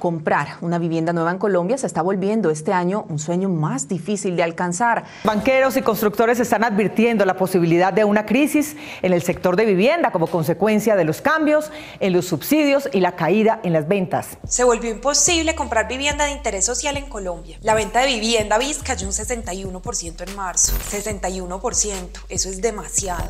comprar 0.00 0.56
una 0.62 0.80
vivienda 0.80 1.12
nueva 1.12 1.30
en 1.30 1.38
Colombia 1.38 1.78
se 1.78 1.86
está 1.86 2.02
volviendo 2.02 2.50
este 2.50 2.72
año 2.72 3.06
un 3.08 3.20
sueño 3.20 3.48
más 3.48 3.86
difícil 3.86 4.34
de 4.34 4.42
alcanzar. 4.42 5.04
Banqueros 5.22 5.76
y 5.76 5.82
constructores 5.82 6.40
están 6.40 6.64
advirtiendo 6.64 7.24
la 7.24 7.36
posibilidad 7.36 7.92
de 7.92 8.02
una 8.02 8.26
crisis 8.26 8.76
en 9.02 9.12
el 9.12 9.22
sector 9.22 9.54
de 9.54 9.66
vivienda 9.66 10.10
como 10.10 10.26
consecuencia 10.26 10.96
de 10.96 11.04
los 11.04 11.20
cambios 11.20 11.70
en 12.00 12.12
los 12.12 12.26
subsidios 12.26 12.88
y 12.92 12.98
la 12.98 13.14
caída 13.14 13.60
en 13.62 13.72
las 13.72 13.86
ventas. 13.86 14.38
Se 14.48 14.64
volvió 14.64 14.90
imposible 14.90 15.54
comprar 15.54 15.86
vivienda 15.86 16.24
de 16.24 16.32
interés 16.32 16.64
social 16.64 16.96
en 16.96 17.06
Colombia. 17.06 17.58
La 17.62 17.74
venta 17.74 18.00
de 18.00 18.06
vivienda 18.06 18.58
BIS 18.58 18.78
cayó 18.82 19.06
un 19.06 19.12
61% 19.12 20.28
en 20.28 20.36
marzo. 20.36 20.72
61%, 20.90 22.08
eso 22.28 22.48
es 22.48 22.60
demasiado. 22.60 23.28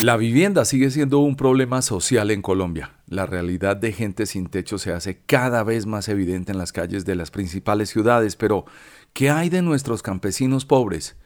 La 0.00 0.16
vivienda 0.16 0.64
sigue 0.64 0.90
siendo 0.90 1.18
un 1.18 1.36
problema 1.36 1.82
social 1.82 2.30
en 2.30 2.42
Colombia. 2.42 2.92
La 3.12 3.26
realidad 3.26 3.76
de 3.76 3.92
gente 3.92 4.24
sin 4.24 4.46
techo 4.46 4.78
se 4.78 4.90
hace 4.90 5.20
cada 5.26 5.64
vez 5.64 5.84
más 5.84 6.08
evidente 6.08 6.50
en 6.50 6.56
las 6.56 6.72
calles 6.72 7.04
de 7.04 7.14
las 7.14 7.30
principales 7.30 7.90
ciudades, 7.90 8.36
pero 8.36 8.64
¿qué 9.12 9.28
hay 9.28 9.50
de 9.50 9.60
nuestros 9.60 10.00
campesinos 10.00 10.64
pobres? 10.64 11.18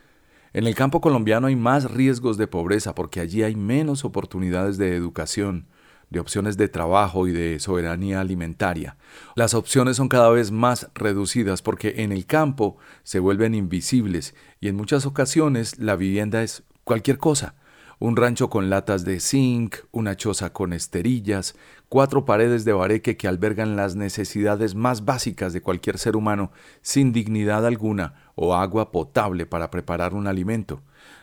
En 0.52 0.66
el 0.66 0.74
campo 0.74 1.00
colombiano 1.00 1.46
hay 1.46 1.54
más 1.54 1.88
riesgos 1.88 2.38
de 2.38 2.48
pobreza 2.48 2.96
porque 2.96 3.20
allí 3.20 3.44
hay 3.44 3.54
menos 3.54 4.04
oportunidades 4.04 4.78
de 4.78 4.96
educación, 4.96 5.68
de 6.10 6.18
opciones 6.18 6.56
de 6.56 6.66
trabajo 6.66 7.28
y 7.28 7.30
de 7.30 7.60
soberanía 7.60 8.20
alimentaria. 8.20 8.96
Las 9.36 9.54
opciones 9.54 9.96
son 9.96 10.08
cada 10.08 10.30
vez 10.30 10.50
más 10.50 10.90
reducidas 10.92 11.62
porque 11.62 12.02
en 12.02 12.10
el 12.10 12.26
campo 12.26 12.78
se 13.04 13.20
vuelven 13.20 13.54
invisibles 13.54 14.34
y 14.60 14.66
en 14.66 14.74
muchas 14.74 15.06
ocasiones 15.06 15.78
la 15.78 15.94
vivienda 15.94 16.42
es 16.42 16.64
cualquier 16.82 17.18
cosa 17.18 17.54
un 17.98 18.16
rancho 18.16 18.50
con 18.50 18.68
latas 18.68 19.04
de 19.04 19.20
zinc, 19.20 19.76
una 19.90 20.16
choza 20.16 20.52
con 20.52 20.72
esterillas, 20.72 21.54
cuatro 21.88 22.24
paredes 22.24 22.64
de 22.64 22.72
bareque 22.72 23.16
que 23.16 23.28
albergan 23.28 23.76
las 23.76 23.96
necesidades 23.96 24.74
más 24.74 25.04
básicas 25.04 25.52
de 25.52 25.62
cualquier 25.62 25.98
ser 25.98 26.16
humano, 26.16 26.50
sin 26.82 27.12
dignidad 27.12 27.66
alguna, 27.66 28.14
o 28.34 28.54
agua 28.54 28.90
potable 28.90 29.46
para 29.46 29.70
preparar 29.70 30.14
un 30.14 30.26
alimento, 30.26 30.82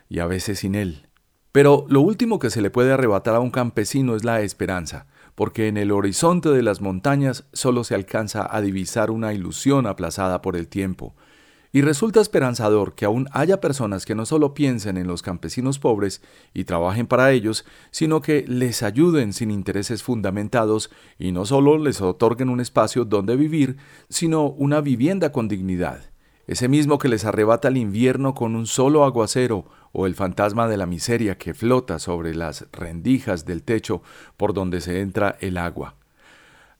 y 0.10 0.20
a 0.20 0.26
veces 0.26 0.60
sin 0.60 0.76
él. 0.76 1.08
Pero 1.52 1.86
lo 1.88 2.02
último 2.02 2.40
que 2.40 2.50
se 2.50 2.62
le 2.62 2.72
puede 2.72 2.94
arrebatar 2.94 3.36
a 3.36 3.40
un 3.40 3.52
campesino 3.52 4.16
es 4.16 4.24
la 4.24 4.42
esperanza, 4.42 5.06
porque 5.36 5.68
en 5.68 5.78
el 5.78 5.92
horizonte 5.92 6.50
de 6.50 6.64
las 6.64 6.82
montañas 6.82 7.46
solo 7.54 7.84
se 7.84 7.96
alcanza 7.96 8.48
a 8.50 8.62
divisar 8.62 9.12
una 9.12 9.34
ilusión 9.34 9.86
aplazada 9.86 10.42
por 10.42 10.56
el 10.56 10.68
tiempo, 10.68 11.16
y 11.76 11.82
resulta 11.82 12.22
esperanzador 12.22 12.94
que 12.94 13.06
aún 13.06 13.28
haya 13.32 13.60
personas 13.60 14.06
que 14.06 14.14
no 14.14 14.28
solo 14.28 14.54
piensen 14.54 14.96
en 14.96 15.08
los 15.08 15.24
campesinos 15.24 15.80
pobres 15.80 16.22
y 16.54 16.66
trabajen 16.66 17.08
para 17.08 17.32
ellos, 17.32 17.66
sino 17.90 18.22
que 18.22 18.46
les 18.48 18.84
ayuden 18.84 19.34
sin 19.34 19.50
intereses 19.50 20.04
fundamentados 20.04 20.92
y 21.18 21.32
no 21.32 21.46
solo 21.46 21.80
les 21.80 22.00
otorguen 22.00 22.50
un 22.50 22.62
espacio 22.62 23.06
donde 23.06 23.36
vivir, 23.36 23.78
sino 24.08 24.46
una 24.46 24.82
vivienda 24.82 25.32
con 25.32 25.48
dignidad. 25.48 26.12
Ese 26.46 26.68
mismo 26.68 27.00
que 27.00 27.10
les 27.10 27.26
arrebata 27.26 27.70
el 27.70 27.78
invierno 27.78 28.36
con 28.36 28.56
un 28.56 28.68
solo 28.68 29.04
aguacero 29.04 29.66
o 29.94 30.06
el 30.06 30.14
fantasma 30.14 30.68
de 30.68 30.78
la 30.78 30.86
miseria 30.86 31.40
que 31.40 31.56
flota 31.56 31.98
sobre 31.98 32.36
las 32.36 32.68
rendijas 32.72 33.46
del 33.46 33.64
techo 33.64 34.04
por 34.38 34.54
donde 34.54 34.80
se 34.80 35.02
entra 35.02 35.38
el 35.40 35.58
agua. 35.58 35.96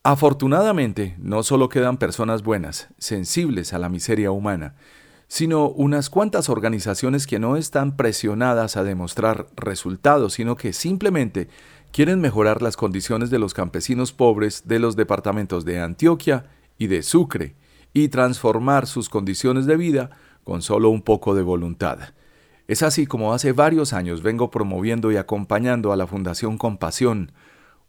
Afortunadamente, 0.06 1.16
no 1.18 1.44
solo 1.44 1.70
quedan 1.70 1.96
personas 1.96 2.44
buenas, 2.44 2.90
sensibles 2.98 3.72
a 3.72 3.80
la 3.80 3.88
miseria 3.88 4.32
humana, 4.32 4.76
sino 5.30 5.70
unas 5.70 6.10
cuantas 6.10 6.50
organizaciones 6.50 7.26
que 7.26 7.40
no 7.40 7.56
están 7.56 7.96
presionadas 7.96 8.76
a 8.76 8.84
demostrar 8.84 9.48
resultados, 9.56 10.34
sino 10.34 10.58
que 10.58 10.74
simplemente 10.74 11.48
quieren 11.94 12.20
mejorar 12.20 12.62
las 12.62 12.76
condiciones 12.76 13.30
de 13.30 13.40
los 13.40 13.54
campesinos 13.54 14.12
pobres 14.12 14.68
de 14.68 14.80
los 14.80 14.98
departamentos 14.98 15.64
de 15.64 15.80
Antioquia 15.80 16.48
y 16.78 16.88
de 16.88 17.02
Sucre 17.02 17.56
y 17.94 18.10
transformar 18.10 18.88
sus 18.88 19.08
condiciones 19.08 19.66
de 19.68 19.78
vida 19.78 20.10
con 20.44 20.62
solo 20.62 20.90
un 20.90 21.02
poco 21.02 21.34
de 21.34 21.44
voluntad. 21.44 22.00
Es 22.68 22.84
así 22.84 23.06
como 23.06 23.34
hace 23.34 23.54
varios 23.54 23.94
años 23.94 24.22
vengo 24.22 24.52
promoviendo 24.52 25.14
y 25.14 25.16
acompañando 25.16 25.94
a 25.94 25.96
la 25.96 26.08
Fundación 26.08 26.58
Compasión, 26.58 27.32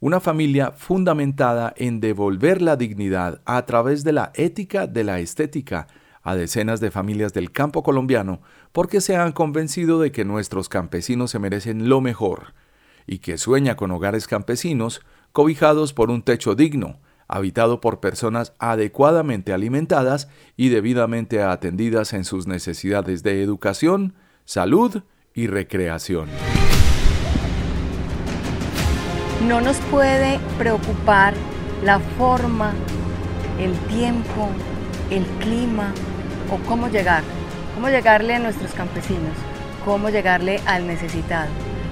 una 0.05 0.21
familia 0.21 0.73
fundamentada 0.73 1.73
en 1.79 1.99
devolver 1.99 2.61
la 2.61 2.77
dignidad 2.77 3.41
a 3.47 3.65
través 3.65 4.05
de 4.05 4.13
la 4.13 4.33
ética 4.35 4.87
de 4.87 5.03
la 5.03 5.19
estética 5.19 5.87
a 6.23 6.35
decenas 6.35 6.79
de 6.81 6.91
familias 6.91 7.33
del 7.33 7.53
campo 7.53 7.83
colombiano 7.83 8.43
porque 8.73 9.01
se 9.01 9.17
han 9.17 9.33
convencido 9.33 9.99
de 9.99 10.13
que 10.13 10.27
nuestros 10.27 10.69
campesinos 10.69 11.31
se 11.31 11.39
merecen 11.39 11.89
lo 11.89 12.03
mejor 12.03 12.53
y 13.07 13.21
que 13.21 13.39
sueña 13.39 13.77
con 13.77 13.93
hogares 13.93 14.27
campesinos 14.27 15.01
cobijados 15.33 15.95
por 15.95 16.11
un 16.11 16.21
techo 16.21 16.55
digno, 16.55 16.99
habitado 17.27 17.81
por 17.81 18.01
personas 18.01 18.53
adecuadamente 18.59 19.55
alimentadas 19.55 20.29
y 20.55 20.69
debidamente 20.69 21.43
atendidas 21.43 22.13
en 22.13 22.27
sus 22.27 22.47
necesidades 22.47 23.23
de 23.23 23.43
educación, 23.43 24.13
salud 24.45 25.03
y 25.33 25.47
recreación. 25.47 26.29
No 29.49 29.61
nos 29.61 29.77
puede 29.91 30.41
preocupar 30.57 31.35
la 31.85 31.99
forma, 31.99 32.73
el 33.61 33.77
tiempo, 33.95 34.49
el 35.11 35.25
clima 35.41 35.93
o 36.51 36.57
cómo 36.67 36.89
llegar, 36.89 37.23
cómo 37.75 37.89
llegarle 37.89 38.35
a 38.35 38.39
nuestros 38.39 38.73
campesinos, 38.73 39.37
cómo 39.85 40.09
llegarle 40.09 40.61
al 40.65 40.87
necesitado. 40.87 41.49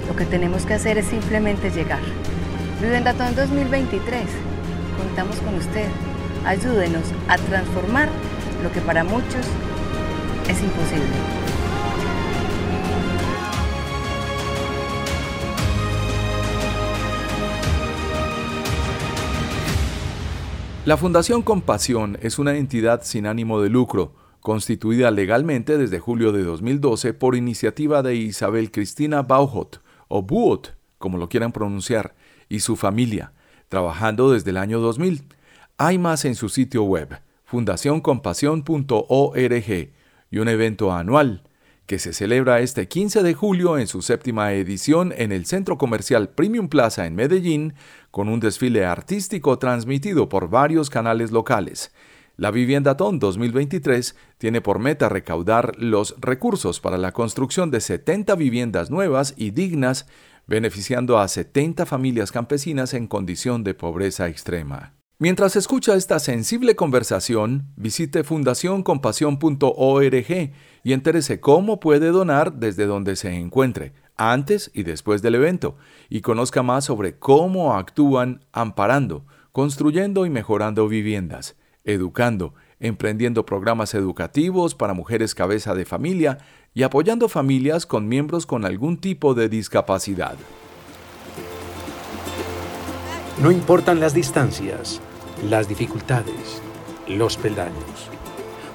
Lo 0.08 0.16
que 0.16 0.24
tenemos 0.24 0.64
que 0.64 0.74
hacer 0.74 0.96
es 0.96 1.06
simplemente 1.06 1.70
llegar. 1.70 2.00
Vivienda 2.80 3.10
en 3.10 3.36
2023. 3.36 4.22
Contamos 4.96 5.36
con 5.36 5.54
usted. 5.56 5.88
Ayúdenos 6.46 7.04
a 7.28 7.36
transformar 7.36 8.08
lo 8.62 8.72
que 8.72 8.80
para 8.80 9.04
muchos 9.04 9.46
es 10.48 10.62
imposible. 10.62 11.61
La 20.84 20.96
Fundación 20.96 21.42
Compasión 21.42 22.18
es 22.22 22.40
una 22.40 22.56
entidad 22.56 23.02
sin 23.04 23.26
ánimo 23.26 23.62
de 23.62 23.68
lucro, 23.68 24.16
constituida 24.40 25.12
legalmente 25.12 25.78
desde 25.78 26.00
julio 26.00 26.32
de 26.32 26.42
2012 26.42 27.14
por 27.14 27.36
iniciativa 27.36 28.02
de 28.02 28.16
Isabel 28.16 28.72
Cristina 28.72 29.22
Bauhot, 29.22 29.80
o 30.08 30.22
Buot, 30.22 30.74
como 30.98 31.18
lo 31.18 31.28
quieran 31.28 31.52
pronunciar, 31.52 32.16
y 32.48 32.58
su 32.58 32.74
familia, 32.74 33.32
trabajando 33.68 34.32
desde 34.32 34.50
el 34.50 34.56
año 34.56 34.80
2000. 34.80 35.22
Hay 35.78 35.98
más 35.98 36.24
en 36.24 36.34
su 36.34 36.48
sitio 36.48 36.82
web, 36.82 37.20
fundacioncompasión.org, 37.44 39.90
y 40.32 40.38
un 40.38 40.48
evento 40.48 40.92
anual 40.92 41.44
que 41.92 41.98
se 41.98 42.14
celebra 42.14 42.60
este 42.60 42.88
15 42.88 43.22
de 43.22 43.34
julio 43.34 43.76
en 43.76 43.86
su 43.86 44.00
séptima 44.00 44.54
edición 44.54 45.12
en 45.14 45.30
el 45.30 45.44
Centro 45.44 45.76
Comercial 45.76 46.30
Premium 46.30 46.68
Plaza 46.68 47.04
en 47.04 47.14
Medellín, 47.14 47.74
con 48.10 48.30
un 48.30 48.40
desfile 48.40 48.86
artístico 48.86 49.58
transmitido 49.58 50.30
por 50.30 50.48
varios 50.48 50.88
canales 50.88 51.32
locales. 51.32 51.92
La 52.38 52.50
Viviendatón 52.50 53.18
2023 53.18 54.16
tiene 54.38 54.62
por 54.62 54.78
meta 54.78 55.10
recaudar 55.10 55.76
los 55.76 56.16
recursos 56.18 56.80
para 56.80 56.96
la 56.96 57.12
construcción 57.12 57.70
de 57.70 57.82
70 57.82 58.36
viviendas 58.36 58.90
nuevas 58.90 59.34
y 59.36 59.50
dignas, 59.50 60.06
beneficiando 60.46 61.18
a 61.18 61.28
70 61.28 61.84
familias 61.84 62.32
campesinas 62.32 62.94
en 62.94 63.06
condición 63.06 63.64
de 63.64 63.74
pobreza 63.74 64.28
extrema. 64.28 64.94
Mientras 65.22 65.54
escucha 65.54 65.94
esta 65.94 66.18
sensible 66.18 66.74
conversación, 66.74 67.68
visite 67.76 68.24
fundacioncompasión.org 68.24 70.52
y 70.82 70.92
entérese 70.92 71.38
cómo 71.38 71.78
puede 71.78 72.08
donar 72.08 72.54
desde 72.54 72.86
donde 72.86 73.14
se 73.14 73.32
encuentre, 73.32 73.92
antes 74.16 74.72
y 74.74 74.82
después 74.82 75.22
del 75.22 75.36
evento, 75.36 75.76
y 76.10 76.22
conozca 76.22 76.64
más 76.64 76.86
sobre 76.86 77.20
cómo 77.20 77.76
actúan 77.76 78.44
amparando, 78.50 79.24
construyendo 79.52 80.26
y 80.26 80.30
mejorando 80.30 80.88
viviendas, 80.88 81.54
educando, 81.84 82.54
emprendiendo 82.80 83.46
programas 83.46 83.94
educativos 83.94 84.74
para 84.74 84.92
mujeres 84.92 85.36
cabeza 85.36 85.76
de 85.76 85.84
familia 85.84 86.38
y 86.74 86.82
apoyando 86.82 87.28
familias 87.28 87.86
con 87.86 88.08
miembros 88.08 88.44
con 88.44 88.64
algún 88.64 88.96
tipo 88.96 89.34
de 89.34 89.48
discapacidad. 89.48 90.34
No 93.40 93.52
importan 93.52 94.00
las 94.00 94.14
distancias, 94.14 95.00
las 95.42 95.68
dificultades, 95.68 96.62
los 97.08 97.36
peldaños. 97.36 98.10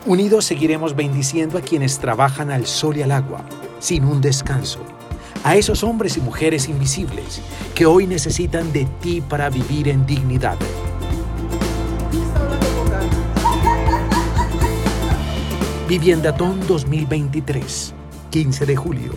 Unidos 0.06 0.46
seguiremos 0.46 0.96
bendiciendo 0.96 1.58
a 1.58 1.62
quienes 1.62 2.00
trabajan 2.00 2.52
al 2.52 2.66
sol 2.66 2.98
y 2.98 3.02
al 3.02 3.12
agua, 3.12 3.44
sin 3.80 4.06
un 4.06 4.22
descanso. 4.22 4.80
A 5.44 5.56
esos 5.56 5.84
hombres 5.84 6.18
y 6.18 6.22
mujeres 6.22 6.68
invisibles 6.68 7.42
que 7.76 7.86
hoy 7.86 8.08
necesitan 8.08 8.72
de 8.74 8.86
ti 9.02 9.22
para 9.22 9.50
vivir 9.50 9.88
en 9.88 10.06
dignidad. 10.06 10.58
Viviendatón 15.88 16.60
2023, 16.68 17.94
15 18.30 18.66
de 18.66 18.76
julio, 18.76 19.12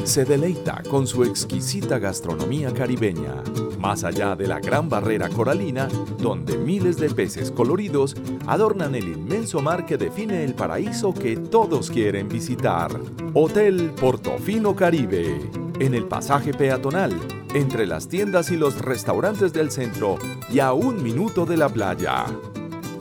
Se 0.04 0.26
deleita 0.26 0.84
con 0.90 1.08
su 1.08 1.24
exquisita 1.24 1.98
gastronomía 1.98 2.74
caribeña, 2.74 3.42
más 3.80 4.04
allá 4.04 4.36
de 4.36 4.48
la 4.48 4.60
gran 4.60 4.90
barrera 4.90 5.30
coralina, 5.30 5.88
donde 6.20 6.58
miles 6.58 6.98
de 6.98 7.10
peces 7.10 7.52
coloridos 7.52 8.16
adornan 8.46 8.96
el 8.96 9.08
inmenso 9.08 9.62
mar 9.62 9.86
que 9.86 9.98
define 9.98 10.44
el 10.44 10.54
paraíso 10.54 11.14
que 11.14 11.38
todos 11.38 11.90
quieren 11.90 12.28
visitar. 12.30 12.92
Hotel 13.34 13.92
Portofino 14.00 14.76
Caribe 14.76 15.64
en 15.80 15.94
el 15.94 16.06
pasaje 16.06 16.54
peatonal, 16.54 17.14
entre 17.54 17.88
las 17.88 18.08
tiendas 18.08 18.52
y 18.52 18.58
los 18.58 18.80
restaurantes 18.80 19.54
del 19.54 19.72
centro 19.72 20.18
y 20.52 20.60
a 20.60 20.74
un 20.74 21.02
minuto 21.02 21.46
de 21.46 21.58
la 21.58 21.70
playa. 21.70 22.26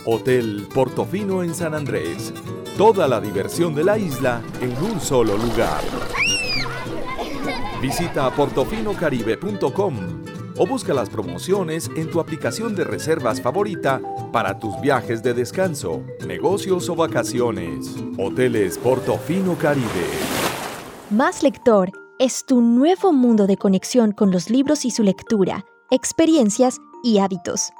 Hotel 0.04 0.66
Portofino 0.74 1.44
en 1.44 1.54
San 1.54 1.74
Andrés. 1.74 2.32
Toda 2.76 3.06
la 3.06 3.20
diversión 3.20 3.72
de 3.74 3.84
la 3.84 3.98
isla 3.98 4.42
en 4.60 4.76
un 4.82 5.00
solo 5.00 5.36
lugar. 5.36 5.80
Visita 7.80 8.28
portofinocaribe.com 8.30 9.94
o 10.58 10.66
busca 10.66 10.92
las 10.92 11.08
promociones 11.08 11.88
en 11.96 12.10
tu 12.10 12.18
aplicación 12.18 12.74
de 12.74 12.82
reservas 12.82 13.40
favorita 13.40 14.00
para 14.32 14.58
tus 14.58 14.80
viajes 14.80 15.22
de 15.22 15.34
descanso, 15.34 16.02
negocios 16.26 16.88
o 16.88 16.96
vacaciones. 16.96 17.94
Hoteles 18.18 18.78
Portofino 18.78 19.56
Caribe. 19.56 19.86
Más 21.10 21.44
lector 21.44 21.92
es 22.18 22.44
tu 22.44 22.60
nuevo 22.60 23.12
mundo 23.12 23.46
de 23.46 23.56
conexión 23.56 24.10
con 24.10 24.32
los 24.32 24.50
libros 24.50 24.84
y 24.84 24.90
su 24.90 25.04
lectura, 25.04 25.64
experiencias 25.90 26.78
y 27.04 27.18
hábitos. 27.18 27.70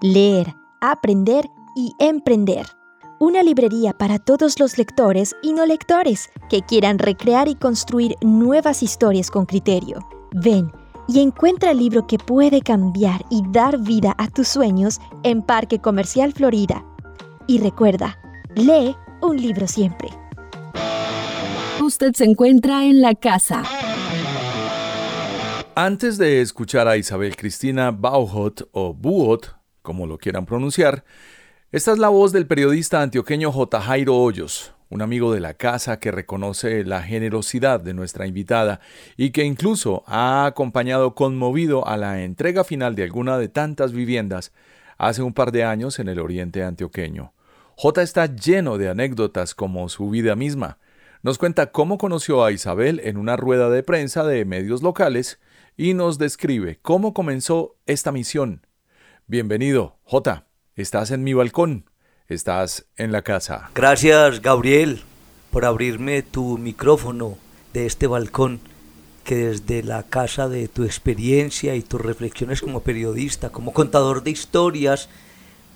Leer, 0.00 0.54
aprender 0.80 1.48
y 1.74 1.92
emprender. 1.98 2.66
Una 3.20 3.42
librería 3.42 3.92
para 3.92 4.18
todos 4.18 4.58
los 4.58 4.76
lectores 4.76 5.34
y 5.42 5.52
no 5.52 5.66
lectores 5.66 6.30
que 6.50 6.62
quieran 6.62 6.98
recrear 6.98 7.48
y 7.48 7.54
construir 7.54 8.16
nuevas 8.22 8.82
historias 8.82 9.30
con 9.30 9.46
criterio. 9.46 10.06
Ven 10.32 10.70
y 11.06 11.20
encuentra 11.20 11.70
el 11.70 11.78
libro 11.78 12.06
que 12.06 12.18
puede 12.18 12.60
cambiar 12.60 13.24
y 13.30 13.42
dar 13.50 13.78
vida 13.78 14.14
a 14.18 14.28
tus 14.28 14.48
sueños 14.48 15.00
en 15.22 15.42
Parque 15.42 15.78
Comercial 15.78 16.32
Florida. 16.32 16.84
Y 17.46 17.58
recuerda, 17.58 18.18
lee 18.54 18.96
un 19.22 19.36
libro 19.36 19.66
siempre. 19.66 20.08
Usted 21.82 22.12
se 22.14 22.24
encuentra 22.24 22.84
en 22.84 23.00
la 23.02 23.14
casa. 23.14 23.62
Antes 25.74 26.18
de 26.18 26.40
escuchar 26.40 26.88
a 26.88 26.96
Isabel 26.96 27.36
Cristina 27.36 27.90
Bauhot 27.90 28.68
o 28.72 28.94
Buot, 28.94 29.56
como 29.82 30.06
lo 30.06 30.16
quieran 30.16 30.46
pronunciar, 30.46 31.04
esta 31.74 31.90
es 31.90 31.98
la 31.98 32.08
voz 32.08 32.30
del 32.30 32.46
periodista 32.46 33.02
antioqueño 33.02 33.50
J. 33.50 33.80
Jairo 33.80 34.16
Hoyos, 34.16 34.72
un 34.90 35.02
amigo 35.02 35.34
de 35.34 35.40
la 35.40 35.54
casa 35.54 35.98
que 35.98 36.12
reconoce 36.12 36.84
la 36.84 37.02
generosidad 37.02 37.80
de 37.80 37.94
nuestra 37.94 38.28
invitada 38.28 38.78
y 39.16 39.30
que 39.32 39.42
incluso 39.42 40.04
ha 40.06 40.46
acompañado 40.46 41.16
conmovido 41.16 41.84
a 41.88 41.96
la 41.96 42.22
entrega 42.22 42.62
final 42.62 42.94
de 42.94 43.02
alguna 43.02 43.38
de 43.38 43.48
tantas 43.48 43.90
viviendas 43.90 44.52
hace 44.98 45.22
un 45.22 45.34
par 45.34 45.50
de 45.50 45.64
años 45.64 45.98
en 45.98 46.06
el 46.06 46.20
oriente 46.20 46.62
antioqueño. 46.62 47.32
J 47.74 48.02
está 48.02 48.32
lleno 48.32 48.78
de 48.78 48.90
anécdotas 48.90 49.56
como 49.56 49.88
su 49.88 50.08
vida 50.10 50.36
misma. 50.36 50.78
Nos 51.24 51.38
cuenta 51.38 51.72
cómo 51.72 51.98
conoció 51.98 52.44
a 52.44 52.52
Isabel 52.52 53.00
en 53.02 53.16
una 53.16 53.36
rueda 53.36 53.68
de 53.68 53.82
prensa 53.82 54.22
de 54.22 54.44
medios 54.44 54.80
locales 54.80 55.40
y 55.76 55.94
nos 55.94 56.18
describe 56.18 56.78
cómo 56.82 57.12
comenzó 57.12 57.74
esta 57.86 58.12
misión. 58.12 58.64
Bienvenido, 59.26 59.96
J. 60.04 60.46
Estás 60.76 61.12
en 61.12 61.22
mi 61.22 61.34
balcón. 61.34 61.84
Estás 62.26 62.86
en 62.96 63.12
la 63.12 63.22
casa. 63.22 63.70
Gracias, 63.76 64.42
Gabriel, 64.42 65.02
por 65.52 65.64
abrirme 65.64 66.22
tu 66.22 66.58
micrófono 66.58 67.38
de 67.72 67.86
este 67.86 68.08
balcón 68.08 68.58
que 69.22 69.36
desde 69.36 69.84
la 69.84 70.02
casa 70.02 70.48
de 70.48 70.66
tu 70.66 70.82
experiencia 70.82 71.76
y 71.76 71.82
tus 71.82 72.00
reflexiones 72.00 72.60
como 72.60 72.80
periodista, 72.80 73.50
como 73.50 73.72
contador 73.72 74.24
de 74.24 74.32
historias, 74.32 75.08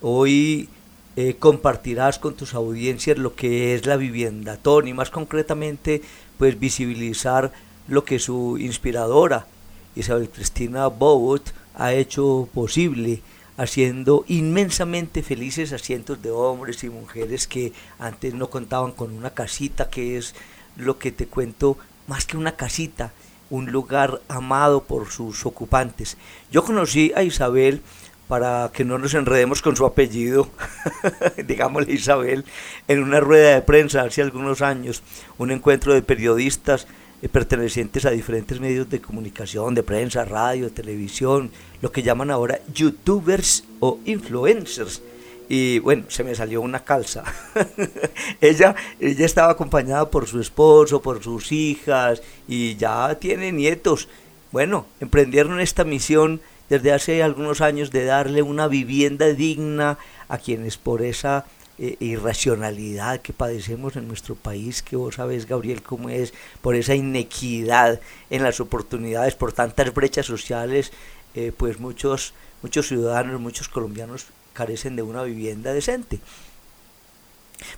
hoy 0.00 0.68
eh, 1.14 1.36
compartirás 1.38 2.18
con 2.18 2.34
tus 2.34 2.54
audiencias 2.54 3.18
lo 3.18 3.36
que 3.36 3.76
es 3.76 3.86
la 3.86 3.96
vivienda 3.96 4.56
Tony, 4.56 4.94
más 4.94 5.10
concretamente, 5.10 6.02
pues 6.38 6.58
visibilizar 6.58 7.52
lo 7.86 8.04
que 8.04 8.18
su 8.18 8.58
inspiradora, 8.58 9.46
Isabel 9.94 10.28
Cristina 10.28 10.88
Bowot, 10.88 11.54
ha 11.74 11.92
hecho 11.92 12.48
posible, 12.52 13.22
haciendo 13.58 14.24
inmensamente 14.28 15.22
felices 15.22 15.72
a 15.72 15.78
cientos 15.78 16.22
de 16.22 16.30
hombres 16.30 16.84
y 16.84 16.88
mujeres 16.88 17.46
que 17.46 17.72
antes 17.98 18.32
no 18.32 18.48
contaban 18.48 18.92
con 18.92 19.12
una 19.12 19.30
casita, 19.30 19.90
que 19.90 20.16
es 20.16 20.34
lo 20.76 20.98
que 20.98 21.10
te 21.10 21.26
cuento, 21.26 21.76
más 22.06 22.24
que 22.24 22.36
una 22.36 22.52
casita, 22.52 23.12
un 23.50 23.72
lugar 23.72 24.20
amado 24.28 24.84
por 24.84 25.10
sus 25.10 25.44
ocupantes. 25.44 26.16
Yo 26.52 26.64
conocí 26.64 27.12
a 27.16 27.24
Isabel 27.24 27.82
para 28.28 28.70
que 28.72 28.84
no 28.84 28.96
nos 28.96 29.14
enredemos 29.14 29.60
con 29.60 29.74
su 29.74 29.84
apellido, 29.86 30.48
digámosle 31.44 31.94
Isabel, 31.94 32.44
en 32.86 33.02
una 33.02 33.18
rueda 33.18 33.54
de 33.54 33.62
prensa 33.62 34.02
hace 34.02 34.22
algunos 34.22 34.62
años, 34.62 35.02
un 35.36 35.50
encuentro 35.50 35.94
de 35.94 36.02
periodistas 36.02 36.86
eh, 37.20 37.28
pertenecientes 37.28 38.04
a 38.04 38.10
diferentes 38.10 38.60
medios 38.60 38.88
de 38.88 39.00
comunicación, 39.00 39.74
de 39.74 39.82
prensa, 39.82 40.24
radio, 40.24 40.70
televisión, 40.70 41.50
lo 41.82 41.90
que 41.90 42.02
llaman 42.02 42.30
ahora 42.30 42.60
youtubers 42.72 43.64
o 43.80 43.98
influencers. 44.04 45.02
Y 45.48 45.78
bueno, 45.78 46.04
se 46.08 46.24
me 46.24 46.34
salió 46.34 46.60
una 46.60 46.84
calza. 46.84 47.24
ella, 48.40 48.74
ella 49.00 49.26
estaba 49.26 49.52
acompañada 49.52 50.10
por 50.10 50.26
su 50.26 50.40
esposo, 50.40 51.00
por 51.00 51.22
sus 51.22 51.50
hijas 51.52 52.22
y 52.46 52.76
ya 52.76 53.14
tiene 53.18 53.50
nietos. 53.50 54.08
Bueno, 54.52 54.86
emprendieron 55.00 55.58
esta 55.58 55.84
misión 55.84 56.40
desde 56.68 56.92
hace 56.92 57.22
algunos 57.22 57.60
años 57.60 57.90
de 57.90 58.04
darle 58.04 58.42
una 58.42 58.68
vivienda 58.68 59.26
digna 59.26 59.98
a 60.28 60.38
quienes 60.38 60.76
por 60.76 61.02
esa 61.02 61.46
eh, 61.78 61.96
irracionalidad 62.00 63.20
que 63.20 63.32
padecemos 63.32 63.96
en 63.96 64.08
nuestro 64.08 64.34
país, 64.34 64.82
que 64.82 64.96
vos 64.96 65.16
sabes, 65.16 65.46
Gabriel, 65.46 65.82
cómo 65.82 66.08
es, 66.08 66.34
por 66.60 66.74
esa 66.74 66.94
inequidad 66.94 68.00
en 68.30 68.42
las 68.42 68.60
oportunidades, 68.60 69.34
por 69.34 69.52
tantas 69.52 69.92
brechas 69.94 70.26
sociales, 70.26 70.92
eh, 71.34 71.52
pues 71.56 71.78
muchos, 71.78 72.34
muchos 72.62 72.88
ciudadanos, 72.88 73.40
muchos 73.40 73.68
colombianos 73.68 74.26
carecen 74.52 74.96
de 74.96 75.02
una 75.02 75.22
vivienda 75.22 75.72
decente. 75.72 76.20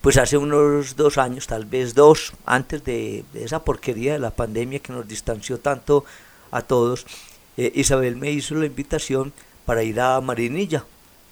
Pues 0.00 0.16
hace 0.18 0.36
unos 0.36 0.96
dos 0.96 1.18
años, 1.18 1.46
tal 1.46 1.64
vez 1.64 1.94
dos, 1.94 2.32
antes 2.44 2.84
de 2.84 3.24
esa 3.34 3.64
porquería 3.64 4.12
de 4.14 4.18
la 4.18 4.30
pandemia 4.30 4.78
que 4.78 4.92
nos 4.92 5.08
distanció 5.08 5.58
tanto 5.58 6.04
a 6.50 6.62
todos, 6.62 7.06
eh, 7.56 7.72
Isabel 7.74 8.16
me 8.16 8.30
hizo 8.30 8.54
la 8.54 8.66
invitación 8.66 9.32
para 9.66 9.82
ir 9.82 10.00
a 10.00 10.20
Marinilla, 10.20 10.84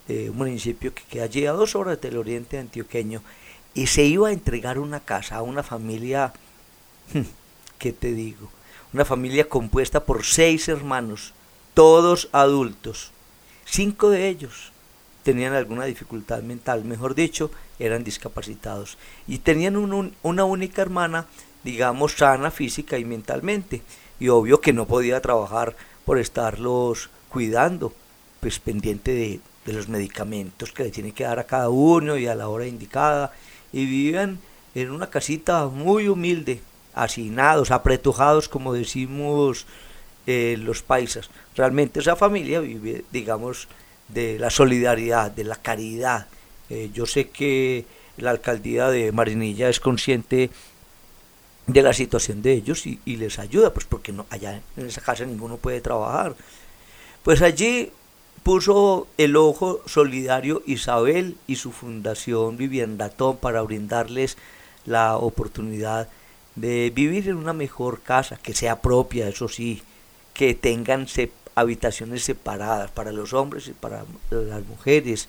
un 0.08 0.36
municipio 0.36 0.94
que 0.94 1.02
queda 1.04 1.24
allí 1.24 1.46
a 1.46 1.52
dos 1.52 1.76
horas 1.76 2.00
del 2.00 2.16
oriente 2.16 2.58
antioqueño, 2.58 3.22
y 3.74 3.86
se 3.86 4.04
iba 4.04 4.28
a 4.28 4.32
entregar 4.32 4.78
una 4.78 5.00
casa 5.00 5.36
a 5.36 5.42
una 5.42 5.62
familia, 5.62 6.32
¿qué 7.78 7.92
te 7.92 8.12
digo? 8.12 8.50
Una 8.92 9.04
familia 9.04 9.48
compuesta 9.48 10.04
por 10.04 10.24
seis 10.24 10.68
hermanos, 10.68 11.34
todos 11.74 12.28
adultos. 12.32 13.12
Cinco 13.66 14.10
de 14.10 14.28
ellos 14.28 14.72
tenían 15.22 15.52
alguna 15.52 15.84
dificultad 15.84 16.42
mental, 16.42 16.84
mejor 16.84 17.14
dicho, 17.14 17.50
eran 17.78 18.02
discapacitados. 18.02 18.96
Y 19.26 19.38
tenían 19.38 19.76
una 19.76 20.44
única 20.44 20.80
hermana, 20.80 21.26
digamos, 21.64 22.14
sana 22.14 22.50
física 22.50 22.98
y 22.98 23.04
mentalmente. 23.04 23.82
Y 24.18 24.28
obvio 24.28 24.60
que 24.62 24.72
no 24.72 24.86
podía 24.86 25.20
trabajar 25.20 25.76
por 26.06 26.18
estarlos 26.18 27.10
cuidando, 27.28 27.92
pues 28.40 28.58
pendiente 28.58 29.12
de, 29.12 29.40
de 29.64 29.72
los 29.72 29.88
medicamentos 29.88 30.72
que 30.72 30.84
le 30.84 30.90
tiene 30.90 31.12
que 31.12 31.24
dar 31.24 31.38
a 31.38 31.44
cada 31.44 31.68
uno 31.68 32.16
y 32.16 32.26
a 32.26 32.34
la 32.34 32.48
hora 32.48 32.66
indicada. 32.66 33.32
Y 33.72 33.84
vivían 33.84 34.38
en 34.74 34.90
una 34.90 35.10
casita 35.10 35.66
muy 35.66 36.08
humilde, 36.08 36.60
hacinados, 36.94 37.70
apretujados, 37.70 38.48
como 38.48 38.72
decimos 38.72 39.66
eh, 40.26 40.56
los 40.58 40.82
paisas. 40.82 41.30
Realmente 41.56 42.00
esa 42.00 42.16
familia 42.16 42.60
vive, 42.60 43.04
digamos, 43.10 43.68
de 44.08 44.38
la 44.38 44.50
solidaridad, 44.50 45.30
de 45.30 45.44
la 45.44 45.56
caridad. 45.56 46.26
Eh, 46.70 46.90
yo 46.92 47.06
sé 47.06 47.28
que 47.28 47.84
la 48.16 48.30
alcaldía 48.30 48.88
de 48.88 49.12
Marinilla 49.12 49.68
es 49.68 49.80
consciente 49.80 50.50
de 51.66 51.82
la 51.82 51.92
situación 51.92 52.40
de 52.42 52.52
ellos 52.52 52.86
y, 52.86 52.98
y, 53.04 53.16
les 53.16 53.38
ayuda, 53.38 53.72
pues 53.74 53.84
porque 53.84 54.10
no, 54.10 54.26
allá 54.30 54.62
en 54.76 54.86
esa 54.86 55.02
casa 55.02 55.24
ninguno 55.24 55.58
puede 55.58 55.80
trabajar. 55.80 56.34
Pues 57.22 57.42
allí 57.42 57.92
puso 58.48 59.08
el 59.18 59.36
ojo 59.36 59.82
solidario 59.84 60.62
Isabel 60.64 61.36
y 61.46 61.56
su 61.56 61.70
fundación 61.70 62.56
Viviendatón 62.56 63.36
para 63.36 63.60
brindarles 63.60 64.38
la 64.86 65.18
oportunidad 65.18 66.08
de 66.54 66.88
vivir 66.88 67.28
en 67.28 67.36
una 67.36 67.52
mejor 67.52 68.00
casa, 68.00 68.38
que 68.42 68.54
sea 68.54 68.80
propia, 68.80 69.28
eso 69.28 69.48
sí, 69.48 69.82
que 70.32 70.54
tengan 70.54 71.06
habitaciones 71.56 72.22
separadas 72.22 72.90
para 72.90 73.12
los 73.12 73.34
hombres 73.34 73.68
y 73.68 73.72
para 73.72 74.06
las 74.30 74.64
mujeres, 74.64 75.28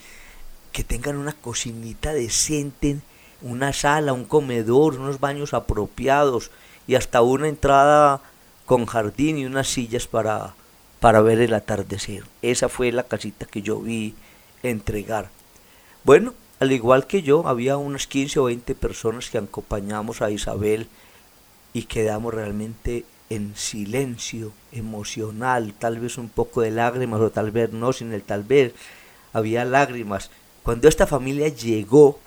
que 0.71 0.85
tengan 0.85 1.17
una 1.17 1.33
cocinita 1.33 2.13
decente, 2.13 2.99
una 3.41 3.73
sala, 3.73 4.13
un 4.13 4.23
comedor, 4.23 4.97
unos 4.97 5.19
baños 5.19 5.53
apropiados 5.53 6.51
y 6.87 6.95
hasta 6.95 7.21
una 7.21 7.49
entrada 7.49 8.21
con 8.65 8.85
jardín 8.85 9.39
y 9.39 9.45
unas 9.45 9.67
sillas 9.67 10.07
para, 10.07 10.55
para 10.99 11.21
ver 11.21 11.39
el 11.39 11.53
atardecer. 11.53 12.23
Esa 12.41 12.69
fue 12.69 12.91
la 12.91 13.03
casita 13.03 13.45
que 13.45 13.61
yo 13.61 13.79
vi 13.79 14.15
entregar. 14.63 15.29
Bueno, 16.03 16.33
al 16.59 16.71
igual 16.71 17.07
que 17.07 17.21
yo, 17.21 17.47
había 17.47 17.77
unas 17.77 18.07
15 18.07 18.39
o 18.39 18.43
20 18.45 18.75
personas 18.75 19.29
que 19.29 19.37
acompañamos 19.37 20.21
a 20.21 20.31
Isabel 20.31 20.87
y 21.73 21.83
quedamos 21.83 22.33
realmente 22.33 23.05
en 23.29 23.55
silencio 23.55 24.51
emocional, 24.71 25.73
tal 25.77 25.99
vez 25.99 26.17
un 26.17 26.29
poco 26.29 26.61
de 26.61 26.71
lágrimas 26.71 27.21
o 27.21 27.29
tal 27.29 27.51
vez 27.51 27.71
no, 27.71 27.93
sin 27.93 28.11
el 28.11 28.23
tal 28.23 28.43
vez 28.43 28.73
había 29.33 29.63
lágrimas. 29.65 30.31
Cuando 30.63 30.87
esta 30.87 31.07
familia 31.07 31.47
llegó 31.47 32.19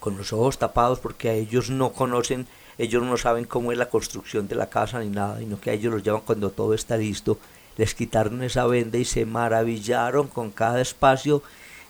con 0.00 0.16
los 0.16 0.32
ojos 0.32 0.58
tapados 0.58 0.98
porque 0.98 1.28
a 1.28 1.34
ellos 1.34 1.70
no 1.70 1.92
conocen, 1.92 2.46
ellos 2.80 3.02
no 3.02 3.18
saben 3.18 3.44
cómo 3.44 3.72
es 3.72 3.78
la 3.78 3.90
construcción 3.90 4.48
de 4.48 4.54
la 4.54 4.70
casa 4.70 5.00
ni 5.00 5.10
nada, 5.10 5.38
sino 5.38 5.60
que 5.60 5.68
a 5.68 5.74
ellos 5.74 5.92
los 5.92 6.02
llevan 6.02 6.22
cuando 6.22 6.50
todo 6.50 6.72
está 6.72 6.96
listo, 6.96 7.38
les 7.76 7.94
quitaron 7.94 8.42
esa 8.42 8.66
venda 8.66 8.96
y 8.96 9.04
se 9.04 9.26
maravillaron 9.26 10.28
con 10.28 10.50
cada 10.50 10.80
espacio 10.80 11.42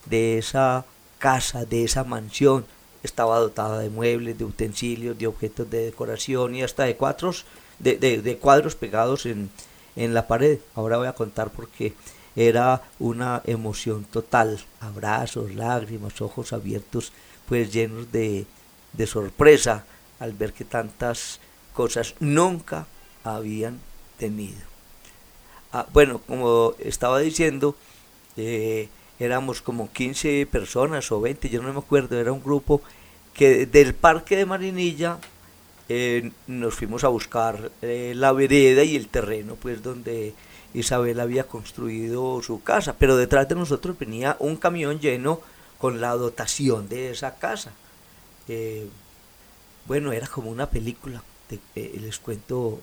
de 0.06 0.36
esa 0.38 0.84
casa, 1.18 1.64
de 1.64 1.84
esa 1.84 2.02
mansión, 2.02 2.64
estaba 3.04 3.38
dotada 3.38 3.78
de 3.78 3.88
muebles, 3.88 4.36
de 4.36 4.44
utensilios, 4.44 5.16
de 5.16 5.28
objetos 5.28 5.70
de 5.70 5.84
decoración 5.84 6.56
y 6.56 6.64
hasta 6.64 6.82
de 6.82 6.96
cuadros, 6.96 7.44
de, 7.78 7.96
de, 7.96 8.36
cuadros 8.38 8.74
pegados 8.74 9.26
en, 9.26 9.48
en 9.94 10.12
la 10.12 10.26
pared. 10.26 10.58
Ahora 10.74 10.96
voy 10.96 11.06
a 11.06 11.14
contar 11.14 11.50
porque 11.50 11.94
era 12.34 12.82
una 12.98 13.42
emoción 13.44 14.04
total, 14.04 14.58
abrazos, 14.80 15.54
lágrimas, 15.54 16.20
ojos 16.20 16.52
abiertos, 16.52 17.12
pues 17.46 17.72
llenos 17.72 18.10
de, 18.10 18.44
de 18.92 19.06
sorpresa 19.06 19.84
al 20.20 20.32
ver 20.34 20.52
que 20.52 20.64
tantas 20.64 21.40
cosas 21.74 22.14
nunca 22.20 22.86
habían 23.24 23.80
tenido. 24.18 24.60
Ah, 25.72 25.86
bueno, 25.92 26.20
como 26.26 26.74
estaba 26.78 27.20
diciendo, 27.20 27.74
eh, 28.36 28.88
éramos 29.18 29.62
como 29.62 29.92
15 29.92 30.46
personas 30.46 31.10
o 31.10 31.20
20, 31.20 31.48
yo 31.48 31.62
no 31.62 31.72
me 31.72 31.78
acuerdo, 31.78 32.18
era 32.18 32.32
un 32.32 32.42
grupo 32.42 32.82
que 33.34 33.66
del 33.66 33.94
parque 33.94 34.36
de 34.36 34.46
Marinilla 34.46 35.18
eh, 35.88 36.32
nos 36.46 36.74
fuimos 36.74 37.04
a 37.04 37.08
buscar 37.08 37.70
eh, 37.82 38.12
la 38.16 38.32
vereda 38.32 38.84
y 38.84 38.96
el 38.96 39.08
terreno, 39.08 39.56
pues 39.56 39.82
donde 39.82 40.34
Isabel 40.74 41.18
había 41.20 41.44
construido 41.44 42.42
su 42.42 42.62
casa, 42.62 42.96
pero 42.98 43.16
detrás 43.16 43.48
de 43.48 43.54
nosotros 43.54 43.98
venía 43.98 44.36
un 44.38 44.56
camión 44.56 45.00
lleno 45.00 45.40
con 45.78 46.00
la 46.00 46.10
dotación 46.10 46.88
de 46.88 47.10
esa 47.10 47.36
casa. 47.36 47.72
Bueno, 49.86 50.12
era 50.12 50.26
como 50.26 50.50
una 50.50 50.70
película, 50.70 51.22
les 51.74 52.18
cuento 52.18 52.80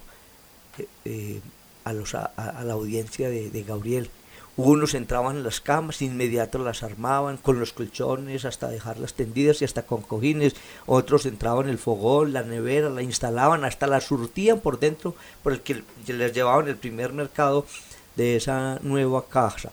a, 1.83 1.93
los, 1.93 2.15
a, 2.15 2.63
la 2.63 2.73
audiencia 2.73 3.29
de, 3.29 3.63
Gabriel. 3.63 4.09
Unos 4.57 4.95
entraban 4.95 5.37
en 5.37 5.43
las 5.43 5.61
camas, 5.61 6.01
inmediato 6.01 6.57
las 6.57 6.81
armaban 6.81 7.37
con 7.37 7.59
los 7.59 7.73
colchones 7.73 8.43
hasta 8.43 8.67
dejarlas 8.67 9.13
tendidas 9.13 9.61
y 9.61 9.65
hasta 9.65 9.83
con 9.83 10.01
cojines. 10.01 10.55
Otros 10.87 11.27
entraban 11.27 11.65
en 11.65 11.71
el 11.71 11.77
fogón, 11.77 12.33
la 12.33 12.41
nevera, 12.41 12.89
la 12.89 13.03
instalaban, 13.03 13.63
hasta 13.63 13.85
la 13.85 14.01
surtían 14.01 14.59
por 14.59 14.79
dentro, 14.79 15.15
por 15.43 15.53
el 15.53 15.61
que 15.61 15.83
les 16.07 16.33
llevaban 16.33 16.67
el 16.67 16.75
primer 16.75 17.13
mercado 17.13 17.67
de 18.15 18.35
esa 18.35 18.79
nueva 18.81 19.27
casa. 19.27 19.71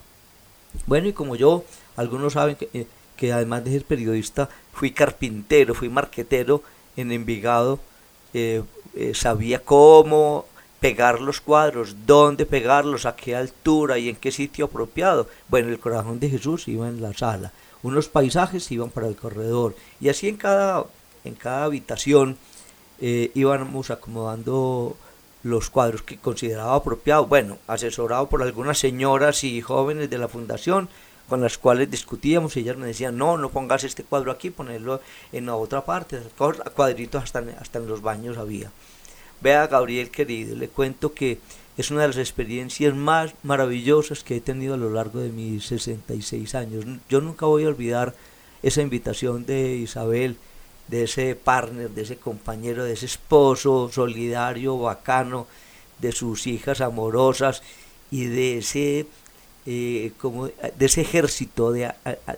Bueno, 0.87 1.09
y 1.09 1.15
como 1.15 1.35
yo, 1.35 1.65
algunos 1.97 2.35
saben 2.35 2.59
eh, 2.75 2.87
que 3.17 3.33
además 3.33 3.65
de 3.65 3.73
ser 3.73 3.85
periodista, 3.85 4.51
fui 4.73 4.91
carpintero, 4.93 5.75
fui 5.75 5.89
marquetero 5.89 6.63
en 6.97 7.13
Envigado, 7.13 7.79
eh, 8.33 8.63
eh, 8.95 9.13
sabía 9.15 9.61
cómo 9.61 10.47
pegar 10.81 11.21
los 11.21 11.41
cuadros, 11.41 11.97
dónde 12.07 12.45
pegarlos, 12.45 13.07
a 13.07 13.17
qué 13.17 13.35
altura 13.35 13.99
y 13.99 14.09
en 14.09 14.17
qué 14.17 14.31
sitio 14.31 14.67
apropiado. 14.67 15.29
Bueno, 15.49 15.71
el 15.71 15.79
corazón 15.79 16.21
de 16.21 16.29
Jesús 16.29 16.69
iba 16.69 16.89
en 16.89 17.01
la 17.01 17.15
sala, 17.15 17.53
unos 17.83 18.09
paisajes 18.09 18.71
iban 18.71 18.91
para 18.91 19.09
el 19.09 19.17
corredor. 19.17 19.75
Y 20.01 20.11
así 20.11 20.29
en 20.29 20.37
cada, 20.37 20.85
en 21.25 21.35
cada 21.35 21.65
habitación 21.65 22.37
eh, 23.01 23.31
íbamos 23.35 23.91
acomodando 23.91 24.97
los 25.43 25.71
cuadros 25.71 26.03
que 26.03 26.19
consideraba 26.19 26.75
apropiado, 26.75 27.27
bueno, 27.27 27.59
asesorado 27.67 28.29
por 28.29 28.43
algunas 28.43 28.79
señoras 28.79 29.45
y 29.45 29.61
jóvenes 29.61 30.11
de 30.11 30.19
la 30.19 30.29
fundación 30.29 30.89
con 31.29 31.41
las 31.41 31.59
cuales 31.59 31.91
discutíamos 31.91 32.57
y 32.57 32.61
ellas 32.61 32.77
me 32.77 32.87
decían, 32.87 33.17
no, 33.17 33.39
no 33.39 33.51
pongas 33.51 33.85
este 33.85 34.05
cuadro 34.05 34.31
aquí, 34.31 34.51
ponerlo 34.51 35.01
en 35.33 35.47
la 35.47 35.57
otra 35.57 35.85
parte, 35.85 36.21
cuadritos 36.75 37.23
hasta, 37.23 37.45
hasta 37.61 37.79
en 37.79 37.87
los 37.87 38.03
baños 38.03 38.37
había. 38.37 38.71
Vea, 39.41 39.67
Gabriel 39.67 40.11
querido, 40.11 40.57
le 40.57 40.69
cuento 40.69 41.13
que 41.13 41.39
es 41.77 41.91
una 41.91 42.03
de 42.03 42.09
las 42.09 42.19
experiencias 42.19 42.95
más 42.95 43.35
maravillosas 43.43 44.23
que 44.23 44.37
he 44.37 44.41
tenido 44.41 44.75
a 44.75 44.79
lo 44.79 44.91
largo 44.91 45.21
de 45.21 45.31
mis 45.31 45.67
66 45.67 46.55
años. 46.55 46.85
Yo 47.09 47.21
nunca 47.21 47.47
voy 47.47 47.65
a 47.65 47.69
olvidar 47.69 48.15
esa 48.63 48.81
invitación 48.81 49.45
de 49.45 49.77
Isabel, 49.77 50.37
de 50.89 51.05
ese 51.05 51.35
partner, 51.35 51.91
de 51.91 52.03
ese 52.03 52.17
compañero, 52.17 52.85
de 52.85 52.93
ese 52.93 53.07
esposo 53.07 53.91
solidario, 53.93 54.79
bacano, 54.79 55.47
de 55.99 56.13
sus 56.13 56.47
hijas 56.47 56.81
amorosas 56.81 57.63
y 58.11 58.27
de 58.27 58.59
ese, 58.59 59.07
eh, 59.67 60.13
como, 60.19 60.47
de 60.47 60.87
ese 60.87 61.01
ejército 61.01 61.73
de, 61.73 61.93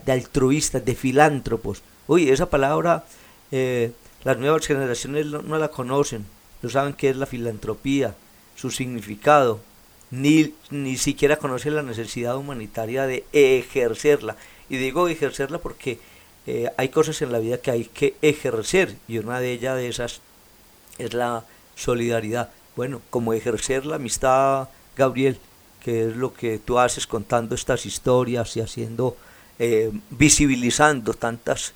de, 0.04 0.12
altruistas, 0.12 0.85
de 0.85 0.95
filántropos. 0.95 1.83
Uy, 2.06 2.30
esa 2.30 2.49
palabra 2.49 3.04
eh, 3.50 3.92
las 4.25 4.38
nuevas 4.38 4.66
generaciones 4.66 5.26
no 5.26 5.59
la 5.59 5.68
conocen 5.68 6.25
no 6.62 6.71
saben 6.71 6.95
qué 6.95 7.11
es 7.11 7.16
la 7.16 7.26
filantropía, 7.26 8.14
su 8.56 8.71
significado, 8.71 9.61
ni, 10.11 10.54
ni 10.71 10.97
siquiera 10.97 11.37
conocen 11.37 11.76
la 11.76 11.83
necesidad 11.83 12.37
humanitaria 12.37 13.06
de 13.06 13.25
ejercerla. 13.33 14.37
Y 14.68 14.76
digo 14.76 15.09
ejercerla 15.09 15.59
porque 15.59 15.99
eh, 16.47 16.71
hay 16.76 16.88
cosas 16.88 17.21
en 17.23 17.33
la 17.33 17.38
vida 17.38 17.59
que 17.59 17.71
hay 17.71 17.85
que 17.85 18.16
ejercer 18.23 18.97
y 19.06 19.18
una 19.18 19.40
de 19.40 19.52
ellas 19.52 19.76
de 19.76 19.88
esas 19.88 20.21
es 20.99 21.12
la 21.12 21.45
solidaridad. 21.75 22.50
Bueno, 22.75 23.02
como 23.11 23.33
ejercer 23.33 23.87
la 23.87 23.97
amistad, 23.97 24.68
Gabriel, 24.97 25.38
que 25.87 26.09
es 26.09 26.16
lo 26.16 26.35
que 26.35 26.59
tú 26.59 26.81
haces 26.81 27.07
contando 27.07 27.55
estas 27.55 27.87
historias 27.87 28.57
y 28.57 28.61
haciendo, 28.61 29.16
eh, 29.61 29.93
visibilizando 30.11 31.14
tantas, 31.14 31.75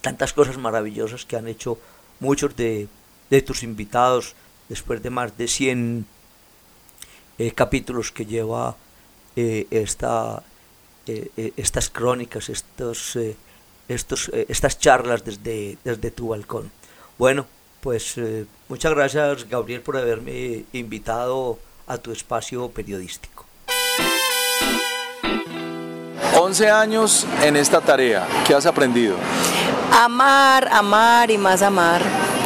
tantas 0.00 0.32
cosas 0.32 0.56
maravillosas 0.56 1.26
que 1.26 1.36
han 1.36 1.46
hecho 1.46 1.78
muchos 2.20 2.56
de 2.56 2.88
de 3.28 3.42
tus 3.42 3.62
invitados 3.62 4.34
después 4.70 5.02
de 5.02 5.10
más 5.10 5.36
de 5.36 5.46
100 5.46 6.06
eh, 7.36 7.50
capítulos 7.50 8.12
que 8.12 8.24
lleva 8.24 8.76
eh, 9.34 9.66
esta, 9.70 10.42
estas 11.04 11.90
crónicas, 11.90 12.48
estos, 12.48 13.18
estos, 13.88 14.30
estas 14.48 14.78
charlas 14.78 15.22
desde, 15.22 15.76
desde 15.84 16.10
tu 16.10 16.28
balcón. 16.28 16.70
Bueno, 17.18 17.46
pues 17.82 18.14
muchas 18.68 18.94
gracias 18.94 19.46
Gabriel 19.50 19.82
por 19.82 19.98
haberme 19.98 20.64
invitado 20.72 21.58
a 21.86 21.98
tu 21.98 22.12
espacio 22.12 22.68
periodístico. 22.68 23.44
11 26.38 26.70
años 26.70 27.26
en 27.42 27.56
esta 27.56 27.80
tarea, 27.80 28.26
¿qué 28.46 28.54
has 28.54 28.66
aprendido? 28.66 29.16
Amar, 29.92 30.68
amar 30.70 31.30
y 31.30 31.38
más 31.38 31.62
amar. 31.62 32.02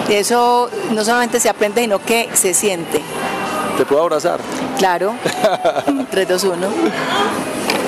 Eso 0.08 0.70
no 0.92 1.04
solamente 1.04 1.40
se 1.40 1.48
aprende, 1.48 1.80
sino 1.82 1.98
que 2.00 2.28
se 2.34 2.54
siente. 2.54 3.00
¿Te 3.76 3.84
puedo 3.84 4.02
abrazar? 4.02 4.40
Claro. 4.78 5.14
3, 6.10 6.28
2, 6.28 6.44
1. 6.44 6.56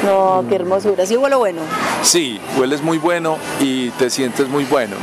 No, 0.05 0.45
qué 0.49 0.57
hermosura. 0.57 1.07
¿Sí 1.07 1.17
huele 1.17 1.37
bueno? 1.37 1.63
Sí, 2.03 2.41
hueles 2.59 2.83
muy 2.83 2.99
bueno 2.99 3.39
y 3.61 3.91
te 3.91 4.11
sientes 4.11 4.49
muy 4.49 4.65
bueno 4.65 4.97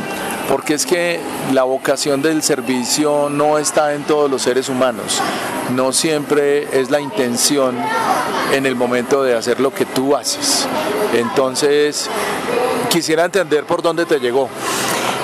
porque 0.50 0.74
es 0.74 0.86
que 0.86 1.20
la 1.54 1.64
vocación 1.64 2.24
del 2.24 2.42
servicio 2.42 3.30
no 3.30 3.60
está 3.60 3.94
en 3.94 4.04
todos 4.04 4.30
los 4.30 4.42
seres 4.42 4.68
humanos, 4.68 5.22
no 5.76 5.94
siempre 5.94 6.68
es 6.78 6.90
la 6.90 7.00
intención 7.00 7.78
en 8.52 8.66
el 8.66 8.76
momento 8.76 9.24
de 9.24 9.36
hacer 9.36 9.60
lo 9.60 9.72
que 9.72 9.86
tú 9.86 10.16
haces. 10.16 10.68
Entonces, 11.14 12.10
quisiera 12.90 13.26
entender 13.26 13.66
por 13.66 13.84
dónde 13.84 14.08
te 14.08 14.20
llegó. 14.20 14.50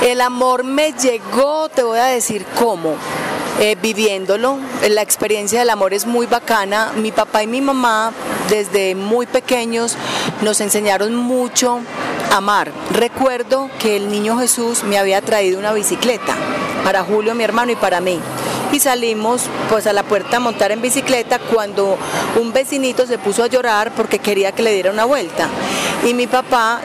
El 0.03 0.21
amor 0.21 0.63
me 0.63 0.93
llegó, 0.93 1.69
te 1.69 1.81
voy 1.81 1.97
a 1.97 2.05
decir 2.05 2.45
cómo. 2.59 2.95
Eh, 3.61 3.77
viviéndolo. 3.81 4.57
La 4.89 5.01
experiencia 5.01 5.59
del 5.59 5.69
amor 5.69 5.93
es 5.93 6.05
muy 6.05 6.25
bacana. 6.25 6.91
Mi 6.97 7.13
papá 7.13 7.41
y 7.41 7.47
mi 7.47 7.61
mamá 7.61 8.11
desde 8.49 8.95
muy 8.95 9.25
pequeños 9.25 9.95
nos 10.41 10.59
enseñaron 10.59 11.15
mucho 11.15 11.79
amar. 12.31 12.71
Recuerdo 12.91 13.69
que 13.79 13.95
el 13.95 14.09
niño 14.09 14.37
Jesús 14.37 14.83
me 14.83 14.97
había 14.97 15.21
traído 15.21 15.59
una 15.59 15.73
bicicleta 15.73 16.35
para 16.83 17.03
Julio, 17.03 17.35
mi 17.35 17.43
hermano, 17.43 17.71
y 17.71 17.75
para 17.75 18.01
mí. 18.01 18.19
Y 18.71 18.79
salimos 18.79 19.43
pues 19.69 19.87
a 19.87 19.93
la 19.93 20.03
puerta 20.03 20.37
a 20.37 20.39
montar 20.39 20.71
en 20.71 20.81
bicicleta 20.81 21.39
cuando 21.39 21.97
un 22.39 22.53
vecinito 22.53 23.07
se 23.07 23.17
puso 23.17 23.43
a 23.43 23.47
llorar 23.47 23.91
porque 23.95 24.19
quería 24.19 24.51
que 24.51 24.63
le 24.63 24.73
diera 24.73 24.91
una 24.91 25.05
vuelta. 25.05 25.47
Y 26.05 26.13
mi 26.13 26.27
papá 26.27 26.81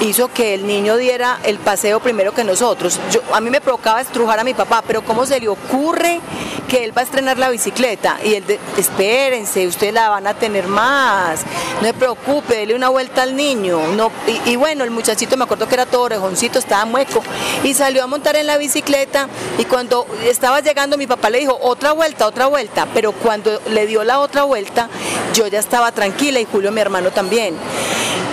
hizo 0.00 0.28
que 0.28 0.54
el 0.54 0.66
niño 0.66 0.96
diera 0.96 1.38
el 1.44 1.58
paseo 1.58 2.00
primero 2.00 2.32
que 2.32 2.44
nosotros. 2.44 2.98
Yo, 3.10 3.20
a 3.32 3.40
mí 3.40 3.50
me 3.50 3.60
provocaba 3.60 4.00
estrujar 4.00 4.38
a 4.38 4.44
mi 4.44 4.54
papá, 4.54 4.82
pero 4.86 5.02
¿cómo 5.02 5.26
se 5.26 5.40
le 5.40 5.48
ocurre 5.48 6.20
que 6.68 6.84
él 6.84 6.96
va 6.96 7.02
a 7.02 7.04
estrenar 7.04 7.38
la 7.38 7.50
bicicleta? 7.50 8.18
Y 8.24 8.34
él, 8.34 8.46
de, 8.46 8.58
espérense, 8.76 9.66
ustedes 9.66 9.92
la 9.92 10.08
van 10.08 10.26
a 10.26 10.34
tener 10.34 10.68
más, 10.68 11.40
no 11.80 11.86
se 11.86 11.94
preocupe, 11.94 12.56
dele 12.56 12.74
una 12.74 12.88
vuelta 12.88 13.22
al 13.22 13.36
niño. 13.36 13.80
No, 13.96 14.10
y, 14.46 14.56
bueno, 14.56 14.84
el 14.84 14.90
muchachito 14.90 15.36
me 15.36 15.44
acuerdo 15.44 15.68
que 15.68 15.74
era 15.74 15.86
todo 15.86 16.02
orejoncito, 16.02 16.58
estaba 16.58 16.84
mueco, 16.84 17.22
y 17.64 17.74
salió 17.74 18.04
a 18.04 18.06
montar 18.06 18.36
en 18.36 18.46
la 18.46 18.56
bicicleta 18.58 19.28
y 19.58 19.64
cuando 19.64 20.06
estaba 20.24 20.60
llegando 20.60 20.96
mi 20.96 21.06
papá 21.06 21.30
le 21.30 21.38
dijo, 21.38 21.58
otra 21.62 21.92
vuelta, 21.92 22.26
otra 22.26 22.46
vuelta, 22.46 22.86
pero 22.94 23.12
cuando 23.12 23.60
le 23.68 23.86
dio 23.86 24.04
la 24.04 24.20
otra 24.20 24.44
vuelta, 24.44 24.88
yo 25.34 25.46
ya 25.46 25.58
estaba 25.58 25.92
tranquila 25.92 26.40
y 26.40 26.44
Julio 26.44 26.72
mi 26.72 26.80
hermano 26.80 27.10
también. 27.10 27.56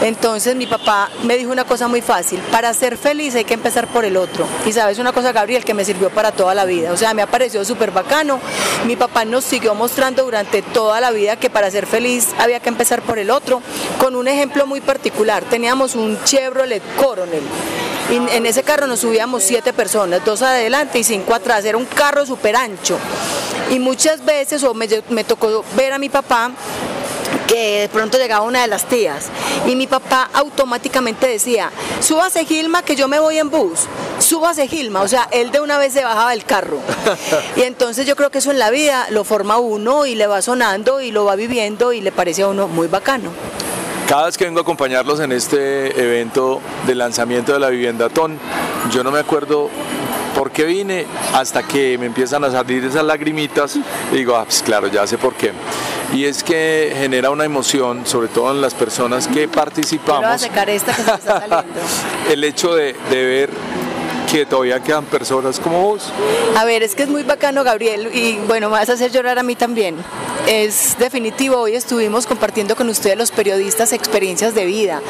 Entonces 0.01 0.55
mi 0.55 0.67
papá 0.67 1.09
me 1.23 1.37
dijo 1.37 1.51
una 1.51 1.63
cosa 1.63 1.87
muy 1.87 2.01
fácil, 2.01 2.39
para 2.51 2.73
ser 2.73 2.97
feliz 2.97 3.33
hay 3.35 3.45
que 3.45 3.53
empezar 3.53 3.87
por 3.87 4.05
el 4.05 4.17
otro. 4.17 4.45
Y 4.65 4.73
sabes 4.73 4.99
una 4.99 5.13
cosa, 5.13 5.31
Gabriel, 5.31 5.63
que 5.63 5.73
me 5.73 5.85
sirvió 5.85 6.09
para 6.09 6.31
toda 6.31 6.53
la 6.53 6.65
vida. 6.65 6.91
O 6.91 6.97
sea, 6.97 7.13
me 7.13 7.21
ha 7.21 7.27
parecido 7.27 7.63
súper 7.65 7.91
bacano. 7.91 8.39
Mi 8.85 8.95
papá 8.95 9.25
nos 9.25 9.45
siguió 9.45 9.73
mostrando 9.73 10.23
durante 10.23 10.61
toda 10.61 10.99
la 11.01 11.11
vida 11.11 11.37
que 11.37 11.49
para 11.49 11.71
ser 11.71 11.87
feliz 11.87 12.29
había 12.37 12.59
que 12.59 12.69
empezar 12.69 13.01
por 13.01 13.19
el 13.19 13.31
otro, 13.31 13.61
con 13.97 14.15
un 14.15 14.27
ejemplo 14.27 14.67
muy 14.67 14.81
particular. 14.81 15.43
Teníamos 15.43 15.95
un 15.95 16.21
Chevrolet 16.23 16.83
Coronel. 16.97 17.43
Y 18.11 18.15
en 18.35 18.45
ese 18.45 18.61
carro 18.61 18.85
nos 18.85 18.99
subíamos 18.99 19.43
siete 19.43 19.73
personas, 19.73 20.23
dos 20.23 20.43
adelante 20.43 20.99
y 20.99 21.03
cinco 21.03 21.33
atrás. 21.33 21.65
Era 21.65 21.77
un 21.77 21.85
carro 21.85 22.25
súper 22.25 22.55
ancho. 22.55 22.99
Y 23.71 23.79
muchas 23.79 24.23
veces, 24.23 24.63
o 24.63 24.73
me, 24.75 24.87
me 25.09 25.23
tocó 25.23 25.63
ver 25.75 25.93
a 25.93 25.97
mi 25.97 26.09
papá 26.09 26.51
que 27.47 27.81
de 27.81 27.89
pronto 27.89 28.17
llegaba 28.17 28.45
una 28.45 28.61
de 28.61 28.67
las 28.67 28.85
tías 28.85 29.27
y 29.67 29.75
mi 29.75 29.87
papá 29.87 30.29
automáticamente 30.33 31.27
decía, 31.27 31.71
súbase 31.99 32.45
Gilma 32.45 32.83
que 32.83 32.95
yo 32.95 33.07
me 33.07 33.19
voy 33.19 33.37
en 33.37 33.49
bus, 33.49 33.81
súbase 34.19 34.67
Gilma, 34.67 35.01
o 35.01 35.07
sea, 35.07 35.27
él 35.31 35.51
de 35.51 35.59
una 35.59 35.77
vez 35.77 35.93
se 35.93 36.03
bajaba 36.03 36.31
del 36.31 36.45
carro. 36.45 36.79
Y 37.55 37.61
entonces 37.61 38.05
yo 38.05 38.15
creo 38.15 38.31
que 38.31 38.39
eso 38.39 38.51
en 38.51 38.59
la 38.59 38.69
vida 38.69 39.07
lo 39.09 39.23
forma 39.23 39.57
uno 39.57 40.05
y 40.05 40.15
le 40.15 40.27
va 40.27 40.41
sonando 40.41 41.01
y 41.01 41.11
lo 41.11 41.25
va 41.25 41.35
viviendo 41.35 41.93
y 41.93 42.01
le 42.01 42.11
parece 42.11 42.43
a 42.43 42.47
uno 42.47 42.67
muy 42.67 42.87
bacano. 42.87 43.29
Cada 44.07 44.25
vez 44.25 44.37
que 44.37 44.45
vengo 44.45 44.59
a 44.59 44.61
acompañarlos 44.61 45.19
en 45.19 45.31
este 45.31 45.99
evento 45.99 46.61
de 46.85 46.95
lanzamiento 46.95 47.53
de 47.53 47.59
la 47.59 47.69
vivienda 47.69 48.09
TON, 48.09 48.37
yo 48.91 49.03
no 49.03 49.11
me 49.11 49.19
acuerdo 49.19 49.69
por 50.35 50.51
qué 50.51 50.65
vine 50.65 51.05
hasta 51.33 51.63
que 51.63 51.97
me 51.97 52.05
empiezan 52.05 52.43
a 52.43 52.51
salir 52.51 52.83
esas 52.83 53.03
lagrimitas 53.03 53.77
y 54.11 54.15
digo, 54.15 54.35
ah, 54.35 54.43
pues 54.45 54.61
claro, 54.61 54.87
ya 54.87 55.07
sé 55.07 55.17
por 55.17 55.33
qué 55.33 55.51
y 56.13 56.25
es 56.25 56.43
que 56.43 56.93
genera 56.95 57.29
una 57.29 57.45
emoción, 57.45 58.05
sobre 58.05 58.27
todo 58.27 58.51
en 58.51 58.61
las 58.61 58.73
personas 58.73 59.27
que 59.27 59.47
participamos. 59.47 60.43
el 62.29 62.43
hecho 62.43 62.75
de, 62.75 62.95
de 63.09 63.25
ver 63.25 63.49
que 64.31 64.45
todavía 64.45 64.79
quedan 64.79 65.05
personas 65.05 65.59
como 65.59 65.81
vos. 65.81 66.11
A 66.55 66.65
ver, 66.65 66.83
es 66.83 66.95
que 66.95 67.03
es 67.03 67.09
muy 67.09 67.23
bacano, 67.23 67.63
Gabriel, 67.63 68.09
y 68.13 68.37
bueno, 68.47 68.69
me 68.69 68.77
vas 68.77 68.89
a 68.89 68.93
hacer 68.93 69.11
llorar 69.11 69.39
a 69.39 69.43
mí 69.43 69.55
también. 69.55 69.97
Es 70.47 70.95
definitivo, 70.99 71.57
hoy 71.57 71.75
estuvimos 71.75 72.27
compartiendo 72.27 72.75
con 72.75 72.87
ustedes 72.87 73.17
los 73.17 73.31
periodistas 73.31 73.93
experiencias 73.93 74.53
de 74.53 74.65
vida. 74.65 75.01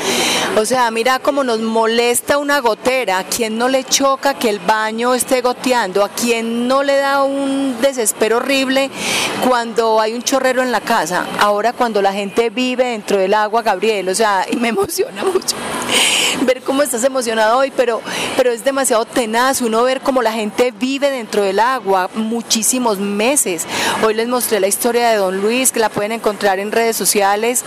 O 0.58 0.66
sea, 0.66 0.90
mira 0.92 1.20
cómo 1.20 1.44
nos 1.44 1.60
molesta 1.60 2.38
una 2.38 2.60
gotera, 2.60 3.20
a 3.20 3.24
quien 3.26 3.58
no 3.58 3.68
le 3.68 3.84
choca 3.84 4.36
que 4.36 4.50
el 4.50 4.60
baño 4.60 5.14
esté 5.14 5.42
goteando, 5.42 6.06
a 6.06 6.10
quien 6.10 6.70
no 6.70 6.84
le 6.84 6.96
da 6.96 7.24
un 7.24 7.76
desespero 7.82 8.38
horrible 8.38 8.90
cuando 9.48 10.00
hay 10.00 10.14
un 10.14 10.24
chorrero 10.24 10.64
en 10.64 10.72
la 10.72 10.80
casa. 10.80 11.26
Ahora 11.40 11.74
cuando 11.74 12.02
la 12.02 12.14
gente 12.14 12.50
vive 12.50 12.86
dentro 12.86 13.18
del 13.18 13.34
agua, 13.34 13.62
Gabriel, 13.62 14.08
o 14.08 14.16
sea, 14.16 14.46
y 14.52 14.56
me 14.56 14.70
emociona 14.70 15.24
mucho 15.24 15.56
ver 16.46 16.62
cómo 16.62 16.84
estás 16.84 17.04
emocionado 17.04 17.58
hoy, 17.58 17.72
pero, 17.76 18.02
pero 18.36 18.52
es 18.52 18.64
demasiado 18.64 19.06
tenaz 19.06 19.62
uno 19.62 19.84
ver 19.84 20.02
cómo 20.02 20.22
la 20.22 20.32
gente 20.32 20.72
vive 20.72 21.10
dentro 21.10 21.44
del 21.44 21.60
agua 21.60 22.10
muchísimos 22.14 23.00
meses. 23.00 23.66
Hoy 24.04 24.14
les 24.14 24.28
mostré 24.28 24.60
la 24.60 24.68
historia 24.68 25.10
de 25.10 25.15
Don 25.18 25.42
Luis, 25.42 25.72
que 25.72 25.80
la 25.80 25.90
pueden 25.90 26.12
encontrar 26.12 26.60
en 26.60 26.72
redes 26.72 26.96
sociales, 26.96 27.64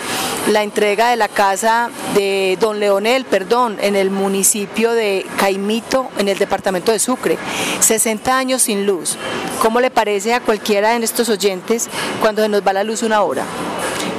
la 0.48 0.62
entrega 0.62 1.10
de 1.10 1.16
la 1.16 1.28
casa 1.28 1.90
de 2.14 2.56
Don 2.60 2.80
Leonel, 2.80 3.24
perdón, 3.24 3.78
en 3.80 3.96
el 3.96 4.10
municipio 4.10 4.92
de 4.92 5.26
Caimito, 5.38 6.08
en 6.18 6.28
el 6.28 6.38
departamento 6.38 6.92
de 6.92 6.98
Sucre. 6.98 7.38
60 7.80 8.36
años 8.36 8.62
sin 8.62 8.86
luz. 8.86 9.16
¿Cómo 9.60 9.80
le 9.80 9.90
parece 9.90 10.34
a 10.34 10.40
cualquiera 10.40 10.98
de 10.98 11.04
estos 11.04 11.28
oyentes 11.28 11.88
cuando 12.20 12.42
se 12.42 12.48
nos 12.48 12.66
va 12.66 12.72
la 12.72 12.84
luz 12.84 13.02
una 13.02 13.22
hora? 13.22 13.44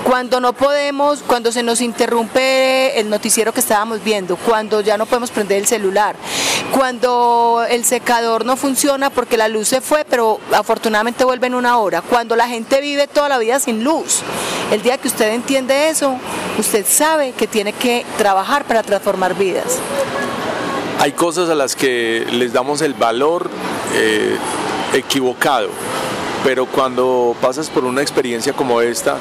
Cuando 0.04 0.40
no 0.40 0.54
podemos, 0.54 1.20
cuando 1.26 1.52
se 1.52 1.62
nos 1.62 1.82
interrumpe 1.82 3.00
el 3.00 3.10
noticiero 3.10 3.54
que 3.54 3.60
estábamos 3.60 4.04
viendo, 4.04 4.38
cuando 4.38 4.82
ya 4.82 4.98
no 4.98 5.06
podemos 5.06 5.30
prender 5.30 5.60
el 5.60 5.68
celular, 5.68 6.16
cuando 6.72 7.64
el 7.70 7.86
secador 7.86 8.46
no 8.46 8.56
funciona 8.58 9.10
porque 9.10 9.38
la 9.38 9.48
luz 9.48 9.68
se 9.68 9.82
fue, 9.82 10.06
pero 10.06 10.40
afortunadamente 10.54 11.24
vuelve 11.24 11.48
en 11.48 11.56
una 11.56 11.78
hora, 11.78 12.02
cuando 12.02 12.36
la 12.36 12.48
gente 12.48 12.82
vive 12.82 13.08
toda 13.08 13.30
la 13.30 13.38
vida 13.38 13.60
sin 13.60 13.84
luz. 13.84 14.22
El 14.72 14.82
día 14.82 14.98
que 14.98 15.08
usted 15.08 15.34
entiende 15.34 15.90
eso, 15.90 16.16
usted 16.58 16.86
sabe 16.88 17.34
que 17.34 17.48
tiene 17.48 17.74
que 17.74 18.06
trabajar 18.18 18.66
para 18.66 18.84
transformar 18.84 19.36
vidas. 19.36 19.78
Hay 21.00 21.12
cosas 21.14 21.50
a 21.50 21.56
las 21.56 21.76
que 21.76 22.26
les 22.32 22.52
damos 22.52 22.82
el 22.82 22.94
valor 22.94 23.50
eh, 23.94 24.38
equivocado, 24.94 25.70
pero 26.44 26.66
cuando 26.66 27.36
pasas 27.42 27.70
por 27.70 27.86
una 27.86 28.02
experiencia 28.02 28.54
como 28.54 28.82
esta, 28.82 29.18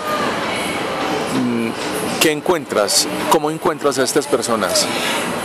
¿Qué 2.20 2.33
encuentras? 2.33 3.07
¿Cómo 3.31 3.48
encuentras 3.48 3.96
a 3.98 4.02
estas 4.02 4.26
personas? 4.26 4.85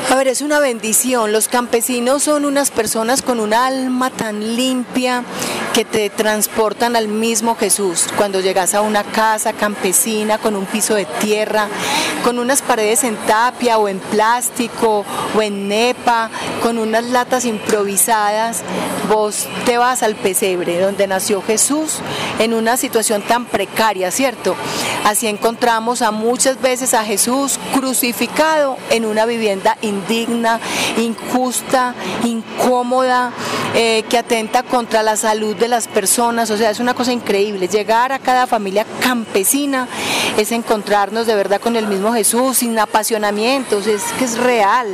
A 0.09 0.15
ver, 0.15 0.27
es 0.27 0.41
una 0.41 0.59
bendición. 0.59 1.31
Los 1.31 1.47
campesinos 1.47 2.23
son 2.23 2.45
unas 2.45 2.71
personas 2.71 3.21
con 3.21 3.39
un 3.39 3.53
alma 3.53 4.09
tan 4.09 4.55
limpia 4.55 5.23
que 5.73 5.85
te 5.85 6.09
transportan 6.09 6.95
al 6.95 7.07
mismo 7.07 7.55
Jesús. 7.55 8.07
Cuando 8.15 8.41
llegas 8.41 8.75
a 8.75 8.81
una 8.81 9.03
casa 9.03 9.53
campesina 9.53 10.37
con 10.37 10.55
un 10.55 10.65
piso 10.65 10.93
de 10.93 11.05
tierra, 11.05 11.67
con 12.23 12.37
unas 12.37 12.61
paredes 12.61 13.03
en 13.03 13.15
tapia 13.15 13.79
o 13.79 13.87
en 13.87 13.99
plástico 13.99 15.03
o 15.35 15.41
en 15.41 15.67
nepa, 15.67 16.29
con 16.61 16.77
unas 16.77 17.05
latas 17.05 17.45
improvisadas, 17.45 18.61
vos 19.09 19.47
te 19.65 19.77
vas 19.77 20.03
al 20.03 20.15
pesebre 20.15 20.79
donde 20.79 21.07
nació 21.07 21.41
Jesús 21.41 21.97
en 22.39 22.53
una 22.53 22.77
situación 22.77 23.23
tan 23.23 23.45
precaria, 23.45 24.11
¿cierto? 24.11 24.55
Así 25.03 25.27
encontramos 25.27 26.01
a 26.01 26.11
muchas 26.11 26.61
veces 26.61 26.93
a 26.93 27.03
Jesús 27.03 27.59
crucificado 27.73 28.77
en 28.89 29.05
una 29.05 29.25
vivienda 29.25 29.77
indigna, 29.81 30.59
injusta, 30.97 31.95
incómoda, 32.23 33.31
eh, 33.75 34.03
que 34.09 34.17
atenta 34.17 34.63
contra 34.63 35.03
la 35.03 35.15
salud 35.15 35.55
de 35.55 35.67
las 35.67 35.87
personas. 35.87 36.49
O 36.49 36.57
sea, 36.57 36.69
es 36.69 36.79
una 36.79 36.93
cosa 36.93 37.11
increíble. 37.11 37.67
Llegar 37.67 38.11
a 38.11 38.19
cada 38.19 38.47
familia 38.47 38.85
campesina 39.01 39.87
es 40.37 40.51
encontrarnos 40.51 41.27
de 41.27 41.35
verdad 41.35 41.59
con 41.59 41.75
el 41.75 41.87
mismo 41.87 42.13
Jesús, 42.13 42.57
sin 42.57 42.77
apasionamientos, 42.77 43.87
es 43.87 44.03
que 44.17 44.25
es 44.25 44.37
real, 44.37 44.87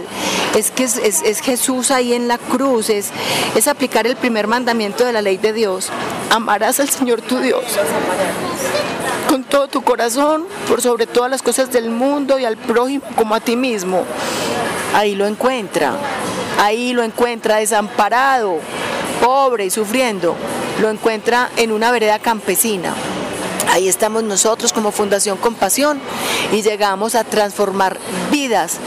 es 0.56 0.72
que 0.72 0.84
es, 0.84 1.42
Jesús 1.42 1.92
ahí 1.92 2.14
en 2.14 2.28
la 2.28 2.38
cruz, 2.38 2.90
es, 2.90 3.10
es 3.56 3.68
aplicar 3.68 4.08
el 4.08 4.16
primer 4.16 4.48
mandamiento 4.48 5.06
de 5.06 5.14
la 5.14 5.22
ley 5.22 5.38
de 5.38 5.54
Dios. 5.54 5.90
Amarás 6.30 6.80
al 6.80 6.90
Señor 6.90 7.22
tu 7.22 7.40
Dios 7.40 7.64
con 9.30 9.44
todo 9.44 9.68
tu 9.68 9.84
corazón, 9.84 10.46
por 10.68 10.82
sobre 10.82 11.06
todas 11.06 11.30
las 11.30 11.44
cosas 11.44 11.72
del 11.72 11.92
mundo 11.92 12.40
y 12.40 12.46
al 12.46 12.58
prójimo 12.58 13.04
como 13.16 13.36
a 13.36 13.40
ti 13.40 13.56
mismo. 13.56 14.04
Ahí 14.96 15.14
lo 15.14 15.28
encuentra, 15.28 15.94
ahí 16.60 16.94
lo 16.94 17.04
encuentra 17.04 17.58
desamparado, 17.58 18.60
pobre 19.24 19.66
y 19.66 19.70
sufriendo, 19.70 20.36
lo 20.82 20.90
encuentra 20.90 21.50
en 21.56 21.72
una 21.72 21.92
vereda 21.92 22.20
campesina. 22.20 22.94
Ahí 23.70 23.88
estamos 23.88 24.24
nosotros 24.24 24.74
como 24.74 24.92
Fundación 24.92 25.38
Compasión 25.38 26.00
y 26.52 26.62
llegamos 26.62 27.16
a 27.16 27.24
transformar 27.24 27.98
vidas, 28.32 28.78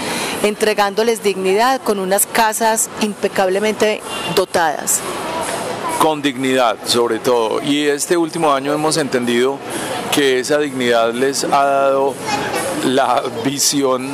entregándoles 0.42 1.22
dignidad 1.22 1.80
con 1.80 1.98
unas 1.98 2.26
casas 2.26 2.90
impecablemente 3.00 4.00
dotadas 4.34 5.00
con 5.98 6.20
dignidad 6.20 6.78
sobre 6.84 7.20
todo. 7.20 7.62
Y 7.62 7.86
este 7.86 8.16
último 8.16 8.52
año 8.52 8.72
hemos 8.72 8.96
entendido 8.96 9.56
que 10.10 10.40
esa 10.40 10.58
dignidad 10.58 11.14
les 11.14 11.44
ha 11.44 11.64
dado 11.64 12.14
la 12.84 13.22
visión 13.44 14.08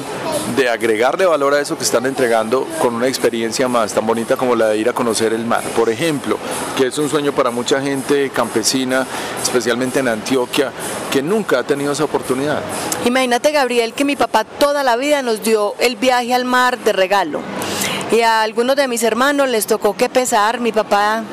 de 0.56 0.68
agregarle 0.68 1.26
valor 1.26 1.54
a 1.54 1.60
eso 1.60 1.76
que 1.76 1.84
están 1.84 2.06
entregando 2.06 2.66
con 2.80 2.94
una 2.94 3.06
experiencia 3.06 3.68
más 3.68 3.92
tan 3.92 4.06
bonita 4.06 4.36
como 4.36 4.54
la 4.54 4.68
de 4.68 4.78
ir 4.78 4.88
a 4.88 4.92
conocer 4.92 5.32
el 5.32 5.44
mar. 5.44 5.62
Por 5.76 5.88
ejemplo, 5.90 6.38
que 6.76 6.86
es 6.86 6.98
un 6.98 7.08
sueño 7.08 7.32
para 7.32 7.50
mucha 7.50 7.80
gente 7.80 8.30
campesina, 8.30 9.06
especialmente 9.42 10.00
en 10.00 10.08
Antioquia, 10.08 10.72
que 11.10 11.22
nunca 11.22 11.60
ha 11.60 11.62
tenido 11.64 11.92
esa 11.92 12.04
oportunidad. 12.04 12.60
Imagínate, 13.04 13.52
Gabriel, 13.52 13.92
que 13.92 14.04
mi 14.04 14.16
papá 14.16 14.44
toda 14.44 14.82
la 14.82 14.96
vida 14.96 15.22
nos 15.22 15.42
dio 15.42 15.74
el 15.78 15.96
viaje 15.96 16.34
al 16.34 16.44
mar 16.44 16.78
de 16.78 16.92
regalo. 16.92 17.40
Y 18.10 18.22
a 18.22 18.42
algunos 18.42 18.76
de 18.76 18.88
mis 18.88 19.02
hermanos 19.02 19.48
les 19.48 19.66
tocó 19.66 19.94
que 19.94 20.08
pesar, 20.08 20.60
mi 20.60 20.72
papá 20.72 21.24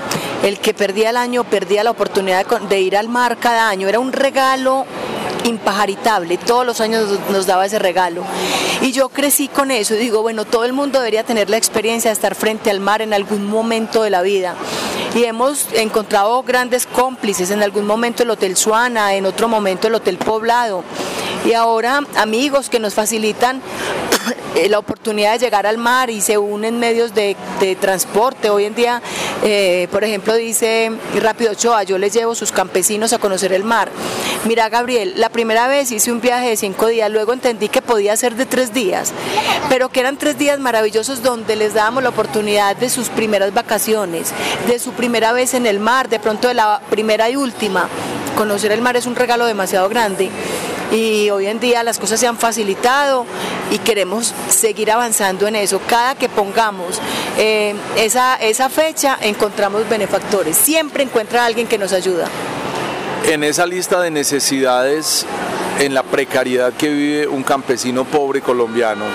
el 0.44 0.60
que 0.60 0.76
perdía 0.76 1.10
el 1.10 1.18
año 1.18 1.44
perdía 1.44 1.84
la 1.84 1.90
oportunidad 1.92 2.46
de, 2.46 2.80
ir 2.80 2.96
al 2.98 3.10
mar 3.10 3.38
cada 3.38 3.68
año. 3.68 3.88
Era 3.88 4.00
un 4.00 4.14
regalo 4.14 4.86
impajaritable, 5.46 6.38
todos 6.38 6.66
los 6.66 6.82
años 6.82 7.20
nos 7.32 7.46
daba 7.46 7.66
ese 7.66 7.80
regalo. 7.80 8.24
Y 8.82 8.92
yo 8.92 9.10
crecí 9.10 9.48
con 9.48 9.72
eso 9.72 9.96
digo, 9.96 10.22
bueno, 10.22 10.46
todo 10.46 10.66
el 10.66 10.74
mundo 10.74 11.00
debería 11.00 11.24
tener 11.24 11.50
la 11.50 11.58
experiencia 11.58 12.10
de 12.10 12.14
estar 12.14 12.36
frente 12.36 12.70
al 12.70 12.80
mar 12.80 13.02
en 13.02 13.14
algún 13.14 13.46
momento 13.46 14.04
de 14.04 14.10
la 14.10 14.22
vida. 14.22 14.56
Y 15.14 15.24
hemos 15.24 15.68
encontrado 15.74 16.44
grandes 16.44 16.86
cómplices, 16.86 17.52
en 17.52 17.64
algún 17.64 17.86
momento 17.86 18.24
el 18.24 18.30
Hotel 18.30 18.58
Suana, 18.58 19.14
en 19.16 19.26
otro 19.26 19.48
momento 19.48 19.88
el 19.88 19.96
Hotel 19.96 20.18
Poblado. 20.18 20.84
Y 21.46 21.54
ahora 21.54 22.02
amigos 22.16 22.70
que 22.70 22.80
nos 22.80 22.94
facilitan 22.94 23.62
Eh, 24.56 24.70
la 24.70 24.80
oportunidad 24.80 25.34
de 25.34 25.40
llegar 25.40 25.68
al 25.68 25.78
mar 25.78 26.10
y 26.10 26.22
se 26.22 26.38
unen 26.38 26.80
medios 26.80 27.14
de, 27.14 27.36
transporte. 27.80 28.50
Hoy 28.50 28.66
en 28.66 28.76
día, 28.76 29.02
eh, 29.44 29.88
por 29.92 30.04
ejemplo, 30.04 30.34
dice 30.36 30.92
Rápido 31.22 31.52
Ochoa, 31.52 31.84
yo 31.84 31.98
les 31.98 32.14
llevo 32.14 32.36
sus 32.36 32.52
campesinos 32.52 33.12
a 33.12 33.18
conocer 33.18 33.54
el 33.54 33.64
mar. 33.64 33.90
Mira, 34.46 34.70
Gabriel, 34.70 35.14
la 35.18 35.30
primera 35.30 35.68
vez 35.68 35.92
hice 35.92 36.12
un 36.12 36.22
viaje 36.22 36.50
de 36.50 36.58
cinco 36.58 36.88
días, 36.88 37.12
luego 37.12 37.34
entendí 37.34 37.68
que 37.68 37.82
podía 37.82 38.16
ser 38.16 38.36
de 38.36 38.46
tres 38.46 38.74
días, 38.74 39.12
pero 39.68 39.90
que 39.90 40.00
eran 40.00 40.18
tres 40.18 40.38
días 40.38 40.60
maravillosos 40.60 41.22
donde 41.22 41.56
les 41.56 41.74
dábamos 41.74 42.04
la 42.04 42.10
oportunidad 42.10 42.76
de 42.76 42.90
sus 42.90 43.10
primeras 43.10 43.54
vacaciones, 43.54 44.32
de 44.68 44.80
su 44.80 44.94
primera 44.94 45.34
vez 45.34 45.54
en 45.54 45.66
el 45.66 45.80
mar, 45.80 46.08
de 46.08 46.20
pronto 46.20 46.48
de 46.48 46.54
la 46.54 46.82
primera 46.90 47.30
y 47.30 47.36
última. 47.36 47.90
Conocer 48.38 48.72
el 48.72 48.82
mar 48.82 48.96
es 48.96 49.06
un 49.06 49.16
regalo 49.16 49.46
demasiado 49.46 49.90
grande 49.90 50.30
y 50.92 51.30
hoy 51.30 51.48
en 51.48 51.60
día 51.60 51.84
las 51.84 52.00
cosas 52.00 52.20
se 52.20 52.28
han 52.28 52.38
facilitado 52.38 53.26
y 53.72 53.80
queremos 53.80 54.34
seguir 54.50 54.92
avanzando 54.92 55.48
en 55.48 55.56
eso. 55.56 55.82
Cada 55.88 56.16
que 56.16 56.30
pongamos 56.30 57.02
eh, 57.38 57.76
esa, 57.98 58.36
esa 58.36 58.70
fecha 58.70 59.18
encontramos 59.22 59.88
benefactores, 59.90 60.56
siempre 60.56 61.04
encuentra 61.04 61.46
alguien 61.46 61.68
que 61.68 61.78
nos 61.78 61.94
ayuda. 61.94 62.28
En 63.28 63.44
esa 63.44 63.66
lista 63.66 64.00
de 64.02 64.12
necesidades, 64.12 65.26
en 65.80 65.94
la 65.94 66.04
precariedad 66.04 66.74
que 66.74 66.90
vive 66.90 67.28
un 67.28 67.44
campesino 67.44 68.06
pobre 68.06 68.42
colombiano, 68.42 69.06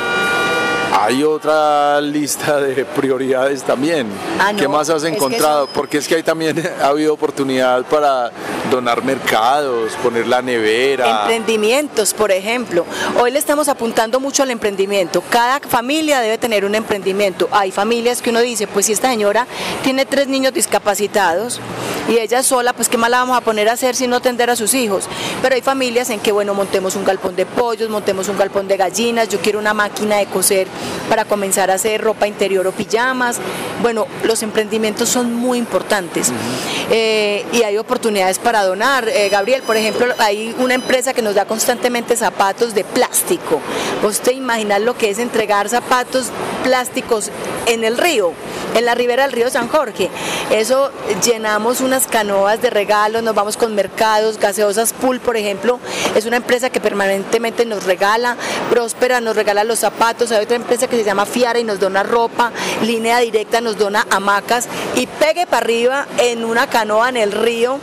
hay 1.01 1.25
otra 1.25 1.99
lista 2.01 2.61
de 2.61 2.85
prioridades 2.85 3.63
también. 3.63 4.07
Ah, 4.39 4.53
¿Qué 4.57 4.69
más 4.69 4.91
has 4.91 5.05
encontrado? 5.05 5.67
Porque 5.73 5.97
es 5.97 6.07
que 6.07 6.17
ahí 6.17 6.23
también 6.23 6.63
ha 6.83 6.89
habido 6.89 7.15
oportunidad 7.15 7.85
para 7.85 8.31
donar 8.71 9.03
mercados, 9.03 9.95
poner 10.03 10.27
la 10.27 10.43
nevera. 10.43 11.23
Emprendimientos, 11.23 12.13
por 12.13 12.31
ejemplo. 12.31 12.85
Hoy 13.19 13.31
le 13.31 13.39
estamos 13.39 13.69
apuntando 13.69 14.21
mucho 14.21 14.43
al 14.43 14.51
emprendimiento. 14.51 15.23
Cada 15.31 15.61
familia 15.61 16.21
debe 16.21 16.37
tener 16.37 16.67
un 16.67 16.75
emprendimiento. 16.75 17.49
Hay 17.51 17.71
familias 17.71 18.21
que 18.21 18.29
uno 18.29 18.41
dice, 18.41 18.67
pues 18.67 18.87
si 18.87 18.93
esta 18.93 19.09
señora 19.09 19.47
tiene 19.83 20.05
tres 20.05 20.29
niños 20.29 20.53
discapacitados 20.53 21.61
y 22.11 22.19
ella 22.19 22.43
sola, 22.43 22.73
pues 22.73 22.89
qué 22.89 22.99
más 22.99 23.09
la 23.09 23.19
vamos 23.19 23.37
a 23.37 23.41
poner 23.41 23.69
a 23.69 23.73
hacer 23.73 23.95
si 23.95 24.09
no 24.09 24.17
atender 24.17 24.51
a 24.51 24.57
sus 24.57 24.75
hijos. 24.75 25.05
Pero 25.41 25.55
hay 25.55 25.63
familias 25.63 26.11
en 26.11 26.19
que, 26.19 26.33
bueno, 26.33 26.55
montemos 26.55 26.97
un 26.97 27.05
galpón 27.05 27.37
de 27.37 27.47
pollos, 27.47 27.89
montemos 27.89 28.29
un 28.29 28.37
galpón 28.37 28.67
de 28.67 28.77
gallinas, 28.77 29.29
yo 29.29 29.39
quiero 29.39 29.61
una 29.61 29.75
máquina 29.75 30.17
de 30.17 30.27
coser 30.27 30.67
para 31.09 31.25
comenzar 31.25 31.71
a 31.71 31.75
hacer 31.75 32.03
ropa 32.03 32.27
interior 32.27 32.67
o 32.67 32.73
pijamas. 32.73 33.39
Bueno, 33.81 34.09
los 34.25 34.43
emprendimientos 34.43 35.09
son 35.09 35.35
muy 35.35 35.59
importantes 35.59 36.33
eh, 36.91 37.47
y 37.53 37.63
hay 37.63 37.79
oportunidades 37.79 38.41
para 38.41 38.65
donar. 38.65 39.09
Eh, 39.09 39.29
Gabriel, 39.29 39.63
por 39.63 39.77
ejemplo, 39.77 40.07
hay 40.19 40.53
una 40.59 40.75
empresa 40.75 41.15
que 41.15 41.23
nos 41.23 41.37
da 41.37 41.45
constantemente 41.45 42.17
zapatos 42.17 42.75
de 42.75 42.83
plástico. 42.83 43.61
¿Vos 44.03 44.21
te 44.21 44.33
imaginas 44.33 44.81
lo 44.81 44.99
que 44.99 45.11
es 45.11 45.21
entregar 45.21 45.69
zapatos 45.69 46.33
plásticos 46.65 47.31
en 47.67 47.85
el 47.85 47.97
río? 47.97 48.33
en 48.75 48.85
la 48.85 48.95
ribera 48.95 49.25
del 49.25 49.33
río 49.33 49.51
San 49.51 49.69
Jorge. 49.69 50.11
Eso 50.51 50.91
llenamos 51.25 51.81
canoas 52.07 52.63
de 52.63 52.71
regalos, 52.71 53.23
nos 53.23 53.35
vamos 53.35 53.57
con 53.57 53.75
mercados, 53.75 54.39
gaseosas 54.39 54.93
Pool, 54.93 55.21
por 55.21 55.37
ejemplo, 55.37 55.79
es 56.15 56.27
una 56.27 56.37
empresa 56.37 56.71
que 56.71 56.81
permanentemente 56.81 57.65
nos 57.67 57.85
regala, 57.85 58.37
Próspera 58.71 59.21
nos 59.21 59.37
regala 59.37 59.65
los 59.65 59.79
zapatos, 59.79 60.31
hay 60.33 60.45
otra 60.45 60.57
empresa 60.57 60.87
que 60.87 60.97
se 60.97 61.05
llama 61.05 61.27
Fiara 61.27 61.59
y 61.59 61.65
nos 61.65 61.81
dona 61.81 62.03
ropa, 62.03 62.53
Línea 62.83 63.19
Directa 63.19 63.61
nos 63.61 63.79
dona 63.79 64.07
hamacas 64.11 64.69
y 64.97 65.07
pegue 65.07 65.47
para 65.47 65.65
arriba 65.65 66.07
en 66.19 66.45
una 66.45 66.67
canoa 66.69 67.09
en 67.09 67.17
el 67.17 67.33
río 67.33 67.81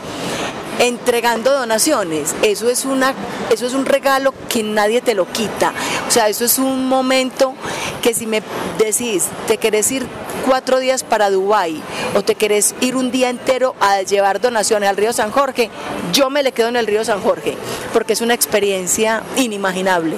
entregando 0.79 1.51
donaciones. 1.51 2.35
Eso 2.41 2.69
es 2.69 2.85
una 2.85 3.13
eso 3.51 3.65
es 3.65 3.73
un 3.73 3.85
regalo 3.85 4.33
que 4.49 4.63
nadie 4.63 5.01
te 5.01 5.13
lo 5.13 5.25
quita. 5.31 5.73
O 6.07 6.11
sea, 6.11 6.27
eso 6.29 6.45
es 6.45 6.59
un 6.59 6.87
momento 6.87 7.55
que 8.01 8.13
si 8.13 8.27
me 8.27 8.41
decís, 8.77 9.25
te 9.47 9.57
querés 9.57 9.91
ir 9.91 10.07
cuatro 10.45 10.79
días 10.79 11.03
para 11.03 11.29
Dubái 11.29 11.81
o 12.15 12.23
te 12.23 12.35
querés 12.35 12.75
ir 12.81 12.95
un 12.95 13.11
día 13.11 13.29
entero 13.29 13.75
a 13.79 14.01
llevar 14.01 14.39
donaciones 14.39 14.89
al 14.89 14.97
río 14.97 15.13
San 15.13 15.31
Jorge, 15.31 15.69
yo 16.13 16.29
me 16.29 16.43
le 16.43 16.51
quedo 16.51 16.69
en 16.69 16.77
el 16.77 16.87
río 16.87 17.03
San 17.03 17.21
Jorge, 17.21 17.57
porque 17.93 18.13
es 18.13 18.21
una 18.21 18.33
experiencia 18.33 19.23
inimaginable. 19.35 20.15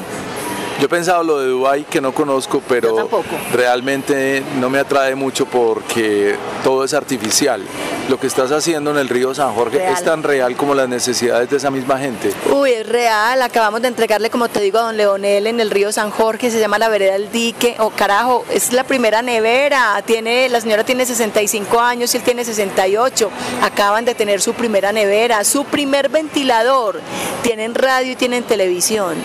Yo 0.79 0.85
he 0.85 0.89
pensado 0.89 1.23
lo 1.23 1.39
de 1.39 1.47
Dubai 1.47 1.83
que 1.83 1.99
no 1.99 2.13
conozco, 2.13 2.61
pero 2.65 3.09
realmente 3.51 4.41
no 4.61 4.69
me 4.69 4.79
atrae 4.79 5.13
mucho 5.13 5.45
porque 5.45 6.37
todo 6.63 6.85
es 6.85 6.93
artificial. 6.93 7.61
Lo 8.07 8.17
que 8.19 8.27
estás 8.27 8.51
haciendo 8.51 8.89
en 8.89 8.97
el 8.97 9.09
río 9.09 9.35
San 9.35 9.53
Jorge 9.53 9.85
es 9.91 10.03
tan 10.03 10.23
real 10.23 10.55
como 10.55 10.73
las 10.73 10.87
necesidades 10.87 11.49
de 11.49 11.57
esa 11.57 11.69
misma 11.69 11.99
gente. 11.99 12.31
Uy, 12.51 12.71
es 12.71 12.87
real. 12.87 13.41
Acabamos 13.41 13.81
de 13.81 13.89
entregarle, 13.89 14.29
como 14.29 14.47
te 14.47 14.61
digo, 14.61 14.79
a 14.79 14.83
don 14.83 14.97
Leonel 14.97 15.47
en 15.47 15.59
el 15.59 15.69
río 15.69 15.91
San 15.91 16.09
Jorge, 16.11 16.49
se 16.49 16.59
llama 16.59 16.79
la 16.79 16.89
vereda 16.89 17.13
del 17.13 17.29
dique. 17.29 17.75
O 17.77 17.87
oh, 17.87 17.89
carajo, 17.91 18.45
es 18.49 18.73
la 18.73 18.83
primera 18.83 19.21
nevera. 19.21 20.01
Tiene, 20.05 20.49
la 20.49 20.61
señora 20.61 20.83
tiene 20.85 21.05
65 21.05 21.79
años 21.79 22.13
y 22.13 22.17
él 22.17 22.23
tiene 22.23 22.45
68. 22.45 23.29
Acaban 23.61 24.05
de 24.05 24.15
tener 24.15 24.41
su 24.41 24.53
primera 24.53 24.91
nevera, 24.91 25.43
su 25.43 25.65
primer 25.65 26.09
ventilador. 26.09 27.01
Tienen 27.43 27.75
radio 27.75 28.13
y 28.13 28.15
tienen 28.15 28.43
televisión. 28.43 29.17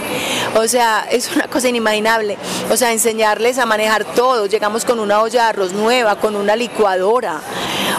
O 0.56 0.68
sea, 0.68 1.06
es 1.10 1.34
una 1.34 1.43
cosa 1.48 1.68
inimaginable. 1.68 2.36
O 2.70 2.76
sea, 2.76 2.92
enseñarles 2.92 3.58
a 3.58 3.66
manejar 3.66 4.04
todo. 4.04 4.46
Llegamos 4.46 4.84
con 4.84 5.00
una 5.00 5.20
olla 5.20 5.42
de 5.42 5.48
arroz 5.48 5.72
nueva, 5.72 6.16
con 6.16 6.36
una 6.36 6.56
licuadora. 6.56 7.40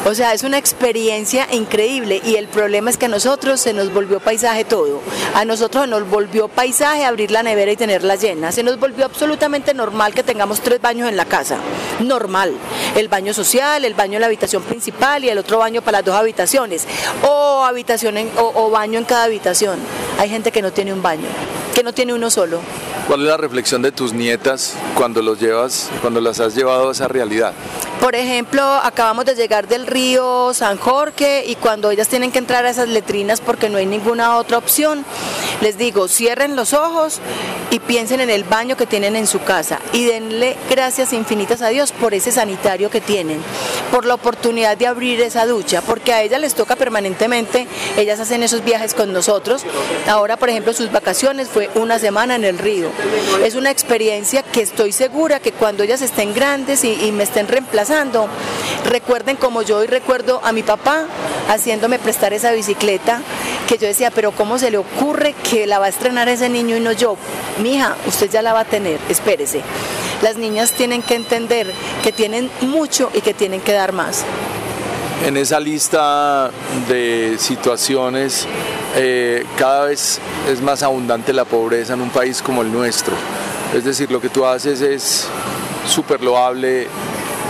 O 0.05 0.13
sea, 0.13 0.33
es 0.33 0.43
una 0.43 0.59
experiencia 0.59 1.47
increíble 1.51 2.21
y 2.23 2.35
el 2.35 2.47
problema 2.47 2.91
es 2.91 2.97
que 2.97 3.05
a 3.05 3.09
nosotros 3.09 3.59
se 3.59 3.73
nos 3.73 3.91
volvió 3.91 4.19
paisaje 4.19 4.63
todo. 4.63 5.01
A 5.33 5.45
nosotros 5.45 5.87
nos 5.87 6.07
volvió 6.07 6.47
paisaje 6.47 7.03
abrir 7.03 7.31
la 7.31 7.41
nevera 7.41 7.71
y 7.71 7.75
tenerla 7.75 8.15
llena. 8.15 8.51
Se 8.51 8.61
nos 8.61 8.79
volvió 8.79 9.05
absolutamente 9.05 9.73
normal 9.73 10.13
que 10.13 10.21
tengamos 10.21 10.61
tres 10.61 10.79
baños 10.79 11.09
en 11.09 11.17
la 11.17 11.25
casa. 11.25 11.57
Normal. 12.01 12.53
El 12.95 13.07
baño 13.07 13.33
social, 13.33 13.83
el 13.83 13.95
baño 13.95 14.15
en 14.15 14.21
la 14.21 14.27
habitación 14.27 14.61
principal 14.61 15.23
y 15.23 15.29
el 15.29 15.39
otro 15.39 15.57
baño 15.57 15.81
para 15.81 15.99
las 15.99 16.05
dos 16.05 16.15
habitaciones. 16.15 16.87
O 17.23 17.63
habitación 17.63 18.15
o, 18.37 18.51
o 18.53 18.69
baño 18.69 18.99
en 18.99 19.05
cada 19.05 19.23
habitación. 19.23 19.79
Hay 20.19 20.29
gente 20.29 20.51
que 20.51 20.61
no 20.61 20.71
tiene 20.71 20.93
un 20.93 21.01
baño, 21.01 21.27
que 21.73 21.81
no 21.81 21.93
tiene 21.93 22.13
uno 22.13 22.29
solo. 22.29 22.59
¿Cuál 23.07 23.21
es 23.21 23.27
la 23.27 23.37
reflexión 23.37 23.83
de 23.83 23.91
tus 23.91 24.13
nietas 24.13 24.73
cuando 24.95 25.21
los 25.21 25.39
llevas, 25.39 25.91
cuando 26.01 26.21
las 26.21 26.39
has 26.39 26.55
llevado 26.55 26.89
a 26.89 26.91
esa 26.91 27.07
realidad? 27.07 27.53
Por 27.99 28.15
ejemplo, 28.15 28.63
acabamos 28.63 29.25
de 29.25 29.35
llegar 29.35 29.67
del 29.67 29.85
río 29.85 30.53
San 30.55 30.77
Jorge 30.77 31.43
y 31.45 31.55
cuando 31.55 31.91
ellas 31.91 32.07
tienen 32.07 32.31
que 32.31 32.39
entrar 32.39 32.65
a 32.65 32.71
esas 32.71 32.89
letrinas 32.89 33.41
porque 33.41 33.69
no 33.69 33.77
hay 33.77 33.85
ninguna 33.85 34.37
otra 34.37 34.57
opción, 34.57 35.05
les 35.61 35.77
digo, 35.77 36.07
cierren 36.07 36.55
los 36.55 36.73
ojos 36.73 37.19
y 37.69 37.79
piensen 37.79 38.21
en 38.21 38.31
el 38.31 38.43
baño 38.43 38.75
que 38.75 38.87
tienen 38.87 39.15
en 39.15 39.27
su 39.27 39.41
casa 39.43 39.79
y 39.93 40.05
denle 40.05 40.57
gracias 40.69 41.13
infinitas 41.13 41.61
a 41.61 41.69
Dios 41.69 41.91
por 41.91 42.15
ese 42.15 42.31
sanitario 42.31 42.89
que 42.89 43.01
tienen, 43.01 43.39
por 43.91 44.05
la 44.05 44.15
oportunidad 44.15 44.77
de 44.77 44.87
abrir 44.87 45.21
esa 45.21 45.45
ducha, 45.45 45.81
porque 45.81 46.13
a 46.13 46.21
ellas 46.21 46.41
les 46.41 46.55
toca 46.55 46.75
permanentemente, 46.75 47.67
ellas 47.97 48.19
hacen 48.19 48.43
esos 48.43 48.63
viajes 48.63 48.93
con 48.93 49.13
nosotros. 49.13 49.63
Ahora, 50.07 50.37
por 50.37 50.49
ejemplo, 50.49 50.73
sus 50.73 50.91
vacaciones 50.91 51.47
fue 51.47 51.69
una 51.75 51.99
semana 51.99 52.35
en 52.35 52.43
el 52.43 52.57
río. 52.57 52.89
Es 53.43 53.55
una 53.55 53.71
experiencia 53.71 54.43
que 54.43 54.61
estoy 54.61 54.91
segura 54.91 55.39
que 55.39 55.51
cuando 55.51 55.83
ellas 55.83 56.01
estén 56.01 56.33
grandes 56.33 56.83
y, 56.83 57.11
me 57.11 57.23
estén 57.23 57.47
reemplazando, 57.47 58.27
recuerden 58.85 59.37
como 59.37 59.61
yo 59.61 59.77
hoy 59.77 59.87
recuerdo 59.87 60.41
a 60.43 60.51
mi 60.51 60.63
papá 60.63 61.05
haciéndome 61.49 61.99
prestar 61.99 62.33
esa 62.33 62.51
bicicleta, 62.51 63.21
que 63.67 63.77
yo 63.77 63.87
decía, 63.87 64.11
pero 64.11 64.31
¿cómo 64.31 64.59
se 64.59 64.71
le 64.71 64.77
ocurre 64.77 65.33
que 65.49 65.67
la 65.67 65.79
va 65.79 65.85
a 65.85 65.89
estrenar 65.89 66.27
ese 66.29 66.49
niño 66.49 66.75
y 66.77 66.79
no 66.79 66.91
yo? 66.91 67.17
Mija, 67.61 67.95
usted 68.05 68.29
ya 68.29 68.41
la 68.41 68.53
va 68.53 68.61
a 68.61 68.65
tener, 68.65 68.99
espérese. 69.09 69.61
Las 70.21 70.37
niñas 70.37 70.71
tienen 70.71 71.01
que 71.01 71.15
entender 71.15 71.71
que 72.03 72.11
tienen 72.11 72.49
mucho 72.61 73.11
y 73.13 73.21
que 73.21 73.33
tienen 73.33 73.61
que 73.61 73.73
dar 73.73 73.91
más. 73.91 74.23
En 75.25 75.37
esa 75.37 75.59
lista 75.59 76.51
de 76.87 77.35
situaciones, 77.39 78.45
eh, 78.95 79.45
cada 79.57 79.85
vez 79.85 80.19
es 80.49 80.61
más 80.61 80.83
abundante 80.83 81.33
la 81.33 81.45
pobreza 81.45 81.93
en 81.93 82.01
un 82.01 82.09
país 82.09 82.41
como 82.41 82.61
el 82.61 82.71
nuestro. 82.71 83.13
Es 83.73 83.83
decir, 83.83 84.11
lo 84.11 84.21
que 84.21 84.29
tú 84.29 84.45
haces 84.45 84.81
es 84.81 85.27
súper 85.87 86.21
loable, 86.21 86.87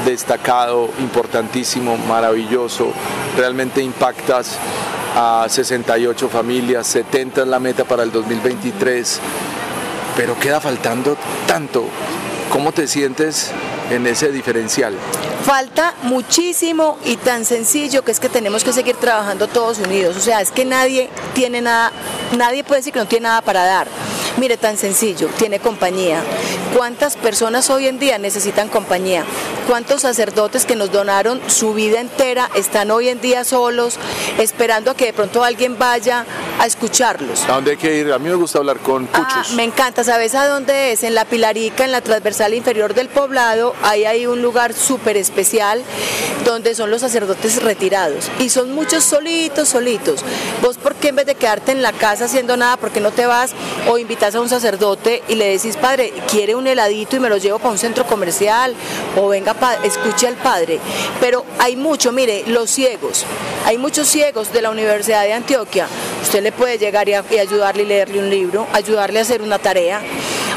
destacado, 0.06 0.90
importantísimo, 1.00 1.98
maravilloso. 1.98 2.92
Realmente 3.38 3.82
impactas 3.82 4.58
a 5.16 5.46
68 5.48 6.30
familias, 6.30 6.88
70 6.88 7.42
es 7.42 7.48
la 7.48 7.60
meta 7.60 7.84
para 7.84 8.04
el 8.04 8.12
2023, 8.12 9.20
pero 10.16 10.38
queda 10.40 10.60
faltando 10.60 11.18
tanto. 11.48 11.86
¿Cómo 12.50 12.72
te 12.72 12.88
sientes 12.88 13.52
en 13.90 14.08
ese 14.08 14.32
diferencial? 14.32 14.96
Falta 15.44 15.94
muchísimo 16.04 16.98
y 17.06 17.18
tan 17.18 17.46
sencillo 17.46 18.04
que 18.04 18.12
es 18.12 18.20
que 18.20 18.30
tenemos 18.30 18.64
que 18.64 18.74
seguir 18.74 18.96
trabajando 18.96 19.48
todos 19.48 19.80
unidos. 19.80 20.18
O 20.18 20.20
sea, 20.20 20.42
es 20.42 20.52
que 20.52 20.66
nadie 20.66 21.10
tiene 21.34 21.62
nada, 21.62 21.92
nadie 22.36 22.64
puede 22.64 22.80
decir 22.80 22.94
que 22.94 23.00
no 23.00 23.08
tiene 23.08 23.24
nada 23.24 23.42
para 23.42 23.64
dar. 23.64 23.88
Mire, 24.38 24.58
tan 24.58 24.78
sencillo, 24.78 25.30
tiene 25.38 25.60
compañía. 25.60 26.22
¿Cuántas 26.76 27.16
personas 27.16 27.70
hoy 27.70 27.88
en 27.88 28.00
día 28.00 28.18
necesitan 28.18 28.68
compañía? 28.68 29.24
¿Cuántos 29.66 30.02
sacerdotes 30.02 30.66
que 30.66 30.76
nos 30.76 30.92
donaron 30.92 31.40
su 31.48 31.74
vida 31.74 32.02
entera 32.02 32.50
están 32.54 32.92
hoy 32.92 33.08
en 33.08 33.22
día 33.22 33.46
solos, 33.46 33.98
esperando 34.40 34.92
a 34.92 34.96
que 34.96 35.06
de 35.06 35.14
pronto 35.14 35.44
alguien 35.46 35.78
vaya 35.80 36.26
a 36.60 36.66
escucharlos? 36.66 37.44
¿A 37.46 37.54
dónde 37.54 37.72
hay 37.72 37.78
que 37.78 37.98
ir? 38.00 38.12
A 38.12 38.20
mí 38.20 38.28
me 38.28 38.36
gusta 38.36 38.60
hablar 38.60 38.80
con 38.80 39.08
Ah, 39.14 39.26
cuchos. 39.38 39.54
me 39.54 39.64
encanta, 39.64 40.04
¿sabes 40.04 40.36
a 40.36 40.48
dónde 40.48 40.92
es? 40.92 41.04
En 41.04 41.16
la 41.16 41.24
Pilarica, 41.24 41.86
en 41.86 41.94
la 41.94 42.02
transversal 42.02 42.54
inferior 42.54 42.94
del 42.94 43.08
poblado, 43.08 43.74
ahí 43.82 44.04
hay 44.04 44.28
un 44.28 44.42
lugar 44.42 44.74
súper 44.74 45.16
especial 45.16 45.82
donde 46.44 46.76
son 46.76 46.92
los 46.92 47.00
sacerdotes 47.02 47.64
retirados. 47.64 48.30
Y 48.40 48.50
son 48.50 48.76
muchos 48.76 49.04
solitos, 49.06 49.70
solitos. 49.70 50.22
Vos, 50.62 50.78
¿por 50.78 50.96
qué 50.96 51.08
en 51.08 51.16
vez 51.16 51.26
de 51.26 51.36
quedarte 51.36 51.72
en 51.72 51.82
la 51.82 51.94
casa 51.94 52.26
haciendo 52.26 52.58
nada, 52.58 52.76
por 52.78 52.92
qué 52.92 53.00
no 53.00 53.12
te 53.12 53.26
vas 53.26 53.54
o 53.90 53.98
invitas 53.98 54.36
a 54.36 54.42
un 54.42 54.50
sacerdote 54.50 55.24
y 55.30 55.36
le 55.36 55.48
decís, 55.48 55.78
padre, 55.78 56.14
quiere 56.30 56.54
un 56.54 56.65
heladito 56.68 57.16
y 57.16 57.20
me 57.20 57.30
lo 57.30 57.38
llevo 57.38 57.60
para 57.60 57.72
un 57.72 57.78
centro 57.78 58.06
comercial? 58.06 58.76
O 59.16 59.28
venga, 59.28 59.56
escuche 59.84 60.28
al 60.28 60.36
padre. 60.36 60.80
Pero 61.20 61.46
hay 61.60 61.76
mucho, 61.76 62.12
mire, 62.12 62.44
los 62.48 62.70
ciegos. 62.70 63.26
Hay 63.66 63.78
muchos 63.78 64.08
ciegos 64.08 64.54
de 64.54 64.62
la 64.62 64.70
Universidad 64.70 65.24
de 65.24 65.34
Antioquia. 65.34 65.88
Usted 66.22 66.44
le 66.44 66.52
puede 66.52 66.78
llegar 66.78 67.08
y, 67.10 67.14
y 67.14 67.38
ayudarle 67.40 67.84
y 67.84 67.86
leerle 67.86 68.20
un 68.20 68.30
libro, 68.30 68.68
ayudarle 68.74 69.20
a 69.20 69.22
hacer 69.24 69.42
una 69.42 69.60
tarea. 69.60 70.02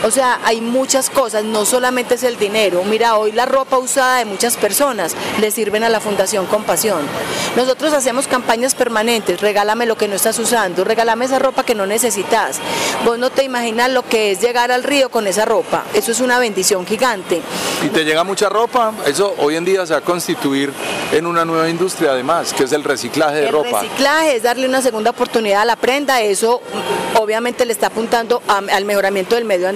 O 0.04 0.10
sea, 0.10 0.38
hay 0.44 0.60
muchas 0.60 1.10
cosas, 1.10 1.44
no 1.44 1.64
solamente 1.64 2.14
es 2.14 2.22
el 2.22 2.38
dinero. 2.38 2.84
Mira, 2.84 3.16
hoy 3.16 3.32
la 3.32 3.46
ropa 3.46 3.78
usada 3.78 4.18
de 4.18 4.24
muchas 4.24 4.56
personas 4.56 5.14
le 5.40 5.50
sirven 5.50 5.82
a 5.82 5.88
la 5.88 6.00
Fundación 6.00 6.46
Compasión. 6.46 7.00
Nosotros 7.56 7.92
hacemos 7.92 8.28
campañas 8.28 8.74
permanentes, 8.74 9.40
regálame 9.40 9.86
lo 9.86 9.96
que 9.96 10.06
no 10.06 10.14
estás 10.14 10.38
usando, 10.38 10.84
regálame 10.84 11.24
esa 11.24 11.38
ropa 11.40 11.64
que 11.64 11.74
no 11.74 11.84
necesitas. 11.86 12.60
Vos 13.04 13.18
no 13.18 13.30
te 13.30 13.42
imaginas 13.42 13.90
lo 13.90 14.02
que 14.04 14.30
es 14.30 14.40
llegar 14.40 14.70
al 14.70 14.84
río 14.84 15.08
con 15.08 15.26
esa 15.26 15.44
ropa. 15.44 15.84
Eso 15.94 16.12
es 16.12 16.20
una 16.20 16.38
bendición 16.38 16.86
gigante. 16.86 17.42
Y 17.84 17.88
te 17.88 18.04
llega 18.04 18.22
mucha 18.22 18.48
ropa. 18.48 18.92
Eso 19.06 19.34
hoy 19.38 19.56
en 19.56 19.64
día 19.64 19.84
se 19.84 19.94
va 19.94 19.98
a 19.98 20.02
constituir 20.02 20.72
en 21.12 21.26
una 21.26 21.44
nueva 21.44 21.68
industria 21.68 22.12
además, 22.12 22.52
que 22.52 22.64
es 22.64 22.72
el 22.72 22.84
reciclaje 22.84 23.36
de 23.36 23.46
El 23.46 23.52
ropa. 23.52 23.82
reciclaje 23.82 24.36
es 24.36 24.42
darle 24.44 24.68
una 24.68 24.80
segunda 24.80 25.10
oportunidad 25.10 25.62
a 25.62 25.64
la 25.64 25.76
prenda, 25.76 26.20
eso 26.20 26.60
obviamente 27.18 27.64
le 27.64 27.72
está 27.72 27.88
apuntando 27.88 28.42
a- 28.48 28.58
al 28.58 28.84
mejoramiento 28.84 29.34
del 29.34 29.44
medio 29.44 29.68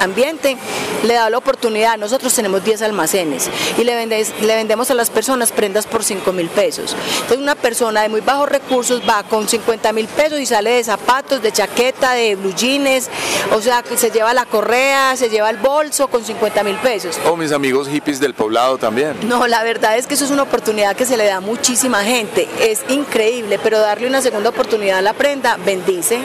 ambiente, 0.00 0.56
le 1.04 1.14
da 1.14 1.30
la 1.30 1.38
oportunidad, 1.38 1.96
nosotros 1.96 2.34
tenemos 2.34 2.64
10 2.64 2.82
almacenes 2.82 3.48
y 3.78 3.84
le, 3.84 3.94
vendes- 3.94 4.32
le 4.40 4.54
vendemos 4.56 4.90
a 4.90 4.94
las 4.94 5.10
personas 5.10 5.52
prendas 5.52 5.86
por 5.86 6.04
5 6.04 6.32
mil 6.32 6.48
pesos. 6.48 6.94
Entonces 7.14 7.38
una 7.38 7.54
persona 7.54 8.02
de 8.02 8.08
muy 8.08 8.20
bajos 8.20 8.48
recursos 8.48 9.02
va 9.08 9.22
con 9.22 9.48
50 9.48 9.92
mil 9.92 10.06
pesos 10.08 10.40
y 10.40 10.46
sale 10.46 10.70
de 10.70 10.84
zapatos, 10.84 11.40
de 11.42 11.52
chaqueta, 11.52 12.12
de 12.12 12.34
blue 12.36 12.54
jeans, 12.54 13.08
o 13.52 13.60
sea 13.60 13.82
que 13.82 13.96
se 13.96 14.10
lleva 14.10 14.34
la 14.34 14.44
correa, 14.46 15.16
se 15.16 15.28
lleva 15.30 15.50
el 15.50 15.56
bolso 15.56 16.08
con 16.08 16.24
50 16.24 16.62
mil 16.64 16.76
pesos. 16.76 17.18
O 17.26 17.36
mis 17.36 17.52
amigos 17.52 17.88
hippies 17.88 18.20
del 18.20 18.34
poblado 18.34 18.76
también. 18.78 19.14
No, 19.28 19.46
la 19.46 19.62
verdad 19.62 19.96
es 19.96 20.06
que 20.06 20.14
eso 20.14 20.24
es 20.24 20.30
una 20.30 20.42
oportunidad 20.42 20.96
que 20.96 21.06
se 21.06 21.16
le 21.16 21.24
da 21.26 21.36
a 21.36 21.40
muchísima 21.40 22.02
gente. 22.04 22.48
Es 22.60 22.82
increíble, 22.88 23.58
pero 23.62 23.78
darle 23.78 24.06
una 24.08 24.20
segunda 24.20 24.50
oportunidad 24.50 24.98
a 24.98 25.02
la 25.02 25.12
prenda 25.12 25.56
bendice. 25.64 26.18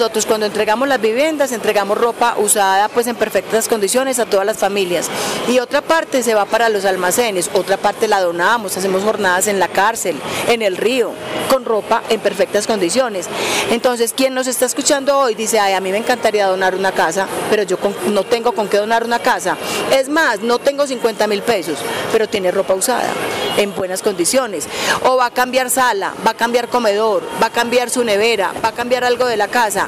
Nosotros 0.00 0.24
cuando 0.24 0.46
entregamos 0.46 0.88
las 0.88 0.98
viviendas, 0.98 1.52
entregamos 1.52 1.98
ropa 1.98 2.36
usada 2.38 2.88
pues 2.88 3.06
en 3.06 3.16
perfectas 3.16 3.68
condiciones 3.68 4.18
a 4.18 4.24
todas 4.24 4.46
las 4.46 4.56
familias. 4.56 5.10
Y 5.46 5.58
otra 5.58 5.82
parte 5.82 6.22
se 6.22 6.32
va 6.32 6.46
para 6.46 6.70
los 6.70 6.86
almacenes, 6.86 7.50
otra 7.52 7.76
parte 7.76 8.08
la 8.08 8.22
donamos, 8.22 8.78
hacemos 8.78 9.02
jornadas 9.02 9.46
en 9.46 9.58
la 9.58 9.68
cárcel, 9.68 10.16
en 10.48 10.62
el 10.62 10.78
río, 10.78 11.12
con 11.50 11.66
ropa 11.66 12.02
en 12.08 12.18
perfectas 12.20 12.66
condiciones. 12.66 13.26
Entonces, 13.70 14.14
quien 14.14 14.32
nos 14.32 14.46
está 14.46 14.64
escuchando 14.64 15.18
hoy 15.18 15.34
dice, 15.34 15.60
ay, 15.60 15.74
a 15.74 15.80
mí 15.82 15.92
me 15.92 15.98
encantaría 15.98 16.46
donar 16.46 16.74
una 16.74 16.92
casa, 16.92 17.26
pero 17.50 17.64
yo 17.64 17.76
no 18.06 18.24
tengo 18.24 18.52
con 18.52 18.68
qué 18.68 18.78
donar 18.78 19.04
una 19.04 19.18
casa. 19.18 19.58
Es 19.92 20.08
más, 20.08 20.40
no 20.40 20.58
tengo 20.60 20.86
50 20.86 21.26
mil 21.26 21.42
pesos, 21.42 21.78
pero 22.10 22.26
tiene 22.26 22.50
ropa 22.50 22.72
usada, 22.72 23.10
en 23.58 23.74
buenas 23.74 24.00
condiciones. 24.00 24.66
O 25.04 25.16
va 25.16 25.26
a 25.26 25.30
cambiar 25.30 25.68
sala, 25.68 26.14
va 26.26 26.30
a 26.30 26.34
cambiar 26.34 26.68
comedor, 26.68 27.22
va 27.42 27.48
a 27.48 27.50
cambiar 27.50 27.90
su 27.90 28.02
nevera, 28.02 28.54
va 28.64 28.70
a 28.70 28.72
cambiar 28.72 29.04
algo 29.04 29.26
de 29.26 29.36
la 29.36 29.48
casa. 29.48 29.79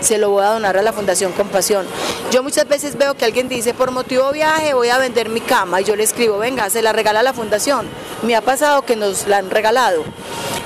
Se 0.00 0.18
lo 0.18 0.30
voy 0.30 0.44
a 0.44 0.48
donar 0.48 0.76
a 0.76 0.82
la 0.82 0.92
Fundación 0.92 1.32
Compasión. 1.32 1.86
Yo 2.30 2.42
muchas 2.42 2.68
veces 2.68 2.96
veo 2.96 3.14
que 3.14 3.24
alguien 3.24 3.48
dice, 3.48 3.74
por 3.74 3.90
motivo 3.90 4.30
viaje 4.32 4.74
voy 4.74 4.88
a 4.88 4.98
vender 4.98 5.28
mi 5.28 5.40
cama 5.40 5.80
y 5.80 5.84
yo 5.84 5.96
le 5.96 6.02
escribo, 6.02 6.38
venga, 6.38 6.68
se 6.70 6.82
la 6.82 6.92
regala 6.92 7.20
a 7.20 7.22
la 7.22 7.32
Fundación. 7.32 7.86
Me 8.22 8.36
ha 8.36 8.40
pasado 8.40 8.82
que 8.82 8.96
nos 8.96 9.26
la 9.26 9.38
han 9.38 9.50
regalado. 9.50 10.04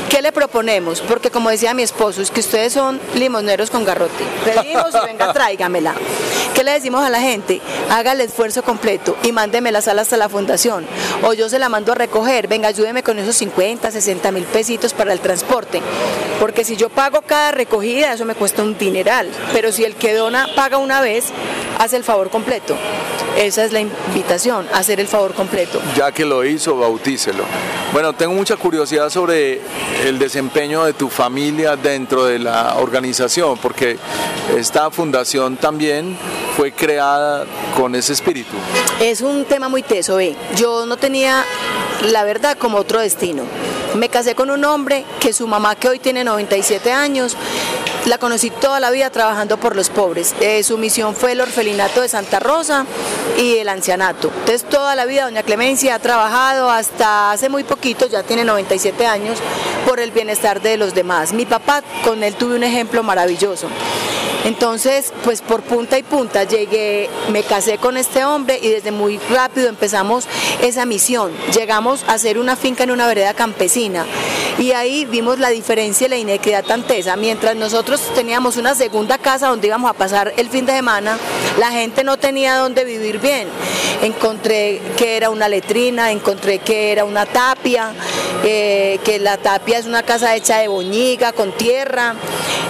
¿Qué 0.08 0.22
le 0.22 0.32
proponemos? 0.32 1.02
Porque 1.02 1.30
como 1.30 1.50
decía 1.50 1.74
mi 1.74 1.82
esposo, 1.82 2.22
es 2.22 2.30
que 2.30 2.40
ustedes 2.40 2.72
son 2.72 2.98
limoneros 3.14 3.68
con 3.68 3.84
garrote. 3.84 4.24
Pedimos 4.46 4.94
y 4.94 5.06
venga, 5.06 5.30
tráigamela. 5.34 5.94
¿Qué 6.61 6.64
le 6.64 6.73
decimos 6.73 7.03
a 7.03 7.09
la 7.09 7.23
gente? 7.23 7.59
Haga 7.88 8.12
el 8.12 8.20
esfuerzo 8.20 8.62
completo 8.62 9.16
y 9.23 9.33
mándeme 9.33 9.73
la 9.73 9.81
sala 9.81 10.03
hasta 10.03 10.18
la 10.18 10.29
fundación. 10.29 10.85
O 11.23 11.33
yo 11.33 11.49
se 11.49 11.59
la 11.59 11.70
mando 11.70 11.92
a 11.92 11.94
recoger, 11.94 12.49
venga, 12.49 12.68
ayúdeme 12.68 13.03
con 13.03 13.18
esos 13.18 13.35
50, 13.37 13.90
60 13.90 14.31
mil 14.31 14.44
pesitos 14.44 14.92
para 14.92 15.14
el 15.14 15.20
transporte. 15.20 15.81
Porque 16.38 16.64
si 16.64 16.77
yo 16.77 16.90
pago 16.90 17.23
cada 17.23 17.51
recogida, 17.51 18.12
eso 18.12 18.27
me 18.27 18.35
cuesta 18.35 18.62
un 18.62 18.77
dineral. 18.77 19.31
Pero 19.55 19.73
si 19.73 19.85
el 19.85 19.94
que 19.94 20.12
dona 20.12 20.49
paga 20.55 20.77
una 20.77 21.01
vez, 21.01 21.29
hace 21.79 21.96
el 21.96 22.05
favor 22.05 22.29
completo. 22.29 22.77
Esa 23.36 23.64
es 23.64 23.72
la 23.72 23.80
invitación, 23.80 24.66
hacer 24.72 25.00
el 25.00 25.06
favor 25.06 25.34
completo. 25.34 25.80
Ya 25.96 26.12
que 26.12 26.24
lo 26.24 26.44
hizo, 26.44 26.76
bautícelo. 26.76 27.44
Bueno, 27.92 28.12
tengo 28.12 28.34
mucha 28.34 28.56
curiosidad 28.56 29.10
sobre 29.10 29.60
el 30.04 30.18
desempeño 30.18 30.84
de 30.84 30.92
tu 30.92 31.08
familia 31.08 31.76
dentro 31.76 32.24
de 32.24 32.38
la 32.38 32.76
organización, 32.76 33.58
porque 33.58 33.98
esta 34.56 34.90
fundación 34.90 35.56
también 35.56 36.16
fue 36.56 36.72
creada 36.72 37.46
con 37.76 37.94
ese 37.94 38.12
espíritu. 38.12 38.56
Es 39.00 39.20
un 39.20 39.44
tema 39.44 39.68
muy 39.68 39.82
teso, 39.82 40.16
¿ve? 40.16 40.36
Yo 40.56 40.86
no 40.86 40.96
tenía 40.96 41.44
la 42.02 42.24
verdad 42.24 42.56
como 42.58 42.78
otro 42.78 43.00
destino. 43.00 43.42
Me 43.94 44.08
casé 44.08 44.34
con 44.34 44.50
un 44.50 44.64
hombre 44.64 45.04
que 45.18 45.32
su 45.32 45.46
mamá, 45.46 45.74
que 45.74 45.88
hoy 45.88 45.98
tiene 45.98 46.22
97 46.22 46.92
años, 46.92 47.36
la 48.06 48.18
conocí 48.18 48.50
toda 48.50 48.80
la 48.80 48.90
vida 48.90 49.10
trabajando 49.10 49.56
por 49.58 49.76
los 49.76 49.90
pobres. 49.90 50.34
Eh, 50.40 50.62
su 50.62 50.78
misión 50.78 51.14
fue 51.14 51.32
el 51.32 51.40
orfelinato 51.40 52.00
de 52.00 52.08
Santa 52.08 52.38
Rosa 52.38 52.86
y 53.38 53.56
el 53.56 53.68
ancianato. 53.68 54.28
Entonces 54.28 54.64
toda 54.64 54.94
la 54.94 55.06
vida 55.06 55.24
doña 55.24 55.42
Clemencia 55.42 55.94
ha 55.94 55.98
trabajado 55.98 56.70
hasta 56.70 57.33
hace 57.33 57.48
muy 57.48 57.64
poquito, 57.64 58.06
ya 58.06 58.22
tiene 58.22 58.44
97 58.44 59.06
años, 59.06 59.38
por 59.87 60.00
el 60.00 60.11
bienestar 60.11 60.61
de 60.61 60.76
los 60.76 60.94
demás. 60.94 61.33
Mi 61.33 61.46
papá, 61.46 61.83
con 62.04 62.22
él 62.22 62.35
tuve 62.35 62.56
un 62.56 62.62
ejemplo 62.62 63.02
maravilloso. 63.02 63.68
Entonces, 64.44 65.12
pues 65.22 65.42
por 65.42 65.62
punta 65.62 65.98
y 65.98 66.02
punta 66.02 66.44
llegué, 66.44 67.11
me 67.30 67.42
casé 67.42 67.76
con 67.76 67.96
este 67.98 68.24
hombre 68.24 68.59
y 68.62 68.68
desde 68.68 68.90
muy 68.90 69.18
rápido 69.30 69.68
empezamos 69.68 70.26
esa 70.62 70.87
misión. 70.87 71.33
Llegamos 71.54 72.04
a 72.06 72.14
hacer 72.14 72.38
una 72.38 72.56
finca 72.56 72.85
en 72.85 72.90
una 72.90 73.06
vereda 73.06 73.35
campesina 73.35 74.06
y 74.59 74.72
ahí 74.72 75.04
vimos 75.04 75.38
la 75.38 75.50
diferencia 75.50 76.06
y 76.06 76.11
la 76.11 76.16
inequidad 76.16 76.64
tan 76.64 76.83
tesa. 76.83 77.16
Mientras 77.16 77.54
nosotros 77.56 78.00
teníamos 78.14 78.56
una 78.56 78.74
segunda 78.74 79.18
casa 79.18 79.48
donde 79.48 79.66
íbamos 79.66 79.90
a 79.90 79.94
pasar 79.94 80.33
el 80.37 80.48
fin 80.48 80.64
de 80.64 80.72
semana, 80.72 81.18
la 81.59 81.70
gente 81.70 82.02
no 82.02 82.16
tenía 82.16 82.56
donde 82.56 82.85
vivir 82.85 83.10
bien. 83.18 83.49
Encontré 84.03 84.81
que 84.96 85.16
era 85.16 85.31
una 85.31 85.49
letrina, 85.49 86.11
encontré 86.11 86.59
que 86.59 86.92
era 86.92 87.05
una 87.05 87.27
tapia, 87.27 87.92
eh, 88.44 88.99
que 89.05 89.18
la 89.18 89.37
tapia 89.37 89.79
es 89.79 89.87
una 89.87 90.03
casa 90.03 90.35
hecha 90.37 90.59
de 90.59 90.68
boñiga, 90.68 91.33
con 91.33 91.53
tierra. 91.53 92.14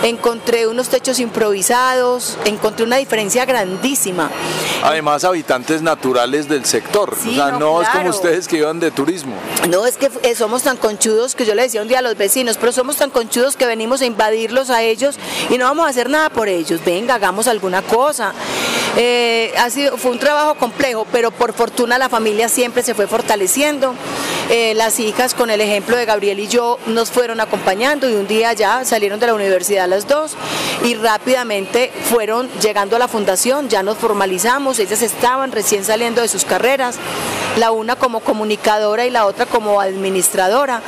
Encontré 0.02 0.66
unos 0.66 0.88
techos 0.88 1.18
improvisados, 1.18 2.38
encontré 2.46 2.84
una 2.84 2.96
diferencia 2.96 3.44
grandísima. 3.44 4.30
Además, 4.82 5.24
habitantes 5.24 5.82
naturales 5.82 6.48
del 6.48 6.64
sector. 6.64 7.14
o 7.14 7.34
sea, 7.34 7.52
no, 7.52 7.82
es 7.82 7.88
como 7.88 8.08
ustedes 8.08 8.48
que 8.48 8.56
iban 8.56 8.80
de 8.80 8.90
turismo. 8.90 9.34
No, 9.68 9.84
es 9.84 9.98
que 9.98 10.10
eh, 10.22 10.34
somos 10.34 10.62
tan 10.62 10.78
conchudos 10.78 11.34
que 11.34 11.44
yo 11.44 11.54
le 11.54 11.62
decía 11.62 11.82
un 11.82 11.88
día 11.88 11.98
a 11.98 12.02
los 12.02 12.16
vecinos, 12.16 12.56
pero 12.58 12.72
somos 12.72 12.96
tan 12.96 13.10
conchudos 13.10 13.56
que 13.56 13.66
venimos 13.66 14.00
a 14.00 14.06
invadirlos 14.06 14.70
a 14.70 14.82
ellos 14.82 15.16
y 15.50 15.58
no 15.58 15.66
vamos 15.66 15.86
a 15.86 15.90
hacer 15.90 16.08
nada 16.08 16.30
por 16.30 16.48
ellos. 16.48 16.80
Venga, 16.84 17.16
hagamos 17.16 17.46
alguna 17.46 17.82
cosa. 17.82 18.32
Eh, 18.96 19.52
ha 19.58 19.70
sido, 19.70 19.96
fue 19.96 20.10
un 20.10 20.18
trabajo 20.30 20.54
complejo, 20.54 21.08
pero 21.10 21.32
por 21.32 21.52
fortuna 21.52 21.98
la 21.98 22.08
familia 22.08 22.48
siempre 22.48 22.84
se 22.84 22.94
fue 22.94 23.08
fortaleciendo. 23.08 23.96
Eh, 24.48 24.74
las 24.74 25.00
hijas, 25.00 25.34
con 25.34 25.50
el 25.50 25.60
ejemplo 25.60 25.96
de 25.96 26.04
Gabriel 26.04 26.38
y 26.38 26.46
yo, 26.46 26.78
nos 26.86 27.10
fueron 27.10 27.40
acompañando 27.40 28.08
y 28.08 28.14
un 28.14 28.28
día 28.28 28.52
ya 28.52 28.84
salieron 28.84 29.18
de 29.18 29.26
la 29.26 29.34
universidad 29.34 29.88
las 29.88 30.06
dos 30.06 30.36
y 30.84 30.94
rápidamente 30.94 31.90
fueron 32.10 32.48
llegando 32.60 32.94
a 32.94 33.00
la 33.00 33.08
fundación, 33.08 33.68
ya 33.68 33.82
nos 33.82 33.98
formalizamos, 33.98 34.78
ellas 34.78 35.02
estaban 35.02 35.50
recién 35.50 35.84
saliendo 35.84 36.20
de 36.20 36.28
sus 36.28 36.44
carreras, 36.44 36.96
la 37.56 37.72
una 37.72 37.96
como 37.96 38.20
comunicadora 38.20 39.06
y 39.06 39.10
la 39.10 39.26
otra 39.26 39.46
como 39.46 39.80
administradora, 39.80 40.82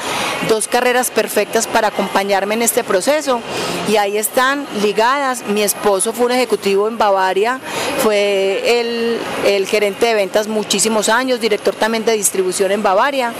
dos 0.48 0.68
carreras 0.68 1.10
perfectas 1.10 1.66
para 1.66 1.88
acompañarme 1.88 2.54
en 2.54 2.62
este 2.62 2.84
proceso 2.84 3.40
y 3.88 3.96
ahí 3.96 4.16
están 4.16 4.66
ligadas. 4.82 5.46
Mi 5.46 5.62
esposo 5.62 6.12
fue 6.12 6.26
un 6.26 6.32
ejecutivo 6.32 6.88
en 6.88 6.98
Bavaria, 6.98 7.60
fue 8.02 8.80
el, 8.80 9.18
el 9.46 9.66
gerente 9.66 10.06
de 10.06 10.14
ventas 10.14 10.48
muchísimos 10.48 11.08
años, 11.08 11.40
director 11.40 11.74
también 11.74 12.04
de 12.04 12.12
distribución 12.12 12.72
en 12.72 12.82
Bavaria 12.82 13.32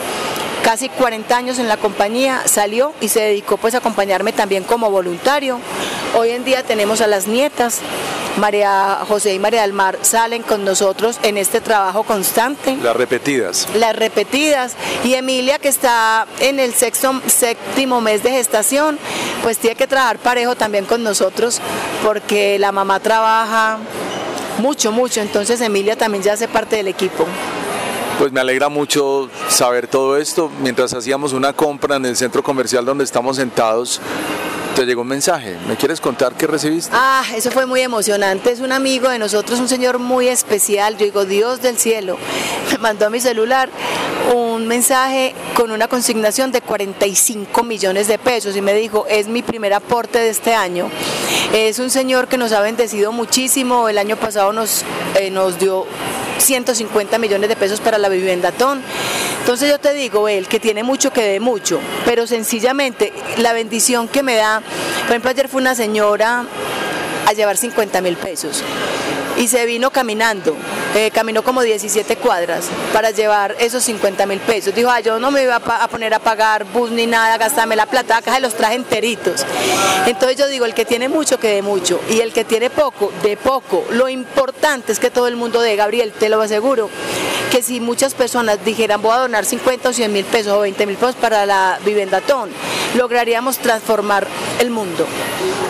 casi 0.63 0.89
40 0.89 1.37
años 1.37 1.59
en 1.59 1.69
la 1.69 1.77
compañía, 1.77 2.43
salió 2.47 2.95
y 3.01 3.09
se 3.09 3.21
dedicó 3.21 3.57
pues 3.57 3.75
a 3.75 3.79
acompañarme 3.79 4.33
también 4.33 4.63
como 4.63 4.91
voluntario. 4.91 5.59
Hoy 6.17 6.31
en 6.31 6.45
día 6.45 6.63
tenemos 6.63 7.01
a 7.01 7.07
las 7.07 7.27
nietas, 7.27 7.81
María 8.37 9.01
José 9.07 9.35
y 9.35 9.39
María 9.39 9.63
del 9.63 9.73
Mar 9.73 9.99
salen 10.03 10.43
con 10.43 10.65
nosotros 10.65 11.19
en 11.23 11.37
este 11.37 11.61
trabajo 11.61 12.05
constante. 12.05 12.77
Las 12.77 12.97
repetidas. 12.97 13.69
Las 13.75 13.95
repetidas. 13.95 14.75
Y 15.05 15.15
Emilia, 15.15 15.59
que 15.59 15.69
está 15.69 16.27
en 16.41 16.59
el 16.59 16.73
sexto, 16.73 17.21
séptimo 17.27 18.01
mes 18.01 18.23
de 18.23 18.31
gestación, 18.31 18.99
pues 19.43 19.59
tiene 19.59 19.77
que 19.77 19.87
trabajar 19.87 20.19
parejo 20.19 20.57
también 20.57 20.87
con 20.87 21.03
nosotros 21.03 21.61
porque 22.03 22.59
la 22.59 22.73
mamá 22.73 23.01
trabaja 23.01 23.79
mucho, 24.59 24.93
mucho. 24.93 25.21
Entonces 25.21 25.61
Emilia 25.61 25.97
también 25.97 26.23
ya 26.23 26.33
hace 26.35 26.49
parte 26.49 26.77
del 26.77 26.89
equipo. 26.89 27.27
Pues 28.19 28.31
me 28.33 28.41
alegra 28.41 28.69
mucho 28.69 29.29
saber 29.49 29.89
todo 29.89 30.17
esto. 30.17 30.51
Mientras 30.61 30.93
hacíamos 30.95 31.33
una 31.33 31.53
compra 31.53 31.97
en 31.97 32.07
el 32.07 32.17
centro 32.17 32.43
comercial 32.43 32.85
donde 32.85 33.05
estamos 33.05 33.37
sentados, 33.37 34.01
te 34.75 34.87
llegó 34.87 35.03
un 35.03 35.09
mensaje. 35.09 35.57
¿Me 35.69 35.77
quieres 35.77 36.01
contar 36.01 36.35
qué 36.35 36.47
recibiste? 36.47 36.91
Ah, 36.95 37.25
eso 37.35 37.51
fue 37.51 37.67
muy 37.67 37.81
emocionante. 37.81 38.51
Es 38.51 38.61
un 38.61 38.73
amigo 38.73 39.09
de 39.09 39.19
nosotros, 39.19 39.61
un 39.61 39.69
señor 39.69 39.99
muy 39.99 40.29
especial. 40.29 40.97
Yo 40.97 41.05
digo, 41.05 41.25
Dios 41.25 41.61
del 41.61 41.79
cielo. 41.79 42.19
Me 42.73 42.79
mandó 42.79 43.07
a 43.07 43.11
mi 43.11 43.21
celular 43.21 43.69
un 44.35 44.67
mensaje 44.67 45.35
con 45.55 45.71
una 45.71 45.89
consignación 45.89 46.53
de 46.53 46.63
45 46.63 47.63
millones 47.63 48.09
de 48.09 48.19
pesos 48.19 48.57
y 48.57 48.63
me 48.63 48.73
dijo, 48.73 49.05
es 49.09 49.29
mi 49.29 49.43
primer 49.43 49.75
aporte 49.75 50.19
de 50.19 50.31
este 50.31 50.55
año. 50.55 50.89
Es 51.53 51.79
un 51.79 51.91
señor 51.91 52.29
que 52.29 52.39
nos 52.39 52.53
ha 52.53 52.61
bendecido 52.61 53.13
muchísimo. 53.13 53.89
El 53.89 53.99
año 53.99 54.17
pasado 54.17 54.53
nos, 54.53 54.85
eh, 55.21 55.31
nos 55.31 55.59
dio 55.59 55.87
150 56.39 57.19
millones 57.19 57.49
de 57.49 57.57
pesos 57.57 57.81
para 57.81 57.99
la 57.99 58.09
viviendatón. 58.09 58.83
Entonces 59.41 59.69
yo 59.69 59.79
te 59.81 59.93
digo, 59.93 60.29
él 60.29 60.47
que 60.47 60.61
tiene 60.61 60.83
mucho 60.85 61.13
que 61.13 61.23
dé 61.23 61.41
mucho, 61.41 61.81
pero 62.05 62.27
sencillamente 62.27 63.13
la 63.39 63.53
bendición 63.53 64.07
que 64.07 64.23
me 64.23 64.37
da, 64.37 64.62
por 65.03 65.11
ejemplo 65.11 65.31
ayer 65.31 65.49
fue 65.49 65.61
una 65.61 65.75
señora 65.75 66.45
a 67.27 67.33
llevar 67.33 67.57
50 67.57 68.01
mil 68.01 68.17
pesos 68.17 68.63
y 69.37 69.49
se 69.49 69.65
vino 69.67 69.91
caminando, 69.91 70.57
eh, 70.95 71.11
caminó 71.13 71.43
como 71.43 71.63
17 71.63 72.17
cuadras 72.17 72.67
para 72.93 73.11
llevar 73.11 73.57
esos 73.59 73.83
50 73.85 74.27
mil 74.27 74.41
pesos. 74.41 74.75
Dijo, 74.75 74.91
ah, 74.91 75.01
yo 75.01 75.19
no 75.19 75.31
me 75.31 75.43
iba 75.43 75.57
a, 75.57 75.89
poner 75.89 76.15
a 76.15 76.19
pagar 76.19 76.65
bus 76.65 76.91
ni 76.91 77.07
nada, 77.07 77.39
gastarme 77.39 77.77
la 77.77 77.87
plata, 77.87 78.19
acá 78.19 78.35
se 78.35 78.41
los 78.41 78.55
traje 78.55 78.75
enteritos. 78.75 79.45
Entonces 80.07 80.37
yo 80.37 80.49
digo, 80.49 80.65
el 80.65 80.75
que 80.75 80.85
tiene 80.85 81.09
mucho, 81.09 81.39
que 81.39 81.49
dé 81.49 81.63
mucho, 81.63 82.01
y 82.11 82.21
el 82.21 82.33
que 82.33 82.45
tiene 82.45 82.71
poco, 82.71 83.13
de 83.23 83.37
poco. 83.37 83.85
Lo 83.91 84.09
importante 84.09 84.93
es 84.93 84.99
que 84.99 85.11
todo 85.11 85.29
el 85.29 85.37
mundo 85.37 85.61
dé, 85.61 85.77
Gabriel, 85.77 86.13
te 86.13 86.29
lo 86.29 86.41
aseguro, 86.41 86.91
que 87.53 87.63
si 87.63 87.81
muchas 87.81 88.15
personas 88.15 88.65
dijeran, 88.65 89.03
voy 89.03 89.13
a 89.13 89.19
donar 89.19 89.45
50 89.45 89.91
o 89.91 89.93
100 89.93 90.11
mil 90.11 90.25
pesos 90.25 90.55
o 90.55 90.61
20 90.61 90.87
mil 90.87 90.97
pesos 90.97 91.15
para 91.17 91.45
la 91.45 91.79
viviendatón, 91.85 92.49
lograríamos 92.97 93.59
transformar 93.59 94.27
el 94.59 94.71
mundo. 94.71 95.07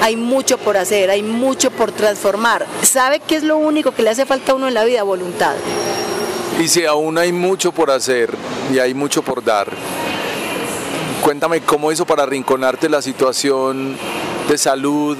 Hay 0.01 0.15
mucho 0.15 0.59
por 0.59 0.77
hacer, 0.77 1.11
hay 1.11 1.25
mucho 1.25 1.73
por 1.73 1.91
transformar. 1.91 2.69
¿Sabe 2.83 3.19
qué 3.19 3.35
es 3.35 3.43
lo 3.43 3.57
único 3.57 3.91
que 3.91 4.03
le 4.03 4.11
hace 4.11 4.25
falta 4.27 4.53
a 4.53 4.55
uno 4.55 4.69
en 4.69 4.75
la 4.75 4.85
vida? 4.85 5.03
Voluntad. 5.03 5.57
Y 6.61 6.69
si 6.69 6.87
aún 6.87 7.19
hay 7.19 7.33
mucho 7.33 7.73
por 7.73 7.91
hacer 7.91 8.33
y 8.73 8.79
hay 8.79 8.95
mucho 8.95 9.23
por 9.23 9.43
dar, 9.43 9.67
cuéntame 11.21 11.63
cómo 11.63 11.91
hizo 11.91 12.07
para 12.07 12.23
arrinconarte 12.23 12.89
la 12.89 13.03
situación 13.03 13.97
de 14.49 14.57
salud 14.57 15.19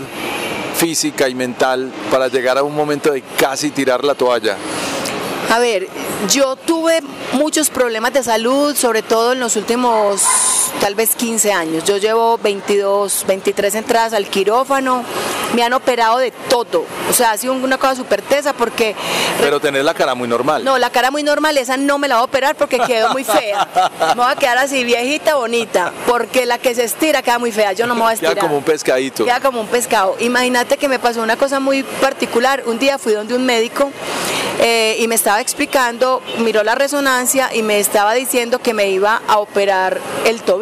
física 0.77 1.29
y 1.29 1.35
mental 1.35 1.91
para 2.09 2.29
llegar 2.29 2.57
a 2.57 2.63
un 2.63 2.77
momento 2.77 3.11
de 3.11 3.23
casi 3.37 3.73
tirar 3.73 4.05
la 4.05 4.15
toalla. 4.15 4.57
A 5.53 5.59
ver, 5.59 5.87
yo 6.31 6.57
tuve 6.57 7.03
muchos 7.35 7.69
problemas 7.69 8.15
de 8.15 8.23
salud, 8.23 8.75
sobre 8.75 9.03
todo 9.03 9.35
en 9.35 9.41
los 9.41 9.55
últimos 9.57 10.23
tal 10.81 10.95
vez 10.95 11.15
15 11.15 11.53
años. 11.53 11.85
Yo 11.85 11.97
llevo 11.97 12.39
22, 12.39 13.25
23 13.27 13.75
entradas 13.77 14.13
al 14.13 14.27
quirófano, 14.27 15.05
me 15.55 15.63
han 15.63 15.73
operado 15.73 16.19
de 16.19 16.31
todo. 16.31 16.85
O 17.11 17.13
sea, 17.13 17.33
ha 17.33 17.37
sido 17.37 17.53
una 17.53 17.79
cosa 17.79 17.97
súper 17.97 18.23
tesa 18.23 18.53
porque... 18.53 18.95
Pero 19.41 19.61
tenés 19.61 19.85
la 19.85 19.95
cara 19.95 20.15
muy 20.15 20.29
normal. 20.29 20.65
No, 20.65 20.79
la 20.79 20.91
cara 20.91 21.11
muy 21.11 21.23
normal, 21.23 21.59
esa 21.59 21.77
no 21.77 21.99
me 21.99 22.09
la 22.09 22.17
voy 22.17 22.23
a 22.23 22.25
operar 22.25 22.57
porque 22.57 22.79
quedó 22.81 23.11
muy 23.11 23.25
fea. 23.25 23.69
Me 24.09 24.23
voy 24.23 24.31
a 24.31 24.37
quedar 24.37 24.59
así, 24.59 24.85
viejita, 24.85 25.37
bonita, 25.37 25.93
porque 26.07 26.47
la 26.47 26.59
que 26.59 26.75
se 26.75 26.85
estira 26.85 27.23
queda 27.23 27.39
muy 27.39 27.53
fea, 27.53 27.73
yo 27.73 27.87
no 27.87 27.95
me 27.95 28.03
voy 28.03 28.11
a 28.11 28.15
estirar. 28.15 28.35
Queda 28.35 28.43
como 28.43 28.59
un 28.59 28.65
pescadito. 28.65 29.25
Queda 29.25 29.41
como 29.41 29.61
un 29.61 29.67
pescado. 29.67 30.17
Imagínate 30.21 30.77
que 30.77 30.89
me 30.89 30.99
pasó 30.99 31.23
una 31.23 31.37
cosa 31.37 31.61
muy 31.61 31.83
particular. 31.83 32.63
Un 32.67 32.79
día 32.79 32.99
fui 32.99 33.13
donde 33.13 33.35
un 33.35 33.45
médico 33.45 33.91
eh, 34.61 34.97
y 35.01 35.09
me 35.09 35.15
estaba 35.15 35.41
explicando, 35.41 36.23
miró 36.39 36.63
la 36.63 36.75
resonancia 36.75 37.51
y 37.55 37.63
me 37.63 37.81
estaba 37.81 38.15
diciendo 38.15 38.61
que 38.61 38.75
me 38.75 38.91
iba 38.91 39.21
a 39.27 39.39
operar 39.39 39.99
el 40.25 40.41
tobillo. 40.43 40.62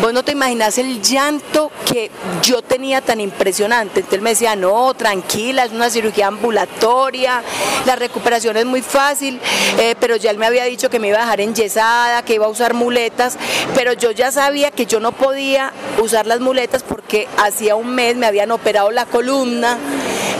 Vos 0.00 0.12
no 0.12 0.22
te 0.22 0.32
imaginas 0.32 0.78
el 0.78 1.02
llanto 1.02 1.72
que 1.90 2.10
yo 2.42 2.62
tenía 2.62 3.00
tan 3.00 3.20
impresionante. 3.20 4.00
Entonces 4.00 4.22
me 4.22 4.30
decía, 4.30 4.54
no, 4.54 4.92
tranquila, 4.94 5.64
es 5.64 5.72
una 5.72 5.90
cirugía 5.90 6.26
ambulatoria, 6.26 7.42
la 7.86 7.96
recuperación 7.96 8.56
es 8.56 8.66
muy 8.66 8.82
fácil, 8.82 9.40
eh, 9.78 9.94
pero 9.98 10.16
ya 10.16 10.30
él 10.30 10.38
me 10.38 10.46
había 10.46 10.64
dicho 10.64 10.90
que 10.90 10.98
me 10.98 11.08
iba 11.08 11.18
a 11.18 11.22
dejar 11.22 11.40
enyesada, 11.40 12.22
que 12.22 12.34
iba 12.34 12.46
a 12.46 12.50
usar 12.50 12.74
muletas, 12.74 13.38
pero 13.74 13.92
yo 13.94 14.10
ya 14.10 14.30
sabía 14.30 14.70
que 14.70 14.86
yo 14.86 15.00
no 15.00 15.12
podía 15.12 15.72
usar 16.00 16.26
las 16.26 16.40
muletas 16.40 16.82
porque 16.82 17.26
hacía 17.38 17.74
un 17.74 17.94
mes 17.94 18.16
me 18.16 18.26
habían 18.26 18.50
operado 18.50 18.90
la 18.90 19.06
columna. 19.06 19.78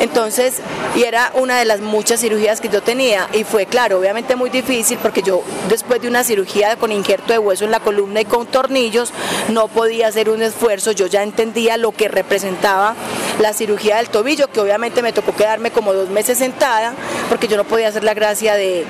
Entonces, 0.00 0.60
y 0.98 1.04
era 1.04 1.30
una 1.34 1.60
de 1.60 1.64
las 1.64 1.80
muchas 1.80 2.18
cirugías 2.18 2.60
que 2.60 2.68
yo 2.68 2.82
tenía 2.82 3.28
y 3.32 3.44
fue, 3.44 3.66
claro, 3.66 4.00
obviamente 4.00 4.34
muy 4.34 4.50
difícil 4.50 4.98
porque 5.00 5.22
yo 5.22 5.44
después 5.68 6.02
de 6.02 6.08
una 6.08 6.24
cirugía 6.24 6.74
con 6.74 6.90
injerto 6.90 7.32
de 7.32 7.38
hueso 7.38 7.64
en 7.64 7.70
la 7.70 7.78
columna 7.78 8.20
y 8.20 8.24
con 8.24 8.46
tornillos, 8.46 9.12
no 9.48 9.68
podía 9.68 10.08
hacer 10.08 10.28
un 10.28 10.42
esfuerzo, 10.42 10.90
yo 10.90 11.06
ya 11.06 11.22
entendía 11.22 11.76
lo 11.76 11.92
que 11.92 12.08
representaba 12.08 12.96
la 13.38 13.52
cirugía 13.52 13.98
del 13.98 14.08
tobillo, 14.08 14.50
que 14.50 14.58
obviamente 14.58 15.00
me 15.00 15.12
tocó 15.12 15.36
quedarme 15.36 15.70
como 15.70 15.92
dos 15.92 16.08
meses 16.08 16.38
sentada 16.38 16.94
porque 17.28 17.46
yo 17.46 17.56
no 17.56 17.62
podía 17.62 17.88
hacer 17.88 18.02
la 18.02 18.14
gracia 18.14 18.54
de, 18.54 18.84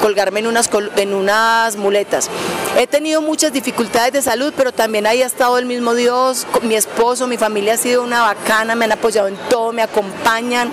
colgarme 0.00 0.40
en 0.40 0.46
unas, 0.46 0.70
en 0.96 1.12
unas 1.12 1.76
muletas. 1.76 2.30
He 2.78 2.86
tenido 2.86 3.20
muchas 3.20 3.52
dificultades 3.52 4.12
de 4.12 4.22
salud, 4.22 4.52
pero 4.56 4.72
también 4.72 5.06
ahí 5.06 5.22
ha 5.22 5.26
estado 5.26 5.58
el 5.58 5.66
mismo 5.66 5.94
Dios, 5.94 6.46
mi 6.62 6.74
esposo, 6.74 7.26
mi 7.26 7.36
familia 7.36 7.74
ha 7.74 7.76
sido 7.76 8.02
una 8.02 8.22
bacana, 8.22 8.74
me 8.74 8.86
han 8.86 8.92
apoyado 8.92 9.28
en 9.28 9.36
todo, 9.48 9.72
me 9.72 9.82
acompañan. 9.82 10.72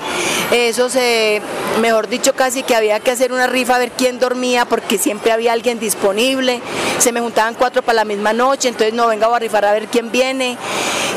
Eso 0.51 0.89
se, 0.89 1.41
mejor 1.79 2.09
dicho, 2.09 2.33
casi 2.33 2.63
que 2.63 2.75
había 2.75 2.99
que 2.99 3.11
hacer 3.11 3.31
una 3.31 3.47
rifa 3.47 3.75
a 3.75 3.79
ver 3.79 3.91
quién 3.91 4.19
dormía, 4.19 4.65
porque 4.65 4.97
siempre 4.97 5.31
había 5.31 5.53
alguien 5.53 5.79
disponible. 5.79 6.61
Se 6.99 7.11
me 7.11 7.21
juntaban 7.21 7.55
cuatro 7.55 7.81
para 7.81 7.97
la 7.97 8.05
misma 8.05 8.33
noche, 8.33 8.67
entonces 8.67 8.93
no 8.93 9.07
venga 9.07 9.33
a 9.33 9.39
rifar 9.39 9.63
a 9.65 9.71
ver 9.71 9.87
quién 9.87 10.11
viene. 10.11 10.57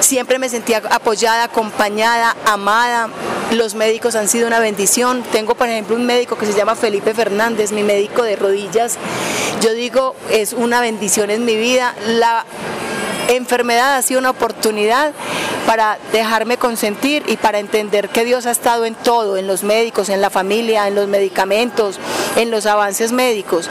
Siempre 0.01 0.39
me 0.39 0.49
sentía 0.49 0.83
apoyada, 0.91 1.45
acompañada, 1.45 2.37
amada. 2.47 3.09
Los 3.53 3.75
médicos 3.75 4.15
han 4.15 4.29
sido 4.29 4.47
una 4.47 4.61
bendición. 4.61 5.25
Tengo, 5.33 5.55
por 5.55 5.69
ejemplo, 5.69 5.97
un 5.97 6.07
médico 6.07 6.37
que 6.37 6.47
se 6.47 6.53
llama 6.53 6.75
Felipe 6.75 7.15
Fernández, 7.15 7.73
mi 7.73 7.83
médico 7.83 8.23
de 8.23 8.37
rodillas. 8.37 8.99
Yo 9.61 9.73
digo, 9.73 10.15
es 10.31 10.53
una 10.53 10.81
bendición 10.81 11.31
en 11.31 11.45
mi 11.45 11.57
vida. 11.57 11.95
La 12.07 12.45
enfermedad 13.29 13.97
ha 13.97 14.03
sido 14.03 14.21
una 14.21 14.31
oportunidad 14.31 15.13
para 15.67 15.99
dejarme 16.13 16.57
consentir 16.57 17.23
y 17.27 17.37
para 17.37 17.59
entender 17.59 18.09
que 18.09 18.25
Dios 18.25 18.47
ha 18.47 18.51
estado 18.51 18.85
en 18.85 18.95
todo, 18.95 19.37
en 19.37 19.47
los 19.47 19.63
médicos, 19.63 20.09
en 20.09 20.21
la 20.21 20.31
familia, 20.31 20.89
en 20.89 20.95
los 20.95 21.09
medicamentos, 21.09 21.99
en 22.37 22.51
los 22.51 22.67
avances 22.67 23.13
médicos 23.13 23.71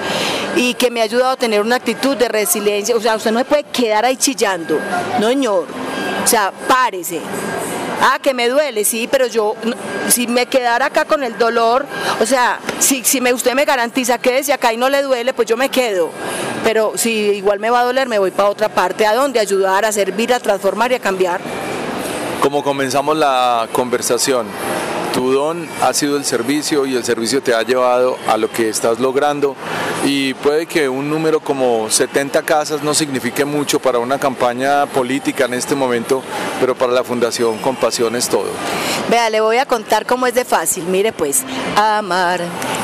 y 0.56 0.74
que 0.76 0.92
me 0.92 1.02
ha 1.02 1.04
ayudado 1.04 1.32
a 1.32 1.38
tener 1.38 1.62
una 1.62 1.76
actitud 1.76 2.16
de 2.18 2.28
resiliencia. 2.30 2.96
O 2.96 3.02
sea, 3.02 3.16
usted 3.16 3.32
no 3.32 3.40
se 3.40 3.46
puede 3.46 3.64
quedar 3.64 4.06
ahí 4.06 4.18
chillando, 4.18 4.80
no 5.20 5.28
señor. 5.28 5.68
O 6.24 6.28
sea, 6.28 6.52
párese. 6.68 7.20
Ah, 8.02 8.20
que 8.22 8.34
me 8.34 8.50
duele, 8.50 8.84
sí, 8.84 9.08
pero 9.10 9.28
yo, 9.28 9.56
si 10.10 10.28
me 10.28 10.46
quedara 10.48 10.88
acá 10.88 11.06
con 11.06 11.24
el 11.24 11.38
dolor, 11.38 11.86
o 12.20 12.26
sea, 12.26 12.60
si, 12.80 13.04
si 13.04 13.22
me, 13.22 13.32
usted 13.32 13.54
me 13.54 13.64
garantiza 13.64 14.18
que 14.18 14.34
desde 14.34 14.52
acá 14.52 14.74
y 14.74 14.78
no 14.78 14.90
le 14.90 15.02
duele, 15.04 15.34
pues 15.34 15.48
yo 15.48 15.56
me 15.56 15.70
quedo. 15.70 16.10
Pero 16.64 16.94
si 16.96 17.12
igual 17.12 17.60
me 17.60 17.70
va 17.70 17.82
a 17.82 17.84
doler, 17.84 18.08
me 18.08 18.20
voy 18.20 18.32
para 18.32 18.50
otra 18.50 18.70
parte. 18.70 19.06
¿A 19.06 19.14
dónde? 19.14 19.40
Ayudar, 19.40 19.86
a 19.86 19.92
servir, 19.92 20.34
a 20.34 20.40
transformar 20.40 20.92
y 20.92 20.96
a 20.96 21.00
cambiar. 21.00 21.42
Como 22.42 22.64
comenzamos 22.64 23.18
la 23.18 23.68
conversación, 23.72 24.48
tu 25.14 25.32
don 25.32 25.68
ha 25.82 25.94
sido 25.94 26.18
el 26.18 26.26
servicio 26.26 26.86
y 26.86 26.96
el 26.96 27.04
servicio 27.04 27.42
te 27.42 27.54
ha 27.54 27.62
llevado 27.62 28.18
a 28.28 28.36
lo 28.38 28.50
que 28.50 28.68
estás 28.68 29.00
logrando 29.00 29.56
y 30.04 30.34
puede 30.34 30.66
que 30.66 30.90
un 30.90 31.10
número 31.10 31.40
como 31.40 31.90
70 31.90 32.42
casas 32.42 32.84
no 32.84 32.94
signifique 32.94 33.46
mucho 33.46 33.80
para 33.80 34.00
una 34.00 34.18
campaña 34.18 34.86
política 34.88 35.46
en 35.46 35.54
este 35.54 35.76
momento, 35.76 36.24
pero 36.60 36.76
para 36.76 36.92
la 36.92 37.04
Fundación 37.04 37.60
Compasión 37.60 38.16
es 38.16 38.28
todo. 38.28 38.50
Vea, 39.10 39.30
le 39.30 39.40
voy 39.40 39.58
a 39.58 39.66
contar 39.66 40.06
cómo 40.06 40.28
es 40.28 40.34
de 40.34 40.46
fácil. 40.46 40.84
Mire 40.86 41.14
pues, 41.14 41.44
amar 41.76 42.42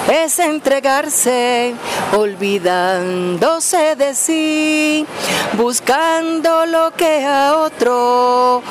es 0.10 0.40
entregarse, 0.40 1.74
olvidándose 2.18 3.96
de 3.96 4.16
sí, 4.16 5.06
buscando 5.54 6.66
lo 6.66 6.92
que 6.92 7.26
a 7.26 7.56
otro 7.58 8.62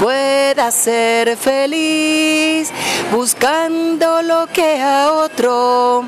pueda 0.00 0.70
ser 0.70 1.36
feliz 1.36 2.72
buscando 3.10 4.22
lo 4.22 4.46
que 4.46 4.80
a 4.80 5.12
otro 5.12 6.04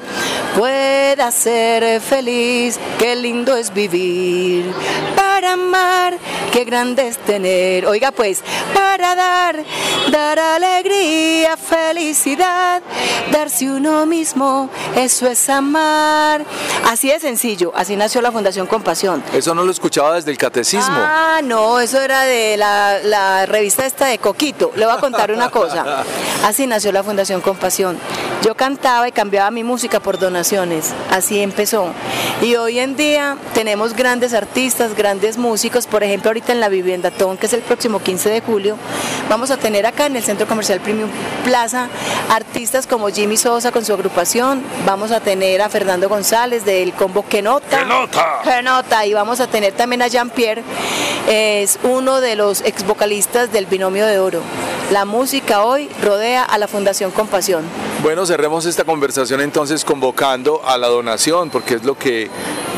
pueda 0.56 1.30
ser 1.30 2.00
feliz. 2.00 2.78
Qué 2.98 3.16
lindo 3.16 3.56
es 3.56 3.72
vivir 3.72 4.72
para 5.16 5.52
amar, 5.52 6.16
qué 6.52 6.64
grande 6.64 7.08
es 7.08 7.18
tener. 7.18 7.86
Oiga 7.86 8.10
pues, 8.12 8.42
para 8.74 9.14
dar, 9.14 9.64
dar 10.10 10.38
alegría, 10.38 11.56
felicidad, 11.56 12.82
darse 13.30 13.70
uno 13.70 14.06
mismo, 14.06 14.68
eso 14.96 15.26
es 15.26 15.48
amar. 15.48 16.44
Así 16.84 17.08
de 17.08 17.20
sencillo, 17.20 17.72
así 17.74 17.96
nació 17.96 18.22
la 18.22 18.32
Fundación 18.32 18.66
Compasión. 18.66 19.22
Eso 19.32 19.54
no 19.54 19.64
lo 19.64 19.70
escuchaba 19.70 20.14
desde 20.14 20.30
el 20.30 20.38
catecismo. 20.38 20.96
Ah, 20.96 21.40
no, 21.42 21.80
eso 21.80 22.00
era 22.00 22.24
de 22.24 22.56
la, 22.56 22.98
la 23.02 23.46
revista 23.46 23.86
esta 23.86 24.06
de 24.06 24.18
Coquito. 24.18 24.72
Le 24.76 24.86
voy 24.86 24.94
a 24.94 25.00
contar 25.00 25.30
una 25.32 25.50
cosa. 25.50 26.04
Así 26.44 26.66
nació 26.66 26.92
la 26.92 27.02
Fundación 27.02 27.40
Compasión. 27.40 27.98
Yo 28.42 28.54
cantaba 28.54 29.08
y 29.08 29.12
cambiaba 29.12 29.50
mi 29.50 29.64
música 29.64 30.00
por 30.00 30.18
donaciones. 30.18 30.92
Así 31.10 31.40
empezó. 31.40 31.92
Y 32.42 32.54
hoy 32.56 32.78
en 32.78 32.96
día 32.96 33.36
tenemos 33.54 33.94
grandes 33.94 34.32
artistas, 34.32 34.94
grandes 34.94 35.38
músicos. 35.38 35.86
Por 35.86 36.02
ejemplo, 36.02 36.30
ahorita 36.30 36.52
en 36.52 36.60
la 36.60 36.68
Vivienda 36.68 37.10
Ton, 37.10 37.36
que 37.36 37.46
es 37.46 37.52
el 37.52 37.62
próximo 37.62 38.00
15 38.00 38.30
de 38.30 38.40
julio, 38.40 38.76
vamos 39.28 39.50
a 39.50 39.56
tener 39.56 39.86
acá 39.86 40.06
en 40.06 40.16
el 40.16 40.22
Centro 40.22 40.46
Comercial 40.46 40.80
Premium 40.80 41.10
Plaza 41.44 41.88
artistas 42.30 42.86
como 42.86 43.08
Jimmy 43.08 43.36
Sosa 43.36 43.72
con 43.72 43.84
su 43.84 43.92
agrupación. 43.92 44.62
Vamos 44.86 45.10
a 45.10 45.20
tener 45.20 45.60
a 45.62 45.68
Fernando 45.68 46.08
González 46.08 46.64
del 46.64 46.92
combo 46.94 47.24
Que 47.26 47.42
Nota. 47.42 47.80
¡Que 48.42 48.62
nota! 48.62 49.06
Y 49.06 49.12
vamos 49.12 49.40
a 49.40 49.46
tener 49.46 49.72
también 49.74 50.02
a 50.02 50.08
Jean-Pierre. 50.08 50.62
Es 51.28 51.78
uno 51.82 52.20
de 52.20 52.36
los 52.36 52.62
ex 52.62 52.86
vocalistas 52.86 53.52
del 53.52 53.66
Binomio 53.66 54.06
de 54.06 54.18
Oro. 54.18 54.40
La 54.90 55.04
música 55.04 55.64
hoy 55.64 55.90
rodea 56.02 56.42
a 56.44 56.56
la 56.56 56.66
Fundación 56.68 57.10
Compasión. 57.10 57.64
Bueno, 58.02 58.24
cerremos 58.24 58.64
esta 58.64 58.84
conversación 58.84 59.40
entonces 59.40 59.84
convocando 59.84 60.62
a 60.64 60.78
la 60.78 60.86
donación, 60.86 61.50
porque 61.50 61.74
es 61.74 61.84
lo 61.84 61.98
que 61.98 62.30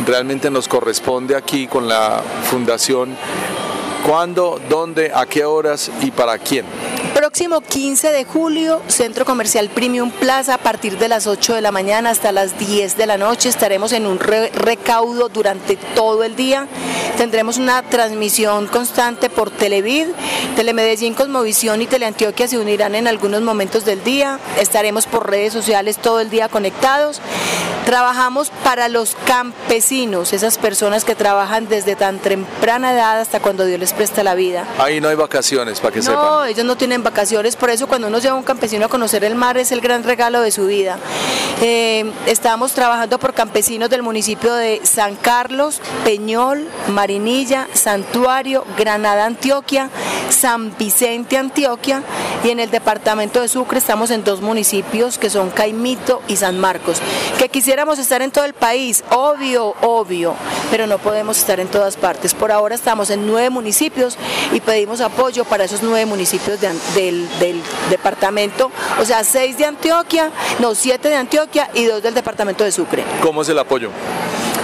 realmente 0.07 0.51
nos 0.51 0.66
corresponde 0.66 1.36
aquí 1.36 1.66
con 1.66 1.88
la 1.88 2.22
Fundación. 2.51 3.16
¿Cuándo, 4.07 4.61
dónde, 4.68 5.12
a 5.14 5.26
qué 5.26 5.45
horas 5.45 5.91
y 6.01 6.11
para 6.11 6.38
quién? 6.38 6.64
Próximo 7.14 7.61
15 7.61 8.12
de 8.12 8.24
julio, 8.24 8.80
Centro 8.86 9.24
Comercial 9.24 9.68
Premium 9.68 10.11
Plaza, 10.11 10.54
a 10.54 10.58
partir 10.58 10.96
de 10.96 11.08
las 11.08 11.26
8 11.26 11.54
de 11.54 11.61
la 11.61 11.72
mañana 11.72 12.11
hasta 12.11 12.32
las 12.32 12.58
10 12.58 12.96
de 12.96 13.06
la 13.06 13.18
noche. 13.18 13.48
Estaremos 13.48 13.92
en 13.92 14.06
un 14.06 14.18
recaudo 14.18 15.28
durante 15.28 15.76
todo 15.76 16.22
el 16.22 16.36
día. 16.36 16.66
Tendremos 17.18 17.58
una 17.58 17.82
transmisión 17.82 18.68
constante 18.68 19.28
por 19.28 19.50
Televid, 19.50 20.06
Telemedellín, 20.56 21.14
Cosmovisión 21.14 21.82
y 21.82 21.86
Teleantioquia 21.86 22.48
se 22.48 22.58
unirán 22.58 22.94
en 22.94 23.06
algunos 23.08 23.42
momentos 23.42 23.84
del 23.84 24.02
día. 24.02 24.38
Estaremos 24.58 25.06
por 25.06 25.28
redes 25.28 25.52
sociales 25.52 25.98
todo 25.98 26.20
el 26.20 26.30
día 26.30 26.48
conectados. 26.48 27.20
Trabajamos 27.84 28.50
para 28.62 28.88
los 28.88 29.16
campesinos, 29.26 30.32
esas 30.32 30.58
personas 30.58 31.04
que 31.04 31.14
trabajan 31.14 31.68
desde 31.68 31.96
tan 31.96 32.18
temprana 32.18 32.92
edad 32.92 33.20
hasta 33.20 33.40
cuando 33.40 33.64
Dios 33.64 33.80
les 33.80 33.92
presta 33.92 34.22
la 34.22 34.34
vida. 34.34 34.66
Ahí 34.78 35.00
no 35.00 35.08
hay 35.08 35.16
vacaciones, 35.16 35.80
para 35.80 35.94
que 35.94 36.02
sepan. 36.02 36.16
No, 36.16 36.44
ellos 36.44 36.64
no 36.64 36.76
tienen 36.76 36.99
vacaciones, 37.03 37.57
por 37.57 37.70
eso 37.70 37.86
cuando 37.86 38.09
uno 38.09 38.18
lleva 38.18 38.34
a 38.34 38.38
un 38.38 38.44
campesino 38.44 38.86
a 38.86 38.88
conocer 38.88 39.24
el 39.24 39.34
mar 39.34 39.57
es 39.59 39.72
el 39.72 39.80
gran 39.80 40.05
regalo 40.05 40.40
de 40.40 40.51
su 40.51 40.66
vida. 40.66 40.98
Eh, 41.62 42.11
estamos 42.26 42.72
trabajando 42.72 43.18
por 43.18 43.34
campesinos 43.34 43.90
del 43.90 44.03
municipio 44.03 44.55
de 44.55 44.80
San 44.84 45.16
Carlos, 45.16 45.80
Peñol, 46.05 46.66
Marinilla, 46.88 47.68
Santuario, 47.74 48.64
Granada, 48.78 49.26
Antioquia, 49.26 49.90
San 50.30 50.76
Vicente, 50.78 51.36
Antioquia 51.36 52.03
y 52.44 52.51
en 52.51 52.61
el 52.61 52.70
departamento 52.70 53.40
de 53.40 53.48
Sucre 53.48 53.78
estamos 53.78 54.11
en 54.11 54.24
dos 54.24 54.40
municipios 54.40 55.18
que 55.18 55.28
son 55.28 55.51
Caimito 55.51 56.22
y 56.28 56.36
San 56.36 56.59
Marcos. 56.59 56.98
Que 57.38 57.48
quisiéramos 57.48 57.98
estar 57.98 58.22
en 58.22 58.30
todo 58.30 58.44
el 58.44 58.55
país, 58.55 59.05
obvio, 59.11 59.74
obvio, 59.82 60.34
pero 60.70 60.86
no 60.86 60.98
podemos 60.98 61.38
estar 61.38 61.61
en 61.61 61.68
todas 61.68 61.96
partes. 61.96 62.34
Por 62.34 62.53
ahora 62.53 62.74
estamos 62.74 63.11
en 63.11 63.26
nueve 63.26 63.51
municipios 63.51 64.16
y 64.53 64.61
pedimos 64.61 65.01
apoyo 65.01 65.44
para 65.44 65.64
esos 65.64 65.82
nueve 65.82 66.07
municipios 66.07 66.61
del, 66.95 67.28
del 67.38 67.62
departamento, 67.91 68.70
o 69.01 69.05
sea, 69.05 69.24
seis 69.24 69.59
de 69.59 69.64
Antioquia, 69.64 70.30
no, 70.59 70.74
siete 70.74 71.09
de 71.09 71.16
Antioquia 71.16 71.70
y 71.74 71.84
dos 71.84 72.03
del 72.03 72.14
departamento 72.14 72.64
de 72.64 72.72
Sucre. 72.72 73.05
¿Cómo 73.22 73.43
es 73.43 73.49
el 73.49 73.59
apoyo? 73.59 73.91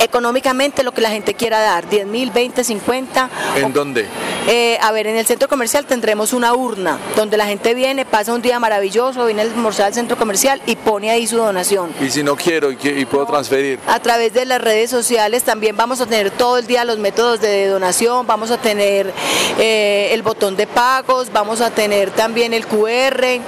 Económicamente 0.00 0.82
lo 0.82 0.92
que 0.92 1.00
la 1.00 1.10
gente 1.10 1.34
quiera 1.34 1.60
dar, 1.60 1.88
10 1.88 2.06
mil, 2.06 2.30
20, 2.30 2.64
50. 2.64 3.30
¿En 3.56 3.72
dónde? 3.72 4.06
Eh, 4.48 4.78
a 4.80 4.92
ver, 4.92 5.06
en 5.08 5.16
el 5.16 5.26
centro 5.26 5.48
comercial 5.48 5.86
tendremos 5.86 6.32
una 6.32 6.54
urna 6.54 6.98
donde 7.16 7.36
la 7.36 7.46
gente 7.46 7.74
viene, 7.74 8.04
pasa 8.04 8.32
un 8.32 8.42
día 8.42 8.60
maravilloso, 8.60 9.24
viene 9.26 9.42
a 9.42 9.44
almorzar 9.44 9.86
al 9.86 9.94
centro 9.94 10.16
comercial 10.16 10.62
y 10.66 10.76
pone 10.76 11.10
ahí 11.10 11.26
su 11.26 11.36
donación. 11.36 11.92
Y 12.00 12.10
si 12.10 12.22
no 12.22 12.36
quiero 12.36 12.70
y, 12.70 12.78
y 12.82 13.04
puedo 13.06 13.26
transferir. 13.26 13.78
A 13.86 13.98
través 14.00 14.32
de 14.34 14.44
las 14.44 14.60
redes 14.60 14.90
sociales 14.90 15.42
también 15.42 15.76
vamos 15.76 16.00
a 16.00 16.06
tener 16.06 16.30
todo 16.30 16.58
el 16.58 16.66
día 16.66 16.84
los 16.84 16.98
métodos 16.98 17.40
de 17.40 17.66
donación, 17.66 18.26
vamos 18.26 18.50
a 18.50 18.58
tener 18.58 19.12
eh, 19.58 20.10
el 20.12 20.22
botón 20.22 20.56
de 20.56 20.66
pagos, 20.66 21.32
vamos 21.32 21.60
a 21.60 21.70
tener 21.70 22.10
también 22.10 22.52
el 22.52 22.66
QR 22.66 23.40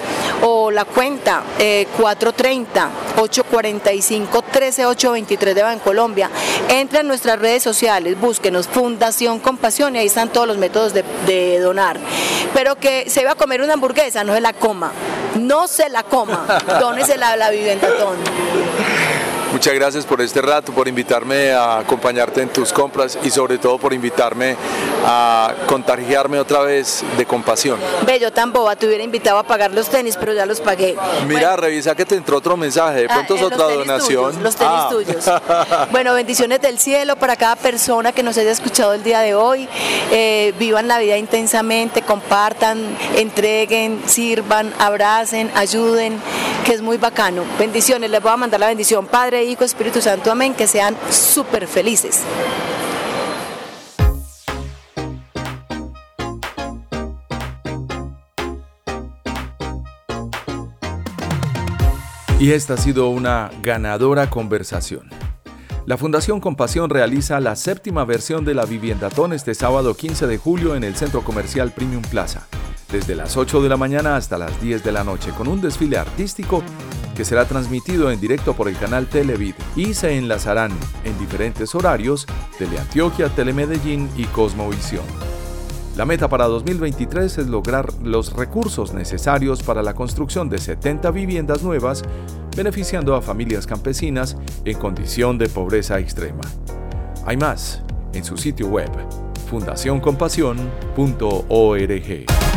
o 0.43 0.71
la 0.71 0.85
cuenta 0.85 1.43
430 1.97 2.91
845 3.17 4.43
13823 4.43 5.55
de 5.55 5.63
Bancolombia. 5.63 6.31
Entra 6.69 7.01
en 7.01 7.09
nuestras 7.09 7.39
redes 7.39 7.63
sociales, 7.63 8.19
búsquenos 8.21 8.69
Fundación 8.69 9.41
Compasión 9.41 9.97
y 9.97 9.99
ahí 9.99 10.07
están 10.07 10.29
todos 10.31 10.47
los 10.47 10.59
métodos 10.59 10.93
de, 10.95 11.05
de 11.27 11.59
donar. 11.61 11.99
Pero 12.55 12.77
que 12.77 13.09
se 13.09 13.25
va 13.25 13.33
a 13.33 13.35
comer 13.35 13.63
una 13.63 13.75
hamburguesa, 13.75 14.25
no 14.25 14.35
se 14.35 14.41
la 14.41 14.53
coma. 14.53 14.93
No 15.39 15.69
se 15.69 15.89
la 15.89 16.03
coma. 16.03 16.47
Dónesela 16.81 17.31
a 17.31 17.37
la 17.37 17.51
vivienda. 17.51 17.89
Muchas 19.53 19.75
gracias 19.75 20.05
por 20.05 20.21
este 20.21 20.43
rato, 20.43 20.73
por 20.73 20.89
invitarme 20.89 21.53
a 21.53 21.79
acompañarte 21.79 22.43
en 22.43 22.49
tus 22.51 22.73
compras 22.73 23.19
y 23.25 23.31
sobre 23.31 23.57
todo 23.59 23.79
por 23.79 23.93
invitarme 23.95 24.57
a 25.07 25.55
contagiarme 25.67 26.39
otra 26.39 26.61
vez 26.61 27.03
de 27.17 27.25
compasión. 27.25 27.79
Bello, 28.07 28.31
tan 28.33 28.53
boba, 28.53 28.77
te 28.77 28.87
hubiera 28.87 29.03
invitado 29.03 29.39
a 29.39 29.43
pagar 29.45 29.73
los 29.73 29.89
tenis, 29.89 30.17
pero 30.19 30.35
ya 30.35 30.45
los 30.45 30.61
pagué. 30.61 30.97
Mira, 31.27 31.57
revisa 31.57 31.95
que 31.95 32.05
te 32.05 32.15
entró 32.17 32.37
otro 32.37 32.57
mensaje, 32.57 33.03
de 33.03 33.09
pronto 33.09 33.35
Ah, 33.35 33.37
es 33.37 33.43
eh, 33.43 33.47
otra 33.47 33.57
los 33.69 33.79
donación. 33.87 34.25
tuyos, 34.33 34.43
los 34.43 34.57
tenis 34.57 34.73
Ah. 34.75 34.89
tuyos. 34.91 35.25
Bueno, 35.93 36.13
bendiciones 36.15 36.61
del 36.61 36.79
cielo 36.79 37.17
para 37.17 37.35
cada 37.37 37.57
persona 37.57 38.13
que 38.13 38.23
nos 38.23 38.37
haya 38.37 38.51
escuchado 38.51 38.93
el 38.93 39.03
día 39.03 39.21
de 39.21 39.35
hoy. 39.35 39.67
Eh, 40.13 40.53
vivan 40.59 40.89
la 40.89 40.99
vida 40.99 41.17
intensamente, 41.17 42.03
compartan, 42.03 42.79
entreguen, 43.17 44.03
sirvan, 44.07 44.73
abracen, 44.79 45.51
ayuden, 45.55 46.21
que 46.69 46.75
es 46.75 46.83
muy 46.83 46.99
bacano. 46.99 47.45
Bendiciones, 47.59 48.11
les 48.11 48.23
voy 48.23 48.31
a 48.31 48.37
mandar 48.37 48.61
la 48.61 48.67
bendición. 48.67 49.07
Padre, 49.07 49.43
Hijo, 49.43 49.65
Espíritu 49.65 50.03
Santo, 50.03 50.31
amén, 50.31 50.53
que 50.53 50.67
sean 50.67 50.95
súper 51.09 51.67
felices. 51.67 52.23
Y 62.39 62.53
esta 62.53 62.75
ha 62.75 62.77
sido 62.77 63.09
una 63.09 63.51
ganadora 63.63 64.29
conversación. 64.29 65.09
La 65.87 65.97
Fundación 65.97 66.39
Compasión 66.39 66.91
realiza 66.91 67.41
la 67.41 67.57
séptima 67.57 68.05
versión 68.05 68.45
de 68.45 68.53
la 68.53 68.67
Viviendatón 68.67 69.33
este 69.33 69.55
sábado 69.55 69.95
15 69.95 70.27
de 70.27 70.37
julio 70.37 70.77
en 70.77 70.85
el 70.85 70.97
Centro 70.97 71.25
Comercial 71.25 71.73
Premium 71.73 72.03
Plaza, 72.03 72.47
desde 72.91 73.15
las 73.15 73.37
8 73.37 73.63
de 73.63 73.69
la 73.69 73.77
mañana 73.77 74.17
hasta 74.17 74.39
las 74.39 74.61
10 74.61 74.83
de 74.83 74.91
la 74.93 75.05
noche, 75.05 75.31
con 75.37 75.47
un 75.49 75.61
desfile 75.61 75.99
artístico 75.99 76.63
que 77.15 77.25
será 77.25 77.47
transmitido 77.47 78.11
en 78.11 78.21
directo 78.21 78.55
por 78.55 78.69
el 78.69 78.77
canal 78.77 79.07
Televid 79.07 79.55
y 79.75 79.95
se 79.95 80.17
enlazarán 80.17 80.71
en 81.05 81.19
diferentes 81.19 81.75
horarios 81.75 82.27
Teleantioquia, 82.59 83.29
Telemedellín 83.29 84.09
y 84.17 84.25
Cosmovisión. 84.27 85.05
La 85.97 86.07
meta 86.07 86.29
para 86.29 86.47
2023 86.47 87.39
es 87.39 87.49
lograr 87.49 87.93
los 88.05 88.35
recursos 88.35 88.95
necesarios 88.95 89.65
para 89.65 89.83
la 89.83 89.95
construcción 89.95 90.49
de 90.49 90.59
70 90.59 91.11
viviendas 91.11 91.65
nuevas, 91.65 92.05
beneficiando 92.57 93.17
a 93.17 93.23
familias 93.23 93.67
campesinas 93.67 94.37
en 94.65 94.79
condición 94.79 95.39
de 95.39 95.49
pobreza 95.49 95.99
extrema. 95.99 96.43
Hay 97.27 97.37
más 97.37 97.83
en 98.13 98.23
su 98.23 98.37
sitio 98.37 98.69
web 98.69 98.91
fundacioncompasión.org. 99.51 102.48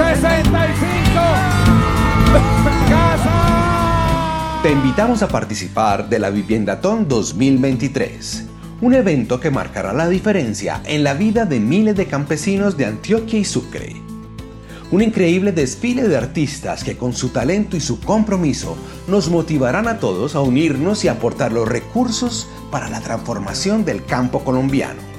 65 0.00 1.20
Te 4.62 4.72
invitamos 4.72 5.22
a 5.22 5.28
participar 5.28 6.08
de 6.08 6.18
la 6.18 6.30
Viviendatón 6.30 7.06
2023, 7.06 8.46
un 8.80 8.94
evento 8.94 9.40
que 9.40 9.50
marcará 9.50 9.92
la 9.92 10.08
diferencia 10.08 10.80
en 10.86 11.04
la 11.04 11.12
vida 11.12 11.44
de 11.44 11.60
miles 11.60 11.96
de 11.96 12.06
campesinos 12.06 12.78
de 12.78 12.86
Antioquia 12.86 13.40
y 13.40 13.44
Sucre. 13.44 13.94
Un 14.90 15.02
increíble 15.02 15.52
desfile 15.52 16.08
de 16.08 16.16
artistas 16.16 16.82
que 16.82 16.96
con 16.96 17.12
su 17.12 17.28
talento 17.28 17.76
y 17.76 17.80
su 17.80 18.00
compromiso 18.00 18.78
nos 19.06 19.28
motivarán 19.28 19.86
a 19.86 19.98
todos 19.98 20.34
a 20.34 20.40
unirnos 20.40 21.04
y 21.04 21.08
aportar 21.08 21.52
los 21.52 21.68
recursos 21.68 22.48
para 22.70 22.88
la 22.88 23.02
transformación 23.02 23.84
del 23.84 24.02
campo 24.06 24.42
colombiano. 24.44 25.09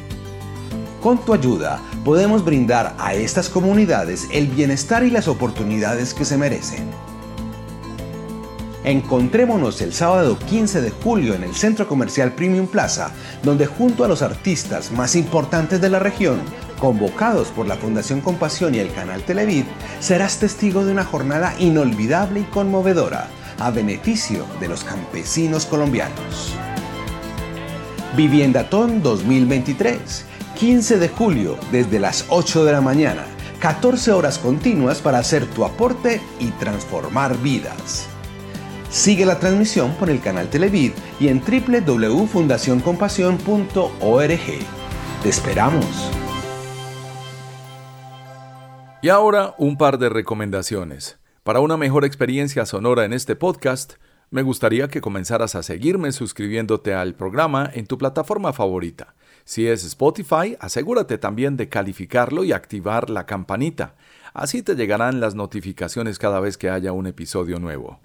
Con 1.02 1.18
tu 1.26 1.34
ayuda 1.34 1.82
podemos 2.06 2.46
brindar 2.46 2.96
a 3.00 3.16
estas 3.16 3.50
comunidades 3.50 4.28
el 4.32 4.48
bienestar 4.48 5.04
y 5.04 5.10
las 5.10 5.28
oportunidades 5.28 6.14
que 6.14 6.26
se 6.26 6.38
merecen. 6.38 6.92
Encontrémonos 8.84 9.82
el 9.82 9.94
sábado 9.94 10.38
15 10.38 10.82
de 10.82 10.92
julio 10.92 11.34
en 11.34 11.44
el 11.44 11.56
Centro 11.56 11.88
Comercial 11.88 12.34
Premium 12.34 12.68
Plaza, 12.68 13.12
donde 13.42 13.66
junto 13.66 14.04
a 14.04 14.08
los 14.08 14.22
artistas 14.22 14.92
más 14.92 15.16
importantes 15.16 15.82
de 15.82 15.90
la 15.90 16.00
región, 16.00 16.40
convocados 16.80 17.48
por 17.50 17.68
la 17.68 17.78
Fundación 17.78 18.22
Compasión 18.22 18.76
y 18.76 18.80
el 18.80 18.94
canal 18.94 19.24
Televid, 19.24 19.66
serás 20.00 20.38
testigo 20.38 20.86
de 20.86 20.92
una 20.92 21.04
jornada 21.04 21.56
inolvidable 21.58 22.42
y 22.42 22.44
conmovedora 22.44 23.28
a 23.60 23.72
beneficio 23.72 24.46
de 24.60 24.68
los 24.68 24.84
campesinos 24.84 25.66
colombianos. 25.66 26.54
Viviendatón 28.16 29.02
2023, 29.02 30.31
15 30.62 30.98
de 31.00 31.10
julio 31.10 31.58
desde 31.72 32.00
las 32.00 32.28
8 32.30 32.64
de 32.66 32.72
la 32.72 32.82
mañana, 32.82 33.26
14 33.62 34.12
horas 34.12 34.38
continuas 34.38 35.02
para 35.02 35.18
hacer 35.18 35.48
tu 35.48 35.66
aporte 35.66 36.22
y 36.38 36.52
transformar 36.52 37.36
vidas. 37.40 38.08
Sigue 38.92 39.26
la 39.26 39.40
transmisión 39.40 39.96
por 39.96 40.12
el 40.12 40.22
canal 40.22 40.52
Televid 40.52 40.92
y 41.20 41.30
en 41.30 41.42
www.fundacioncompasión.org. 41.42 44.40
Te 45.24 45.30
esperamos. 45.30 46.12
Y 49.02 49.10
ahora 49.10 49.56
un 49.58 49.80
par 49.80 49.98
de 49.98 50.10
recomendaciones. 50.10 51.18
Para 51.42 51.60
una 51.60 51.76
mejor 51.76 52.06
experiencia 52.06 52.68
sonora 52.68 53.06
en 53.06 53.14
este 53.14 53.36
podcast, 53.36 53.94
me 54.30 54.44
gustaría 54.44 54.90
que 54.90 55.02
comenzaras 55.02 55.56
a 55.56 55.64
seguirme 55.64 56.12
suscribiéndote 56.12 56.94
al 56.94 57.16
programa 57.16 57.68
en 57.74 57.88
tu 57.88 57.98
plataforma 57.98 58.54
favorita. 58.54 59.16
Si 59.44 59.68
es 59.68 59.84
Spotify, 59.84 60.56
asegúrate 60.60 61.18
también 61.18 61.58
de 61.58 61.70
calificarlo 61.70 62.44
y 62.44 62.52
activar 62.52 63.10
la 63.10 63.26
campanita. 63.26 63.96
Así 64.34 64.62
te 64.62 64.76
llegarán 64.76 65.20
las 65.20 65.36
notificaciones 65.36 66.20
cada 66.20 66.40
vez 66.40 66.58
que 66.58 66.70
haya 66.70 66.94
un 66.94 67.08
episodio 67.08 67.60
nuevo. 67.60 68.00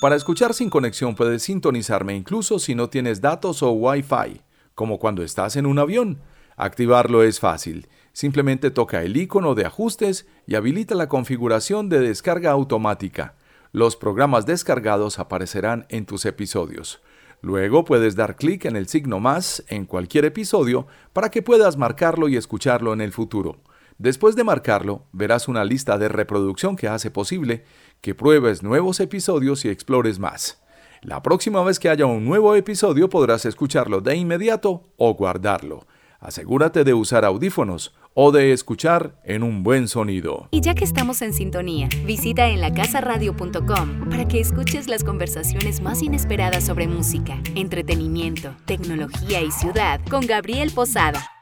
Para 0.00 0.16
escuchar 0.16 0.54
sin 0.54 0.70
conexión 0.70 1.14
puedes 1.14 1.42
sintonizarme 1.42 2.14
incluso 2.14 2.58
si 2.58 2.74
no 2.74 2.88
tienes 2.90 3.20
datos 3.20 3.62
o 3.62 3.72
Wi-Fi, 3.72 4.42
como 4.74 4.98
cuando 4.98 5.22
estás 5.22 5.56
en 5.56 5.66
un 5.66 5.78
avión. 5.78 6.18
Activarlo 6.56 7.22
es 7.22 7.40
fácil. 7.40 7.88
Simplemente 8.12 8.70
toca 8.70 9.02
el 9.02 9.16
icono 9.16 9.54
de 9.54 9.66
ajustes 9.66 10.26
y 10.46 10.54
habilita 10.54 10.94
la 10.94 11.08
configuración 11.08 11.88
de 11.88 12.00
descarga 12.00 12.52
automática. 12.52 13.34
Los 13.72 13.96
programas 13.96 14.46
descargados 14.46 15.18
aparecerán 15.18 15.86
en 15.88 16.06
tus 16.06 16.26
episodios. 16.26 17.00
Luego 17.44 17.84
puedes 17.84 18.16
dar 18.16 18.36
clic 18.36 18.64
en 18.64 18.74
el 18.74 18.88
signo 18.88 19.20
más 19.20 19.62
en 19.68 19.84
cualquier 19.84 20.24
episodio 20.24 20.86
para 21.12 21.30
que 21.30 21.42
puedas 21.42 21.76
marcarlo 21.76 22.30
y 22.30 22.38
escucharlo 22.38 22.94
en 22.94 23.02
el 23.02 23.12
futuro. 23.12 23.58
Después 23.98 24.34
de 24.34 24.44
marcarlo, 24.44 25.04
verás 25.12 25.46
una 25.46 25.62
lista 25.62 25.98
de 25.98 26.08
reproducción 26.08 26.74
que 26.74 26.88
hace 26.88 27.10
posible 27.10 27.64
que 28.00 28.14
pruebes 28.14 28.62
nuevos 28.62 28.98
episodios 28.98 29.66
y 29.66 29.68
explores 29.68 30.18
más. 30.18 30.62
La 31.02 31.22
próxima 31.22 31.62
vez 31.62 31.78
que 31.78 31.90
haya 31.90 32.06
un 32.06 32.24
nuevo 32.24 32.54
episodio 32.54 33.10
podrás 33.10 33.44
escucharlo 33.44 34.00
de 34.00 34.16
inmediato 34.16 34.88
o 34.96 35.12
guardarlo. 35.12 35.86
Asegúrate 36.20 36.82
de 36.82 36.94
usar 36.94 37.26
audífonos 37.26 37.94
o 38.14 38.32
de 38.32 38.52
escuchar 38.52 39.20
en 39.24 39.42
un 39.42 39.62
buen 39.62 39.88
sonido. 39.88 40.48
Y 40.50 40.60
ya 40.60 40.74
que 40.74 40.84
estamos 40.84 41.20
en 41.22 41.34
sintonía, 41.34 41.88
visita 42.06 42.48
enlacasaradio.com 42.48 44.08
para 44.08 44.26
que 44.26 44.40
escuches 44.40 44.88
las 44.88 45.04
conversaciones 45.04 45.80
más 45.80 46.02
inesperadas 46.02 46.64
sobre 46.64 46.88
música, 46.88 47.40
entretenimiento, 47.54 48.54
tecnología 48.64 49.42
y 49.42 49.50
ciudad 49.50 50.00
con 50.08 50.26
Gabriel 50.26 50.70
Posada. 50.72 51.33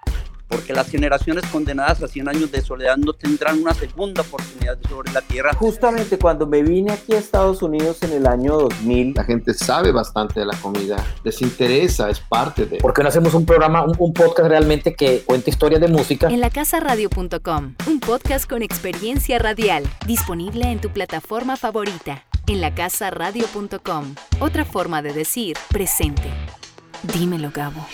Porque 0.52 0.72
las 0.74 0.88
generaciones 0.88 1.44
condenadas 1.46 2.02
a 2.02 2.08
100 2.08 2.28
años 2.28 2.52
de 2.52 2.60
soledad 2.60 2.96
no 2.98 3.14
tendrán 3.14 3.60
una 3.60 3.72
segunda 3.74 4.20
oportunidad 4.22 4.78
sobre 4.88 5.10
la 5.12 5.22
tierra. 5.22 5.52
Justamente 5.54 6.18
cuando 6.18 6.46
me 6.46 6.62
vine 6.62 6.92
aquí 6.92 7.14
a 7.14 7.18
Estados 7.18 7.62
Unidos 7.62 8.02
en 8.02 8.12
el 8.12 8.26
año 8.26 8.58
2000, 8.58 9.14
La 9.16 9.24
gente 9.24 9.54
sabe 9.54 9.90
bastante 9.92 10.40
de 10.40 10.46
la 10.46 10.56
comida, 10.58 10.96
les 11.24 11.40
interesa, 11.42 12.10
es 12.10 12.20
parte 12.20 12.66
de... 12.66 12.76
¿por 12.78 12.92
qué 12.92 13.02
no 13.02 13.08
hacemos 13.08 13.32
un 13.34 13.46
programa, 13.46 13.82
un, 13.82 13.94
un 13.98 14.12
podcast 14.12 14.48
realmente 14.48 14.94
que 14.94 15.22
cuente 15.22 15.50
historias 15.50 15.80
de 15.80 15.88
música? 15.88 16.28
Enlacasaradio.com, 16.28 17.74
un 17.86 18.00
podcast 18.00 18.48
con 18.48 18.62
experiencia 18.62 19.38
radial, 19.38 19.84
disponible 20.06 20.70
en 20.70 20.80
tu 20.80 20.90
plataforma 20.90 21.56
favorita. 21.56 22.24
en 22.46 22.60
lacasaradio.com. 22.60 24.14
Otra 24.40 24.64
forma 24.64 25.00
de 25.00 25.12
decir 25.12 25.56
presente. 25.70 26.28
Dímelo, 27.14 27.50
Gabo. 27.54 27.86